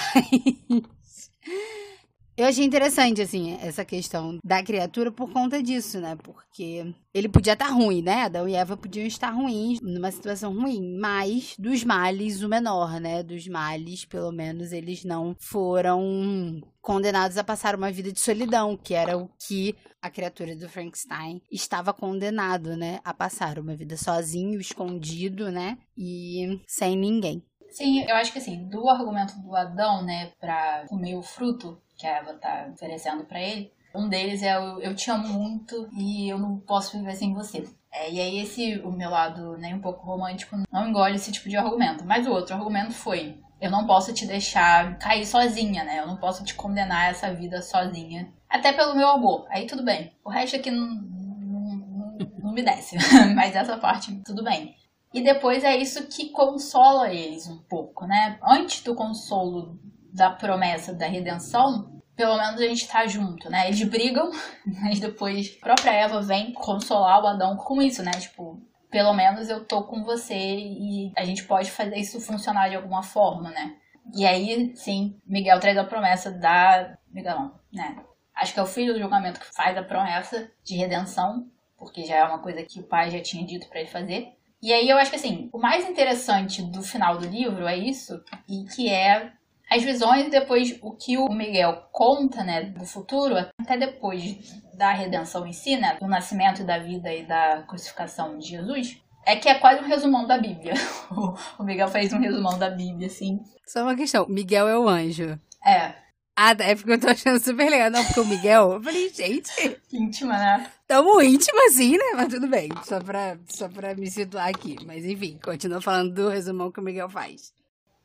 Eu 2.35 2.47
achei 2.47 2.65
interessante, 2.65 3.21
assim, 3.21 3.59
essa 3.61 3.85
questão 3.85 4.39
da 4.43 4.63
criatura 4.63 5.11
por 5.11 5.31
conta 5.31 5.61
disso, 5.61 5.99
né? 5.99 6.15
Porque 6.15 6.91
ele 7.13 7.29
podia 7.29 7.53
estar 7.53 7.67
ruim, 7.67 8.01
né? 8.01 8.23
Adão 8.23 8.47
e 8.47 8.55
Eva 8.55 8.75
podiam 8.75 9.05
estar 9.05 9.29
ruins, 9.29 9.79
numa 9.81 10.09
situação 10.09 10.51
ruim, 10.51 10.97
mas 10.99 11.55
dos 11.59 11.83
males 11.83 12.41
o 12.41 12.49
menor, 12.49 12.99
né? 12.99 13.21
Dos 13.21 13.47
males, 13.47 14.03
pelo 14.05 14.31
menos, 14.31 14.71
eles 14.71 15.03
não 15.05 15.35
foram 15.39 16.59
condenados 16.81 17.37
a 17.37 17.43
passar 17.43 17.75
uma 17.75 17.91
vida 17.91 18.11
de 18.11 18.19
solidão, 18.19 18.75
que 18.75 18.95
era 18.95 19.15
o 19.15 19.29
que 19.47 19.75
a 20.01 20.09
criatura 20.09 20.55
do 20.55 20.67
Frankenstein 20.67 21.39
estava 21.51 21.93
condenado, 21.93 22.75
né? 22.75 22.99
A 23.05 23.13
passar 23.13 23.59
uma 23.59 23.75
vida 23.75 23.95
sozinho, 23.95 24.59
escondido, 24.59 25.51
né? 25.51 25.77
E 25.95 26.59
sem 26.67 26.97
ninguém. 26.97 27.43
Sim, 27.73 28.03
eu 28.07 28.15
acho 28.15 28.31
que 28.31 28.37
assim, 28.37 28.67
do 28.69 28.87
argumento 28.87 29.33
do 29.41 29.55
Adão, 29.55 30.03
né, 30.05 30.31
pra 30.39 30.85
comer 30.87 31.15
o 31.15 31.23
fruto, 31.23 31.81
que 31.97 32.07
a 32.07 32.17
Eva 32.17 32.33
tá 32.33 32.69
oferecendo 32.73 33.23
para 33.23 33.41
ele. 33.41 33.71
Um 33.95 34.09
deles 34.09 34.41
é 34.41 34.59
o 34.59 34.79
eu 34.79 34.95
te 34.95 35.11
amo 35.11 35.27
muito 35.27 35.87
e 35.93 36.27
eu 36.27 36.37
não 36.39 36.57
posso 36.57 36.97
viver 36.97 37.15
sem 37.15 37.33
você. 37.33 37.63
É, 37.91 38.11
e 38.11 38.19
aí 38.19 38.39
esse, 38.39 38.79
o 38.79 38.91
meu 38.91 39.11
lado 39.11 39.55
nem 39.57 39.71
né, 39.71 39.77
um 39.77 39.81
pouco 39.81 40.03
romântico, 40.03 40.57
não 40.71 40.89
engole 40.89 41.15
esse 41.15 41.31
tipo 41.31 41.47
de 41.47 41.55
argumento. 41.55 42.03
Mas 42.03 42.25
o 42.25 42.31
outro 42.31 42.55
argumento 42.55 42.91
foi, 42.91 43.37
eu 43.61 43.69
não 43.69 43.85
posso 43.85 44.11
te 44.11 44.25
deixar 44.25 44.97
cair 44.97 45.25
sozinha, 45.25 45.83
né? 45.83 45.99
Eu 45.99 46.07
não 46.07 46.17
posso 46.17 46.43
te 46.43 46.55
condenar 46.55 47.05
a 47.05 47.09
essa 47.09 47.31
vida 47.33 47.61
sozinha. 47.61 48.33
Até 48.49 48.73
pelo 48.73 48.95
meu 48.95 49.07
amor. 49.07 49.45
Aí 49.49 49.67
tudo 49.67 49.83
bem. 49.83 50.11
O 50.25 50.29
resto 50.29 50.55
aqui 50.55 50.71
não, 50.71 50.87
não, 50.87 51.75
não, 51.75 52.17
não 52.39 52.51
me 52.51 52.63
desce. 52.63 52.97
Mas 53.35 53.55
essa 53.55 53.77
parte, 53.77 54.11
tudo 54.25 54.43
bem. 54.43 54.75
E 55.13 55.21
depois 55.21 55.63
é 55.63 55.77
isso 55.77 56.07
que 56.07 56.29
consola 56.29 57.13
eles 57.13 57.47
um 57.47 57.59
pouco, 57.59 58.07
né? 58.07 58.39
Antes 58.41 58.81
do 58.81 58.95
consolo 58.95 59.79
da 60.13 60.29
promessa 60.29 60.93
da 60.93 61.07
redenção, 61.07 62.01
pelo 62.15 62.37
menos 62.37 62.61
a 62.61 62.67
gente 62.67 62.87
tá 62.87 63.05
junto, 63.07 63.49
né? 63.49 63.67
Eles 63.67 63.83
brigam, 63.83 64.29
mas 64.81 64.99
depois 64.99 65.57
a 65.57 65.65
própria 65.65 65.91
Eva 65.91 66.21
vem 66.21 66.53
consolar 66.53 67.23
o 67.23 67.27
Adão 67.27 67.57
com 67.57 67.81
isso, 67.81 68.03
né? 68.03 68.11
Tipo, 68.11 68.61
pelo 68.91 69.13
menos 69.13 69.49
eu 69.49 69.65
tô 69.65 69.83
com 69.83 70.03
você 70.03 70.35
e 70.35 71.11
a 71.17 71.25
gente 71.25 71.43
pode 71.45 71.71
fazer 71.71 71.97
isso 71.97 72.21
funcionar 72.21 72.69
de 72.69 72.75
alguma 72.75 73.01
forma, 73.01 73.49
né? 73.49 73.75
E 74.13 74.25
aí, 74.25 74.75
sim, 74.75 75.19
Miguel 75.25 75.59
traz 75.59 75.77
a 75.77 75.83
promessa 75.83 76.29
da. 76.29 76.95
Miguel 77.09 77.39
não, 77.39 77.59
né? 77.71 77.95
Acho 78.35 78.53
que 78.53 78.59
é 78.59 78.63
o 78.63 78.67
filho 78.67 78.93
do 78.93 78.99
julgamento 78.99 79.39
que 79.39 79.55
faz 79.55 79.75
a 79.77 79.83
promessa 79.83 80.51
de 80.63 80.75
redenção, 80.75 81.47
porque 81.77 82.05
já 82.05 82.17
é 82.17 82.23
uma 82.23 82.39
coisa 82.39 82.63
que 82.63 82.79
o 82.79 82.87
pai 82.87 83.09
já 83.09 83.21
tinha 83.21 83.45
dito 83.45 83.67
para 83.69 83.79
ele 83.79 83.89
fazer. 83.89 84.33
E 84.61 84.71
aí 84.71 84.89
eu 84.89 84.97
acho 84.97 85.09
que 85.09 85.17
assim, 85.17 85.49
o 85.51 85.59
mais 85.59 85.87
interessante 85.87 86.61
do 86.61 86.81
final 86.81 87.17
do 87.17 87.27
livro 87.27 87.67
é 87.67 87.77
isso, 87.77 88.21
e 88.47 88.63
que 88.65 88.89
é 88.89 89.31
as 89.73 89.83
visões, 89.83 90.29
depois 90.29 90.77
o 90.83 90.91
que 90.91 91.17
o 91.17 91.27
Miguel 91.29 91.87
conta, 91.91 92.43
né, 92.43 92.61
do 92.61 92.85
futuro, 92.85 93.35
até 93.59 93.75
depois 93.75 94.53
da 94.75 94.91
redenção 94.93 95.47
em 95.47 95.51
si, 95.51 95.75
né, 95.75 95.97
do 95.99 96.07
nascimento 96.07 96.63
da 96.63 96.77
vida 96.77 97.11
e 97.11 97.25
da 97.25 97.63
crucificação 97.63 98.37
de 98.37 98.49
Jesus, 98.49 99.01
é 99.25 99.35
que 99.35 99.49
é 99.49 99.55
quase 99.55 99.81
um 99.81 99.87
resumão 99.87 100.27
da 100.27 100.37
Bíblia. 100.37 100.73
o 101.57 101.63
Miguel 101.63 101.87
fez 101.87 102.13
um 102.13 102.19
resumão 102.19 102.59
da 102.59 102.69
Bíblia, 102.69 103.07
assim. 103.07 103.39
Só 103.65 103.81
uma 103.81 103.95
questão, 103.95 104.27
Miguel 104.27 104.67
é 104.67 104.77
o 104.77 104.87
anjo. 104.87 105.39
É. 105.65 106.03
Ah, 106.35 106.51
é 106.59 106.75
porque 106.75 106.91
eu 106.91 106.99
tô 106.99 107.07
achando 107.07 107.39
super 107.39 107.69
legal. 107.69 107.91
Não, 107.91 108.03
porque 108.03 108.19
o 108.19 108.25
Miguel, 108.25 108.73
eu 108.73 108.83
falei, 108.83 109.09
gente. 109.09 109.51
Íntima, 109.93 110.33
né? 110.33 110.71
Tamo 110.87 111.21
íntimo 111.21 111.59
assim, 111.67 111.91
né? 111.91 112.05
Mas 112.15 112.33
tudo 112.33 112.47
bem. 112.47 112.69
Só 112.83 112.99
pra, 112.99 113.37
só 113.47 113.69
pra 113.69 113.93
me 113.93 114.09
situar 114.09 114.49
aqui. 114.49 114.75
Mas 114.83 115.05
enfim, 115.05 115.39
continua 115.43 115.79
falando 115.79 116.11
do 116.11 116.29
resumão 116.29 116.71
que 116.71 116.79
o 116.79 116.83
Miguel 116.83 117.07
faz. 117.07 117.53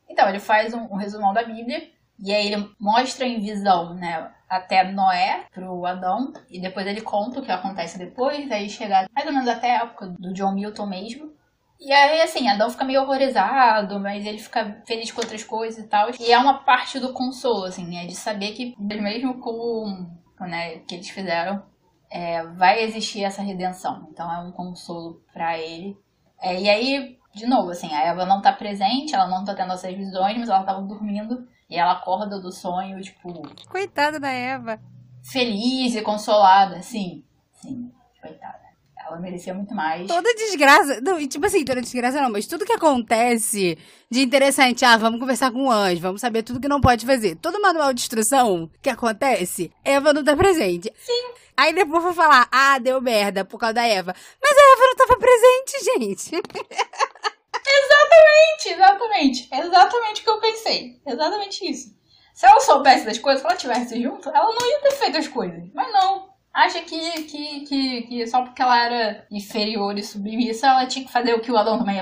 Então, 0.08 0.28
ele 0.28 0.40
faz 0.40 0.72
um, 0.72 0.82
um 0.90 0.96
resumão 0.96 1.32
da 1.32 1.42
Bíblia 1.42 1.90
e 2.18 2.34
aí 2.34 2.52
ele 2.52 2.68
mostra 2.80 3.26
em 3.26 3.40
visão, 3.40 3.94
né, 3.94 4.30
até 4.48 4.82
Noé 4.90 5.44
pro 5.52 5.86
Adão, 5.86 6.32
e 6.50 6.60
depois 6.60 6.86
ele 6.86 7.00
conta 7.00 7.38
o 7.38 7.42
que 7.42 7.52
acontece 7.52 7.96
depois, 7.96 8.50
aí 8.50 8.68
chega 8.68 9.08
mais 9.14 9.26
ou 9.26 9.32
menos 9.32 9.48
até 9.48 9.76
a 9.76 9.84
época 9.84 10.06
do 10.18 10.32
John 10.32 10.52
Milton 10.52 10.86
mesmo. 10.86 11.32
E 11.80 11.92
aí, 11.92 12.20
assim, 12.20 12.48
Adão 12.48 12.70
fica 12.70 12.84
meio 12.84 13.02
horrorizado, 13.02 14.00
mas 14.00 14.26
ele 14.26 14.38
fica 14.38 14.82
feliz 14.84 15.12
com 15.12 15.20
outras 15.20 15.44
coisas 15.44 15.84
e 15.84 15.86
tal. 15.86 16.10
E 16.18 16.32
é 16.32 16.38
uma 16.38 16.64
parte 16.64 16.98
do 16.98 17.12
consolo, 17.12 17.66
assim, 17.66 17.86
né, 17.86 18.04
de 18.06 18.16
saber 18.16 18.52
que 18.52 18.74
mesmo 18.78 19.38
com, 19.38 20.10
né, 20.40 20.78
que 20.80 20.96
eles 20.96 21.08
fizeram, 21.08 21.62
é, 22.10 22.42
vai 22.42 22.82
existir 22.82 23.22
essa 23.22 23.42
redenção. 23.42 24.08
Então 24.10 24.32
é 24.32 24.38
um 24.40 24.50
consolo 24.50 25.22
para 25.32 25.56
ele. 25.56 25.96
É, 26.40 26.60
e 26.60 26.68
aí, 26.68 27.17
de 27.34 27.46
novo, 27.46 27.70
assim, 27.70 27.92
a 27.94 28.06
Eva 28.06 28.24
não 28.26 28.40
tá 28.42 28.52
presente, 28.52 29.14
ela 29.14 29.28
não 29.28 29.44
tá 29.44 29.54
tendo 29.54 29.72
essas 29.72 29.94
visões, 29.94 30.38
mas 30.38 30.48
ela 30.48 30.64
tava 30.64 30.82
dormindo 30.82 31.46
e 31.68 31.76
ela 31.76 31.92
acorda 31.92 32.40
do 32.40 32.52
sonho, 32.52 33.00
tipo. 33.00 33.42
Coitada 33.68 34.18
da 34.18 34.30
Eva. 34.30 34.80
Feliz 35.22 35.94
e 35.94 36.02
consolada, 36.02 36.80
sim. 36.82 37.22
Sim, 37.52 37.92
coitada. 38.20 38.67
Ela 39.08 39.18
merecia 39.18 39.54
muito 39.54 39.74
mais. 39.74 40.06
Toda 40.06 40.34
desgraça. 40.34 41.00
Não, 41.00 41.26
tipo 41.26 41.46
assim, 41.46 41.64
toda 41.64 41.80
desgraça 41.80 42.20
não, 42.20 42.30
mas 42.30 42.46
tudo 42.46 42.66
que 42.66 42.72
acontece 42.74 43.78
de 44.10 44.20
interessante, 44.20 44.84
ah, 44.84 44.98
vamos 44.98 45.18
conversar 45.18 45.50
com 45.50 45.66
o 45.66 45.70
anjo, 45.70 46.02
vamos 46.02 46.20
saber 46.20 46.42
tudo 46.42 46.60
que 46.60 46.68
não 46.68 46.80
pode 46.80 47.06
fazer. 47.06 47.36
Todo 47.36 47.60
manual 47.60 47.94
de 47.94 48.02
instrução 48.02 48.70
que 48.82 48.90
acontece, 48.90 49.72
Eva 49.82 50.12
não 50.12 50.22
tá 50.22 50.36
presente. 50.36 50.92
Sim. 50.98 51.32
Aí 51.56 51.72
depois 51.72 52.02
vou 52.02 52.12
falar, 52.12 52.48
ah, 52.52 52.78
deu 52.78 53.00
merda 53.00 53.46
por 53.46 53.58
causa 53.58 53.74
da 53.74 53.86
Eva. 53.86 54.14
Mas 54.42 54.58
a 54.58 54.72
Eva 54.72 54.82
não 54.82 54.96
tava 54.96 55.18
presente, 55.18 55.84
gente. 55.84 56.42
Exatamente, 57.70 58.68
exatamente. 58.68 59.48
Exatamente 59.52 60.20
o 60.20 60.24
que 60.24 60.30
eu 60.30 60.40
pensei. 60.40 61.00
Exatamente 61.06 61.70
isso. 61.70 61.94
Se 62.34 62.46
ela 62.46 62.60
soubesse 62.60 63.04
das 63.04 63.18
coisas, 63.18 63.40
se 63.40 63.46
ela 63.46 63.56
tivesse 63.56 64.00
junto, 64.00 64.28
ela 64.28 64.54
não 64.54 64.70
ia 64.70 64.80
ter 64.80 64.92
feito 64.92 65.18
as 65.18 65.28
coisas. 65.28 65.64
Mas 65.74 65.92
não. 65.92 66.27
Acha 66.58 66.82
que, 66.82 67.22
que, 67.22 67.60
que, 67.60 68.02
que 68.02 68.26
só 68.26 68.42
porque 68.42 68.60
ela 68.60 68.84
era 68.84 69.26
inferior 69.30 69.96
e 69.96 70.02
submissa, 70.02 70.66
ela 70.66 70.86
tinha 70.86 71.04
que 71.04 71.12
fazer 71.12 71.34
o 71.34 71.40
que 71.40 71.52
o 71.52 71.56
Adão 71.56 71.78
também 71.78 71.96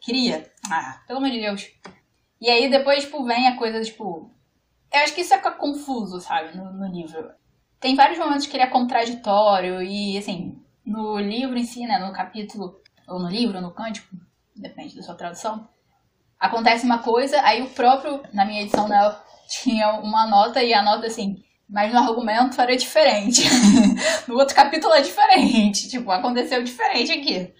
queria. 0.00 0.50
Ah, 0.70 1.00
pelo 1.06 1.18
amor 1.18 1.30
de 1.30 1.40
Deus. 1.40 1.68
E 2.40 2.50
aí 2.50 2.68
depois, 2.68 3.04
tipo, 3.04 3.24
vem 3.24 3.48
a 3.48 3.56
coisa, 3.56 3.80
tipo. 3.82 4.30
Eu 4.92 5.00
acho 5.00 5.14
que 5.14 5.22
isso 5.22 5.32
é 5.32 5.38
confuso, 5.38 6.20
sabe, 6.20 6.56
no, 6.56 6.72
no 6.72 6.86
livro. 6.86 7.30
Tem 7.80 7.96
vários 7.96 8.18
momentos 8.18 8.46
que 8.46 8.56
ele 8.56 8.64
é 8.64 8.68
contraditório 8.68 9.82
e, 9.82 10.18
assim, 10.18 10.62
no 10.84 11.18
livro 11.18 11.56
em 11.56 11.64
si, 11.64 11.86
né, 11.86 11.98
no 11.98 12.12
capítulo, 12.12 12.80
ou 13.08 13.18
no 13.18 13.28
livro, 13.28 13.56
ou 13.56 13.62
no 13.62 13.72
cântico, 13.72 14.14
depende 14.54 14.94
da 14.94 15.02
sua 15.02 15.14
tradução, 15.14 15.68
acontece 16.38 16.84
uma 16.84 16.98
coisa, 16.98 17.40
aí 17.42 17.62
o 17.62 17.70
próprio, 17.70 18.22
na 18.32 18.44
minha 18.44 18.62
edição, 18.62 18.86
né, 18.86 18.98
tinha 19.48 19.94
uma 19.94 20.26
nota 20.26 20.62
e 20.62 20.74
a 20.74 20.82
nota, 20.82 21.06
assim, 21.06 21.42
mas 21.72 21.90
no 21.90 22.00
argumento 22.00 22.60
era 22.60 22.76
diferente. 22.76 23.44
no 24.28 24.34
outro 24.34 24.54
capítulo 24.54 24.92
é 24.92 25.00
diferente. 25.00 25.88
Tipo, 25.88 26.10
aconteceu 26.10 26.62
diferente 26.62 27.10
aqui. 27.10 27.50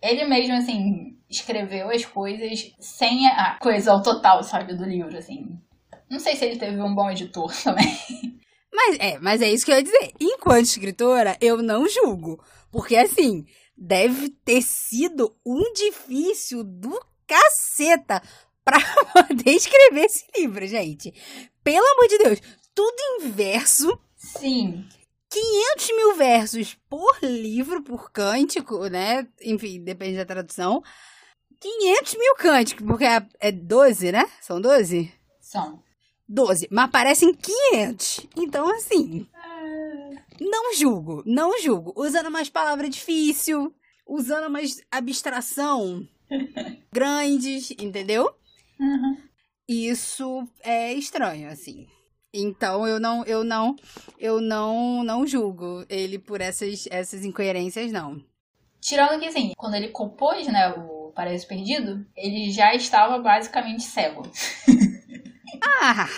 Ele 0.00 0.24
mesmo, 0.24 0.54
assim, 0.54 1.18
escreveu 1.28 1.90
as 1.90 2.04
coisas 2.04 2.72
sem 2.78 3.26
a 3.26 3.58
coisa 3.60 3.90
ao 3.90 4.02
total, 4.02 4.40
sabe, 4.44 4.76
do 4.76 4.84
livro, 4.84 5.18
assim. 5.18 5.58
Não 6.08 6.20
sei 6.20 6.36
se 6.36 6.44
ele 6.44 6.60
teve 6.60 6.80
um 6.80 6.94
bom 6.94 7.10
editor 7.10 7.52
também. 7.60 7.92
Mas 8.72 8.96
é, 9.00 9.18
mas 9.18 9.42
é 9.42 9.50
isso 9.50 9.66
que 9.66 9.72
eu 9.72 9.76
ia 9.76 9.82
dizer. 9.82 10.12
Enquanto 10.20 10.66
escritora, 10.66 11.36
eu 11.40 11.60
não 11.60 11.88
julgo. 11.88 12.40
Porque, 12.70 12.94
assim, 12.96 13.44
deve 13.76 14.28
ter 14.44 14.62
sido 14.62 15.36
um 15.44 15.72
difícil 15.72 16.62
do 16.62 16.96
caceta 17.26 18.22
pra 18.64 18.78
poder 19.12 19.50
escrever 19.50 20.04
esse 20.04 20.24
livro, 20.38 20.64
gente. 20.68 21.12
Pelo 21.64 21.84
amor 21.84 22.06
de 22.06 22.18
Deus 22.18 22.40
tudo 22.76 22.96
em 23.00 23.30
verso. 23.30 23.98
Sim. 24.16 24.86
500 25.30 25.96
mil 25.96 26.14
versos 26.14 26.78
por 26.88 27.18
livro, 27.22 27.82
por 27.82 28.12
cântico, 28.12 28.86
né? 28.86 29.26
Enfim, 29.42 29.82
depende 29.82 30.18
da 30.18 30.26
tradução. 30.26 30.82
500 31.58 32.14
mil 32.14 32.34
cânticos, 32.36 32.86
porque 32.86 33.04
é, 33.04 33.26
é 33.40 33.50
12, 33.50 34.12
né? 34.12 34.30
São 34.42 34.60
12? 34.60 35.10
São. 35.40 35.82
12, 36.28 36.68
mas 36.70 36.90
parecem 36.90 37.32
500. 37.32 38.26
Então, 38.36 38.68
assim. 38.70 39.26
Não 40.38 40.74
julgo, 40.74 41.22
não 41.24 41.58
julgo. 41.60 41.94
Usando 41.96 42.30
mais 42.30 42.50
palavra 42.50 42.90
difícil, 42.90 43.74
usando 44.06 44.50
mais 44.50 44.82
abstração 44.90 46.06
grandes, 46.92 47.70
entendeu? 47.70 48.30
Uhum. 48.78 49.16
Isso 49.66 50.46
é 50.62 50.92
estranho, 50.92 51.48
assim. 51.48 51.86
Então 52.38 52.86
eu 52.86 53.00
não, 53.00 53.24
eu 53.24 53.42
não, 53.42 53.74
eu 54.18 54.42
não, 54.42 55.02
não 55.02 55.26
julgo 55.26 55.86
ele 55.88 56.18
por 56.18 56.42
essas, 56.42 56.86
essas 56.90 57.24
incoerências, 57.24 57.90
não. 57.90 58.22
Tirando 58.78 59.18
que, 59.18 59.26
assim, 59.26 59.54
quando 59.56 59.74
ele 59.74 59.88
compôs, 59.88 60.46
né, 60.46 60.68
o 60.68 61.12
Paraíso 61.14 61.48
Perdido, 61.48 62.06
ele 62.14 62.50
já 62.50 62.74
estava 62.74 63.18
basicamente 63.18 63.82
cego. 63.82 64.30
Ah! 65.62 66.06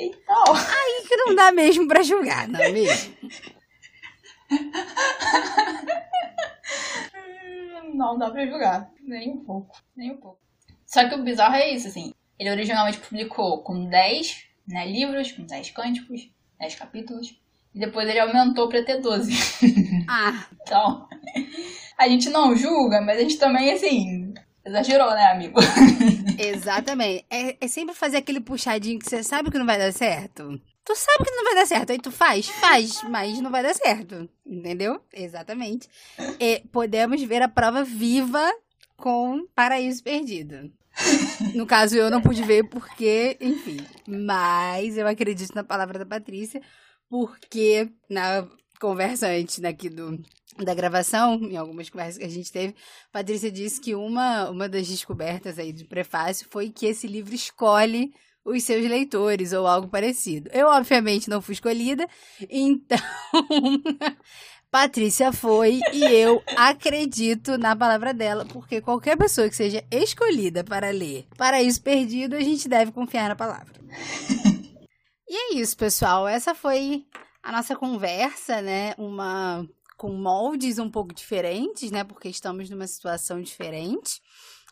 Então. 0.00 0.44
Aí 0.54 1.04
que 1.08 1.16
não 1.16 1.34
dá 1.34 1.50
mesmo 1.50 1.88
pra 1.88 2.04
julgar, 2.04 2.46
não 2.46 2.60
é 2.60 2.70
mesmo? 2.70 3.16
não 7.94 8.16
dá 8.16 8.30
pra 8.30 8.46
julgar. 8.46 8.88
Nem 9.02 9.32
um 9.32 9.44
pouco. 9.44 9.76
Nem 9.96 10.12
um 10.12 10.18
pouco. 10.18 10.38
Só 10.86 11.08
que 11.08 11.16
o 11.16 11.24
bizarro 11.24 11.56
é 11.56 11.70
isso, 11.70 11.88
assim. 11.88 12.14
Ele 12.38 12.52
originalmente 12.52 13.00
publicou 13.00 13.60
com 13.64 13.86
10 13.86 14.47
né, 14.68 14.86
livros 14.86 15.32
com 15.32 15.44
10 15.44 15.70
cânticos, 15.70 16.30
10 16.60 16.74
capítulos. 16.74 17.40
E 17.74 17.78
depois 17.80 18.08
ele 18.08 18.20
aumentou 18.20 18.68
para 18.68 18.84
ter 18.84 19.00
12. 19.00 19.32
Ah. 20.10 20.46
então, 20.62 21.06
a 21.98 22.08
gente 22.08 22.30
não 22.30 22.56
julga, 22.56 22.98
mas 23.02 23.18
a 23.18 23.20
gente 23.20 23.36
também, 23.36 23.70
assim, 23.70 24.32
exagerou, 24.64 25.10
né, 25.10 25.26
amigo? 25.26 25.60
Exatamente. 26.38 27.26
É, 27.28 27.56
é 27.60 27.68
sempre 27.68 27.94
fazer 27.94 28.16
aquele 28.16 28.40
puxadinho 28.40 28.98
que 28.98 29.06
você 29.06 29.22
sabe 29.22 29.50
que 29.50 29.58
não 29.58 29.66
vai 29.66 29.76
dar 29.76 29.92
certo. 29.92 30.58
Tu 30.82 30.96
sabe 30.96 31.24
que 31.24 31.36
não 31.36 31.44
vai 31.44 31.54
dar 31.56 31.66
certo, 31.66 31.90
aí 31.90 31.98
tu 31.98 32.10
faz, 32.10 32.48
faz, 32.48 33.02
mas 33.02 33.38
não 33.40 33.50
vai 33.50 33.62
dar 33.62 33.74
certo. 33.74 34.26
Entendeu? 34.46 34.98
Exatamente. 35.12 35.90
E 36.40 36.62
podemos 36.72 37.22
ver 37.22 37.42
a 37.42 37.48
prova 37.48 37.84
viva 37.84 38.50
com 38.96 39.46
Paraíso 39.54 40.02
Perdido. 40.02 40.72
No 41.54 41.66
caso, 41.66 41.96
eu 41.96 42.10
não 42.10 42.20
pude 42.20 42.42
ver 42.42 42.64
porque, 42.64 43.36
enfim. 43.40 43.78
Mas 44.06 44.96
eu 44.96 45.06
acredito 45.06 45.54
na 45.54 45.64
palavra 45.64 45.98
da 45.98 46.06
Patrícia, 46.06 46.60
porque 47.08 47.90
na 48.08 48.46
conversa 48.80 49.28
antes 49.28 49.58
daqui 49.58 49.88
do, 49.88 50.18
da 50.64 50.74
gravação, 50.74 51.34
em 51.42 51.56
algumas 51.56 51.90
conversas 51.90 52.18
que 52.18 52.24
a 52.24 52.28
gente 52.28 52.50
teve, 52.52 52.74
Patrícia 53.12 53.50
disse 53.50 53.80
que 53.80 53.94
uma, 53.94 54.50
uma 54.50 54.68
das 54.68 54.86
descobertas 54.88 55.58
aí 55.58 55.72
do 55.72 55.86
prefácio 55.86 56.46
foi 56.50 56.70
que 56.70 56.86
esse 56.86 57.06
livro 57.06 57.34
escolhe 57.34 58.12
os 58.44 58.62
seus 58.64 58.88
leitores 58.88 59.52
ou 59.52 59.66
algo 59.66 59.88
parecido. 59.88 60.48
Eu, 60.52 60.68
obviamente, 60.68 61.28
não 61.28 61.42
fui 61.42 61.54
escolhida, 61.54 62.08
então 62.48 62.98
Patrícia 64.70 65.32
foi 65.32 65.80
e 65.94 66.04
eu 66.04 66.42
acredito 66.54 67.56
na 67.56 67.74
palavra 67.74 68.12
dela, 68.12 68.44
porque 68.44 68.82
qualquer 68.82 69.16
pessoa 69.16 69.48
que 69.48 69.56
seja 69.56 69.82
escolhida 69.90 70.62
para 70.62 70.90
ler 70.90 71.26
Paraíso 71.38 71.80
Perdido, 71.80 72.36
a 72.36 72.40
gente 72.40 72.68
deve 72.68 72.92
confiar 72.92 73.30
na 73.30 73.36
palavra. 73.36 73.72
e 75.26 75.34
é 75.34 75.54
isso, 75.54 75.74
pessoal. 75.74 76.28
Essa 76.28 76.54
foi 76.54 77.06
a 77.42 77.50
nossa 77.50 77.74
conversa, 77.74 78.60
né? 78.60 78.94
Uma 78.98 79.66
com 79.96 80.12
moldes 80.12 80.78
um 80.78 80.90
pouco 80.90 81.14
diferentes, 81.14 81.90
né? 81.90 82.04
Porque 82.04 82.28
estamos 82.28 82.68
numa 82.68 82.86
situação 82.86 83.40
diferente 83.40 84.20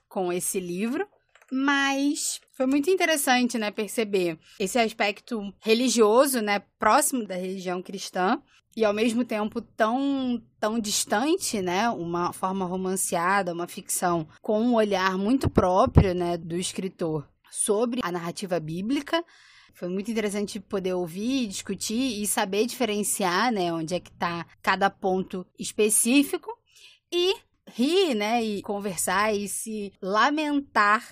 com 0.09 0.31
esse 0.31 0.61
livro. 0.61 1.09
Mas 1.51 2.41
foi 2.53 2.67
muito 2.67 2.91
interessante, 2.91 3.57
né, 3.57 3.71
perceber 3.71 4.37
esse 4.59 4.81
aspecto 4.81 5.55
religioso, 5.61 6.41
né, 6.41 6.61
próximo 6.77 7.25
da 7.25 7.37
religião 7.37 7.81
cristã, 7.81 8.43
e 8.77 8.85
ao 8.85 8.93
mesmo 8.93 9.25
tempo 9.25 9.61
tão 9.61 10.41
tão 10.61 10.79
distante, 10.79 11.63
né, 11.63 11.89
uma 11.89 12.33
forma 12.33 12.67
romanceada, 12.67 13.53
uma 13.53 13.67
ficção 13.67 14.29
com 14.43 14.61
um 14.61 14.75
olhar 14.75 15.17
muito 15.17 15.49
próprio, 15.49 16.15
né, 16.15 16.37
do 16.37 16.57
escritor 16.57 17.27
sobre 17.51 18.01
a 18.03 18.13
narrativa 18.13 18.61
bíblica. 18.61 19.25
Foi 19.73 19.89
muito 19.89 20.11
interessante 20.11 20.59
poder 20.61 20.95
ouvir, 20.95 21.47
discutir 21.47 22.23
e 22.23 22.27
saber 22.27 22.67
diferenciar, 22.67 23.51
né, 23.53 23.73
onde 23.73 23.95
é 23.95 24.01
que 24.01 24.11
está 24.11 24.45
cada 24.63 24.91
ponto 24.91 25.47
específico 25.59 26.51
e 27.13 27.35
rir, 27.69 28.15
né, 28.15 28.45
e 28.45 28.63
conversar 28.63 29.35
e 29.35 29.49
se 29.49 29.93
lamentar 30.03 31.03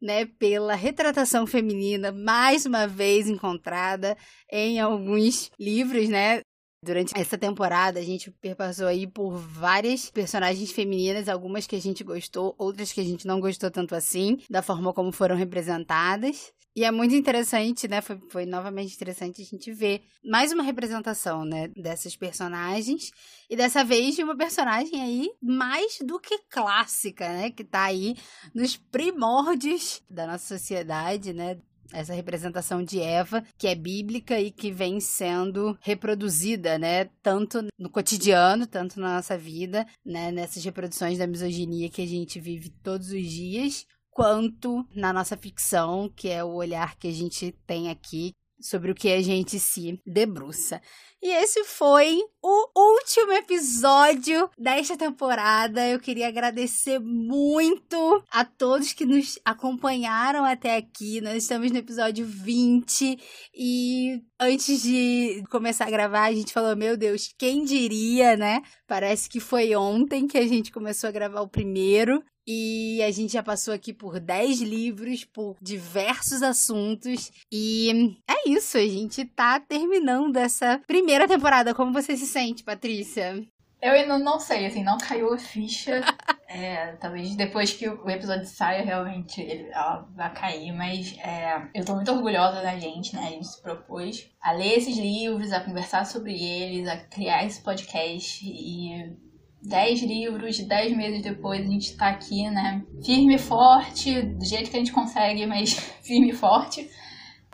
né, 0.00 0.26
pela 0.26 0.74
retratação 0.74 1.46
feminina 1.46 2.12
mais 2.12 2.66
uma 2.66 2.86
vez 2.86 3.26
encontrada 3.26 4.16
em 4.50 4.78
alguns 4.78 5.50
livros, 5.58 6.08
né, 6.08 6.42
Durante 6.84 7.18
essa 7.18 7.38
temporada, 7.38 7.98
a 7.98 8.02
gente 8.02 8.30
perpassou 8.30 8.86
aí 8.86 9.06
por 9.06 9.32
várias 9.36 10.10
personagens 10.10 10.70
femininas, 10.70 11.30
algumas 11.30 11.66
que 11.66 11.74
a 11.74 11.80
gente 11.80 12.04
gostou, 12.04 12.54
outras 12.58 12.92
que 12.92 13.00
a 13.00 13.04
gente 13.04 13.26
não 13.26 13.40
gostou 13.40 13.70
tanto 13.70 13.94
assim, 13.94 14.38
da 14.50 14.60
forma 14.60 14.92
como 14.92 15.10
foram 15.10 15.34
representadas. 15.34 16.52
E 16.76 16.84
é 16.84 16.90
muito 16.90 17.14
interessante, 17.14 17.88
né? 17.88 18.02
Foi, 18.02 18.20
foi 18.28 18.44
novamente 18.44 18.94
interessante 18.94 19.40
a 19.40 19.44
gente 19.44 19.72
ver 19.72 20.02
mais 20.24 20.52
uma 20.52 20.62
representação, 20.62 21.44
né? 21.44 21.68
Dessas 21.68 22.16
personagens. 22.16 23.12
E 23.48 23.56
dessa 23.56 23.84
vez 23.84 24.16
de 24.16 24.24
uma 24.24 24.36
personagem 24.36 25.00
aí 25.00 25.30
mais 25.40 25.98
do 26.04 26.18
que 26.18 26.36
clássica, 26.50 27.28
né? 27.28 27.50
Que 27.50 27.64
tá 27.64 27.84
aí 27.84 28.16
nos 28.52 28.76
primórdios 28.76 30.02
da 30.10 30.26
nossa 30.26 30.58
sociedade, 30.58 31.32
né? 31.32 31.56
Essa 31.92 32.14
representação 32.14 32.82
de 32.82 33.00
Eva, 33.00 33.44
que 33.56 33.66
é 33.66 33.74
bíblica 33.74 34.40
e 34.40 34.50
que 34.50 34.70
vem 34.70 35.00
sendo 35.00 35.76
reproduzida, 35.80 36.78
né, 36.78 37.06
tanto 37.22 37.66
no 37.78 37.90
cotidiano, 37.90 38.66
tanto 38.66 39.00
na 39.00 39.16
nossa 39.16 39.36
vida, 39.36 39.86
né, 40.04 40.30
nessas 40.30 40.64
reproduções 40.64 41.18
da 41.18 41.26
misoginia 41.26 41.90
que 41.90 42.02
a 42.02 42.06
gente 42.06 42.40
vive 42.40 42.70
todos 42.82 43.10
os 43.10 43.22
dias, 43.22 43.86
quanto 44.10 44.86
na 44.94 45.12
nossa 45.12 45.36
ficção, 45.36 46.08
que 46.14 46.28
é 46.28 46.42
o 46.42 46.54
olhar 46.54 46.96
que 46.96 47.08
a 47.08 47.12
gente 47.12 47.52
tem 47.66 47.90
aqui 47.90 48.32
sobre 48.60 48.90
o 48.90 48.94
que 48.94 49.10
a 49.12 49.22
gente 49.22 49.58
se 49.58 50.00
debruça. 50.06 50.80
E 51.22 51.28
esse 51.28 51.64
foi 51.64 52.20
o 52.42 52.70
último 52.76 53.32
episódio 53.32 54.50
desta 54.58 54.94
temporada. 54.94 55.88
Eu 55.88 55.98
queria 55.98 56.28
agradecer 56.28 56.98
muito 56.98 58.22
a 58.30 58.44
todos 58.44 58.92
que 58.92 59.06
nos 59.06 59.38
acompanharam 59.42 60.44
até 60.44 60.76
aqui. 60.76 61.22
Nós 61.22 61.36
estamos 61.36 61.70
no 61.70 61.78
episódio 61.78 62.26
20 62.26 63.18
e 63.54 64.20
antes 64.38 64.82
de 64.82 65.42
começar 65.50 65.86
a 65.86 65.90
gravar, 65.90 66.24
a 66.24 66.34
gente 66.34 66.52
falou: 66.52 66.76
Meu 66.76 66.94
Deus, 66.94 67.32
quem 67.38 67.64
diria, 67.64 68.36
né? 68.36 68.60
Parece 68.86 69.26
que 69.26 69.40
foi 69.40 69.74
ontem 69.74 70.26
que 70.26 70.36
a 70.36 70.46
gente 70.46 70.70
começou 70.70 71.08
a 71.08 71.12
gravar 71.12 71.40
o 71.40 71.48
primeiro. 71.48 72.22
E 72.46 73.02
a 73.02 73.10
gente 73.10 73.32
já 73.32 73.42
passou 73.42 73.72
aqui 73.72 73.92
por 73.92 74.20
10 74.20 74.60
livros, 74.60 75.24
por 75.24 75.56
diversos 75.60 76.42
assuntos. 76.42 77.32
E 77.50 78.16
é 78.28 78.48
isso, 78.48 78.76
a 78.76 78.86
gente 78.86 79.24
tá 79.24 79.58
terminando 79.58 80.36
essa 80.36 80.80
primeira 80.86 81.26
temporada. 81.26 81.74
Como 81.74 81.92
você 81.92 82.16
se 82.16 82.26
sente, 82.26 82.62
Patrícia? 82.62 83.42
Eu 83.80 83.92
ainda 83.92 84.18
não 84.18 84.40
sei, 84.40 84.64
assim, 84.64 84.82
não 84.82 84.96
caiu 84.96 85.32
a 85.32 85.38
ficha. 85.38 86.00
É, 86.46 86.92
talvez 87.00 87.34
depois 87.34 87.72
que 87.72 87.88
o 87.88 88.08
episódio 88.08 88.46
saia, 88.46 88.84
realmente 88.84 89.40
ele, 89.40 89.68
ela 89.72 90.08
vai 90.14 90.32
cair, 90.32 90.70
mas 90.70 91.18
é, 91.18 91.68
eu 91.74 91.84
tô 91.84 91.96
muito 91.96 92.12
orgulhosa 92.12 92.62
da 92.62 92.78
gente, 92.78 93.12
né? 93.12 93.26
A 93.26 93.30
gente 93.30 93.48
se 93.48 93.60
propôs 93.60 94.30
a 94.40 94.52
ler 94.52 94.78
esses 94.78 94.96
livros, 94.96 95.50
a 95.50 95.58
conversar 95.58 96.06
sobre 96.06 96.32
eles, 96.32 96.86
a 96.86 96.96
criar 96.96 97.44
esse 97.44 97.60
podcast 97.60 98.46
e 98.46 99.16
dez 99.64 100.02
livros, 100.02 100.58
dez 100.60 100.96
meses 100.96 101.22
depois 101.22 101.60
a 101.60 101.70
gente 101.70 101.96
tá 101.96 102.08
aqui, 102.08 102.48
né? 102.50 102.82
Firme 103.04 103.36
e 103.36 103.38
forte, 103.38 104.22
do 104.22 104.44
jeito 104.44 104.70
que 104.70 104.76
a 104.76 104.78
gente 104.78 104.92
consegue, 104.92 105.46
mas 105.46 105.72
firme 106.02 106.30
e 106.30 106.34
forte 106.34 106.88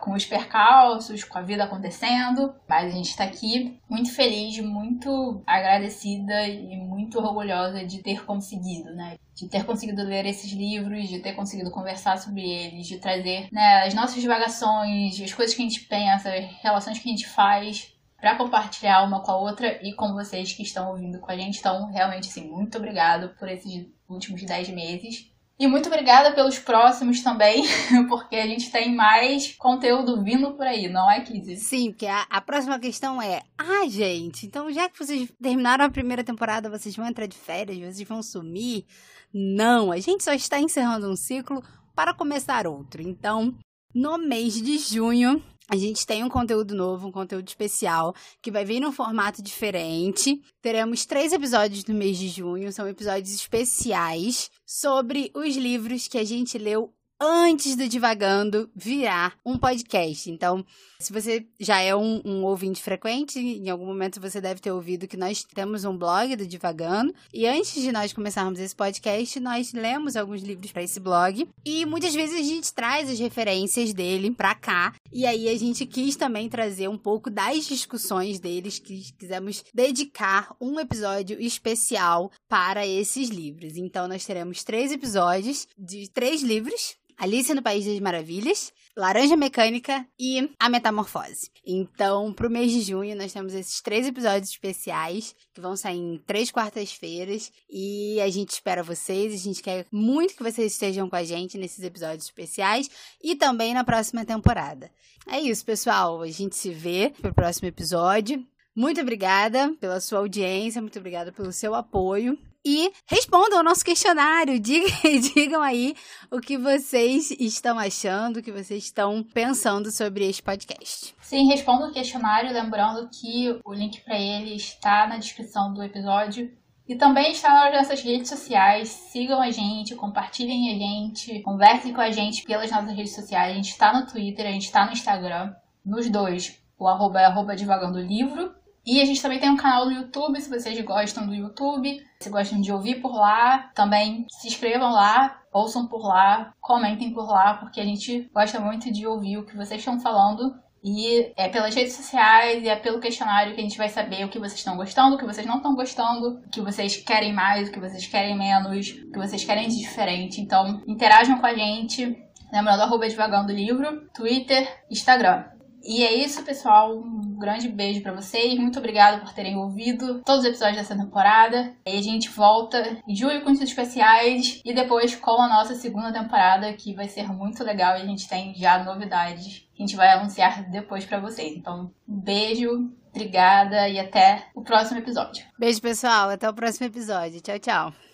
com 0.01 0.13
os 0.13 0.25
percalços, 0.25 1.23
com 1.23 1.37
a 1.37 1.43
vida 1.43 1.63
acontecendo, 1.63 2.53
mas 2.67 2.91
a 2.91 2.95
gente 2.95 3.09
está 3.09 3.23
aqui 3.23 3.79
muito 3.87 4.11
feliz, 4.11 4.59
muito 4.59 5.43
agradecida 5.45 6.47
e 6.47 6.75
muito 6.77 7.19
orgulhosa 7.19 7.85
de 7.85 8.01
ter 8.01 8.25
conseguido, 8.25 8.93
né? 8.95 9.17
De 9.35 9.47
ter 9.47 9.63
conseguido 9.63 10.03
ler 10.03 10.25
esses 10.25 10.51
livros, 10.51 11.07
de 11.07 11.19
ter 11.19 11.33
conseguido 11.33 11.69
conversar 11.69 12.17
sobre 12.17 12.41
eles, 12.41 12.87
de 12.87 12.97
trazer 12.97 13.47
né, 13.51 13.83
as 13.85 13.93
nossas 13.93 14.19
divagações, 14.19 15.21
as 15.21 15.33
coisas 15.33 15.55
que 15.55 15.61
a 15.61 15.65
gente 15.65 15.81
pensa, 15.81 16.33
as 16.33 16.45
relações 16.63 16.97
que 16.97 17.07
a 17.07 17.11
gente 17.11 17.27
faz 17.27 17.90
para 18.21 18.35
compartilhar 18.35 19.03
uma 19.03 19.19
com 19.21 19.31
a 19.31 19.37
outra 19.37 19.79
e 19.83 19.93
com 19.93 20.13
vocês 20.13 20.53
que 20.53 20.61
estão 20.61 20.91
ouvindo 20.91 21.19
com 21.19 21.31
a 21.31 21.35
gente. 21.35 21.57
Então, 21.57 21.91
realmente, 21.91 22.29
assim, 22.29 22.47
muito 22.47 22.77
obrigado 22.77 23.29
por 23.39 23.49
esses 23.49 23.87
últimos 24.07 24.43
10 24.43 24.69
meses. 24.69 25.31
E 25.59 25.67
muito 25.67 25.87
obrigada 25.87 26.33
pelos 26.33 26.57
próximos 26.57 27.21
também, 27.21 27.63
porque 28.09 28.35
a 28.35 28.47
gente 28.47 28.71
tem 28.71 28.95
mais 28.95 29.55
conteúdo 29.57 30.23
vindo 30.23 30.53
por 30.53 30.65
aí, 30.65 30.87
não 30.87 31.09
é, 31.09 31.21
Kizzy? 31.21 31.57
Sim, 31.57 31.91
porque 31.91 32.07
a, 32.07 32.25
a, 32.29 32.41
próxima 32.41 32.79
questão 32.79 33.21
é: 33.21 33.41
ah, 33.57 33.87
gente, 33.87 34.47
então 34.47 34.71
já 34.71 34.89
que 34.89 34.97
vocês 34.97 35.31
terminaram 35.41 35.85
a 35.85 35.89
primeira 35.89 36.23
temporada, 36.23 36.69
vocês 36.69 36.95
vão 36.95 37.07
entrar 37.07 37.27
de 37.27 37.37
férias, 37.37 37.77
vocês 37.77 38.07
vão 38.07 38.23
sumir? 38.23 38.85
Não, 39.31 39.91
a 39.91 39.99
gente 39.99 40.23
só 40.23 40.33
está 40.33 40.59
encerrando 40.59 41.09
um 41.09 41.15
ciclo 41.15 41.63
para 41.95 42.13
começar 42.13 42.65
outro. 42.65 43.01
Então, 43.01 43.53
no 43.93 44.17
mês 44.17 44.59
de 44.59 44.79
junho, 44.79 45.43
a 45.71 45.77
gente 45.77 46.05
tem 46.05 46.21
um 46.21 46.27
conteúdo 46.27 46.75
novo, 46.75 47.07
um 47.07 47.11
conteúdo 47.13 47.47
especial, 47.47 48.13
que 48.41 48.51
vai 48.51 48.65
vir 48.65 48.81
num 48.81 48.91
formato 48.91 49.41
diferente. 49.41 50.41
Teremos 50.61 51.05
três 51.05 51.31
episódios 51.31 51.85
no 51.85 51.95
mês 51.95 52.17
de 52.17 52.27
junho, 52.27 52.73
são 52.73 52.89
episódios 52.89 53.33
especiais 53.33 54.51
sobre 54.65 55.31
os 55.33 55.55
livros 55.55 56.09
que 56.09 56.17
a 56.17 56.25
gente 56.25 56.57
leu 56.57 56.93
antes 57.21 57.75
do 57.75 57.87
Divagando 57.87 58.67
virar 58.75 59.37
um 59.45 59.55
podcast. 59.55 60.31
Então, 60.31 60.65
se 60.99 61.13
você 61.13 61.45
já 61.59 61.79
é 61.79 61.95
um, 61.95 62.19
um, 62.25 62.43
ouvinte 62.43 62.81
frequente, 62.81 63.37
em 63.39 63.69
algum 63.69 63.85
momento 63.85 64.19
você 64.19 64.41
deve 64.41 64.59
ter 64.59 64.71
ouvido 64.71 65.07
que 65.07 65.15
nós 65.15 65.43
temos 65.43 65.85
um 65.85 65.95
blog 65.95 66.35
do 66.35 66.47
Divagando. 66.47 67.13
E 67.31 67.45
antes 67.45 67.79
de 67.79 67.91
nós 67.91 68.11
começarmos 68.11 68.59
esse 68.59 68.75
podcast, 68.75 69.39
nós 69.39 69.71
lemos 69.71 70.15
alguns 70.15 70.41
livros 70.41 70.71
para 70.71 70.81
esse 70.81 70.99
blog. 70.99 71.47
E 71.63 71.85
muitas 71.85 72.15
vezes 72.15 72.39
a 72.39 72.43
gente 72.43 72.73
traz 72.73 73.07
as 73.07 73.19
referências 73.19 73.93
dele 73.93 74.31
para 74.31 74.55
cá. 74.55 74.95
E 75.11 75.27
aí 75.27 75.47
a 75.47 75.57
gente 75.57 75.85
quis 75.85 76.15
também 76.15 76.49
trazer 76.49 76.87
um 76.87 76.97
pouco 76.97 77.29
das 77.29 77.67
discussões 77.67 78.39
deles, 78.39 78.79
que 78.79 79.13
quisemos 79.19 79.63
dedicar 79.71 80.55
um 80.59 80.79
episódio 80.79 81.39
especial 81.39 82.31
para 82.49 82.87
esses 82.87 83.29
livros. 83.29 83.77
Então, 83.77 84.07
nós 84.07 84.25
teremos 84.25 84.63
três 84.63 84.91
episódios 84.91 85.67
de 85.77 86.09
três 86.09 86.41
livros 86.41 86.95
Alice 87.21 87.53
no 87.53 87.61
País 87.61 87.85
das 87.85 87.99
Maravilhas, 87.99 88.73
Laranja 88.97 89.37
Mecânica 89.37 90.03
e 90.19 90.49
A 90.59 90.67
Metamorfose. 90.67 91.51
Então, 91.63 92.33
pro 92.33 92.49
mês 92.49 92.71
de 92.71 92.81
junho, 92.81 93.15
nós 93.15 93.31
temos 93.31 93.53
esses 93.53 93.79
três 93.79 94.07
episódios 94.07 94.49
especiais 94.49 95.35
que 95.53 95.61
vão 95.61 95.77
sair 95.77 95.99
em 95.99 96.17
três 96.25 96.49
quartas-feiras 96.49 97.51
e 97.69 98.19
a 98.19 98.27
gente 98.27 98.49
espera 98.49 98.81
vocês. 98.81 99.35
A 99.35 99.37
gente 99.37 99.61
quer 99.61 99.85
muito 99.91 100.35
que 100.35 100.41
vocês 100.41 100.71
estejam 100.71 101.07
com 101.07 101.15
a 101.15 101.23
gente 101.23 101.59
nesses 101.59 101.83
episódios 101.83 102.25
especiais 102.25 102.89
e 103.23 103.35
também 103.35 103.71
na 103.75 103.83
próxima 103.83 104.25
temporada. 104.25 104.89
É 105.27 105.39
isso, 105.39 105.63
pessoal. 105.63 106.23
A 106.23 106.27
gente 106.27 106.55
se 106.55 106.71
vê 106.71 107.13
pro 107.21 107.35
próximo 107.35 107.67
episódio. 107.67 108.43
Muito 108.75 108.99
obrigada 108.99 109.71
pela 109.79 109.99
sua 109.99 110.17
audiência, 110.17 110.81
muito 110.81 110.97
obrigada 110.97 111.31
pelo 111.31 111.51
seu 111.51 111.75
apoio 111.75 112.35
e 112.65 112.91
respondam 113.07 113.59
ao 113.59 113.63
nosso 113.63 113.83
questionário. 113.83 114.59
Digam, 114.61 115.19
digam 115.33 115.61
aí 115.61 115.95
o 116.29 116.39
que 116.39 116.57
vocês 116.57 117.31
estão 117.31 117.77
achando, 117.77 118.37
o 118.37 118.43
que 118.43 118.51
vocês 118.51 118.83
estão 118.83 119.23
pensando 119.23 119.91
sobre 119.91 120.27
este 120.27 120.41
podcast. 120.41 121.15
Sim, 121.21 121.47
respondam 121.47 121.89
o 121.89 121.93
questionário, 121.93 122.53
lembrando 122.53 123.09
que 123.09 123.59
o 123.65 123.73
link 123.73 124.01
para 124.01 124.19
ele 124.19 124.55
está 124.55 125.07
na 125.07 125.17
descrição 125.17 125.73
do 125.73 125.83
episódio. 125.83 126.51
E 126.87 126.95
também 126.95 127.31
está 127.31 127.53
nas 127.53 127.73
nossas 127.73 128.01
redes 128.01 128.27
sociais. 128.27 128.89
Sigam 128.89 129.41
a 129.41 129.49
gente, 129.49 129.95
compartilhem 129.95 130.73
a 130.73 130.77
gente, 130.77 131.39
conversem 131.41 131.93
com 131.93 132.01
a 132.01 132.11
gente 132.11 132.43
pelas 132.43 132.69
nossas 132.69 132.93
redes 132.93 133.15
sociais. 133.15 133.51
A 133.51 133.55
gente 133.55 133.69
está 133.69 133.93
no 133.93 134.05
Twitter, 134.05 134.45
a 134.45 134.51
gente 134.51 134.65
está 134.65 134.85
no 134.85 134.91
Instagram. 134.91 135.53
Nos 135.85 136.09
dois, 136.09 136.61
o 136.77 136.87
arroba 136.87 137.21
é 137.21 137.25
arroba 137.25 137.55
divagando 137.55 137.99
livro. 137.99 138.53
E 138.85 138.99
a 138.99 139.05
gente 139.05 139.21
também 139.21 139.39
tem 139.39 139.49
um 139.49 139.57
canal 139.57 139.85
no 139.85 139.91
YouTube, 139.91 140.41
se 140.41 140.49
vocês 140.49 140.79
gostam 140.81 141.27
do 141.27 141.35
YouTube, 141.35 142.03
se 142.19 142.29
gostam 142.29 142.59
de 142.59 142.71
ouvir 142.71 142.95
por 142.95 143.13
lá, 143.13 143.69
também 143.75 144.25
se 144.29 144.47
inscrevam 144.47 144.91
lá, 144.91 145.39
ouçam 145.53 145.87
por 145.87 146.07
lá, 146.07 146.53
comentem 146.59 147.13
por 147.13 147.27
lá, 147.27 147.55
porque 147.55 147.79
a 147.79 147.85
gente 147.85 148.29
gosta 148.33 148.59
muito 148.59 148.91
de 148.91 149.05
ouvir 149.05 149.37
o 149.37 149.45
que 149.45 149.55
vocês 149.55 149.79
estão 149.79 149.99
falando. 149.99 150.55
E 150.83 151.31
é 151.37 151.47
pelas 151.47 151.75
redes 151.75 151.93
sociais 151.93 152.63
e 152.63 152.67
é 152.67 152.75
pelo 152.75 152.99
questionário 152.99 153.53
que 153.53 153.59
a 153.59 153.63
gente 153.63 153.77
vai 153.77 153.87
saber 153.87 154.25
o 154.25 154.29
que 154.29 154.39
vocês 154.39 154.57
estão 154.57 154.75
gostando, 154.75 155.15
o 155.15 155.17
que 155.17 155.25
vocês 155.25 155.45
não 155.45 155.57
estão 155.57 155.75
gostando, 155.75 156.39
o 156.43 156.49
que 156.49 156.59
vocês 156.59 156.97
querem 156.97 157.31
mais, 157.31 157.69
o 157.69 157.71
que 157.71 157.79
vocês 157.79 158.07
querem 158.07 158.35
menos, 158.35 158.89
o 158.89 159.11
que 159.11 159.17
vocês 159.19 159.43
querem 159.43 159.67
de 159.67 159.77
diferente. 159.77 160.41
Então, 160.41 160.81
interajam 160.87 161.37
com 161.37 161.45
a 161.45 161.53
gente. 161.53 162.17
Lembrando, 162.51 162.81
arroba 162.81 163.07
Devagando 163.07 163.53
Livro, 163.53 164.09
Twitter, 164.11 164.83
Instagram. 164.89 165.45
E 165.83 166.03
é 166.03 166.13
isso, 166.13 166.43
pessoal. 166.43 166.95
Um 166.95 167.37
grande 167.37 167.67
beijo 167.67 168.01
para 168.01 168.13
vocês. 168.13 168.57
Muito 168.59 168.79
obrigada 168.79 169.19
por 169.19 169.33
terem 169.33 169.57
ouvido 169.57 170.21
todos 170.23 170.41
os 170.41 170.47
episódios 170.47 170.77
dessa 170.77 170.95
temporada. 170.95 171.73
E 171.85 171.97
a 171.97 172.01
gente 172.01 172.29
volta 172.29 172.97
em 173.07 173.15
julho 173.15 173.43
com 173.43 173.51
os 173.51 173.61
especiais 173.61 174.61
e 174.63 174.73
depois 174.73 175.15
com 175.15 175.41
a 175.41 175.49
nossa 175.49 175.75
segunda 175.75 176.13
temporada, 176.13 176.71
que 176.73 176.93
vai 176.93 177.07
ser 177.07 177.27
muito 177.27 177.63
legal 177.63 177.97
e 177.97 178.01
a 178.01 178.05
gente 178.05 178.29
tem 178.29 178.53
já 178.55 178.83
novidades 178.83 179.67
que 179.73 179.83
a 179.83 179.85
gente 179.85 179.95
vai 179.95 180.09
anunciar 180.09 180.69
depois 180.69 181.05
para 181.05 181.19
vocês. 181.19 181.53
Então, 181.57 181.91
um 182.07 182.19
beijo, 182.19 182.91
obrigada 183.09 183.89
e 183.89 183.99
até 183.99 184.45
o 184.53 184.61
próximo 184.61 184.99
episódio. 184.99 185.45
Beijo, 185.57 185.81
pessoal. 185.81 186.29
Até 186.29 186.49
o 186.49 186.53
próximo 186.53 186.87
episódio. 186.87 187.41
Tchau, 187.41 187.59
tchau. 187.59 188.10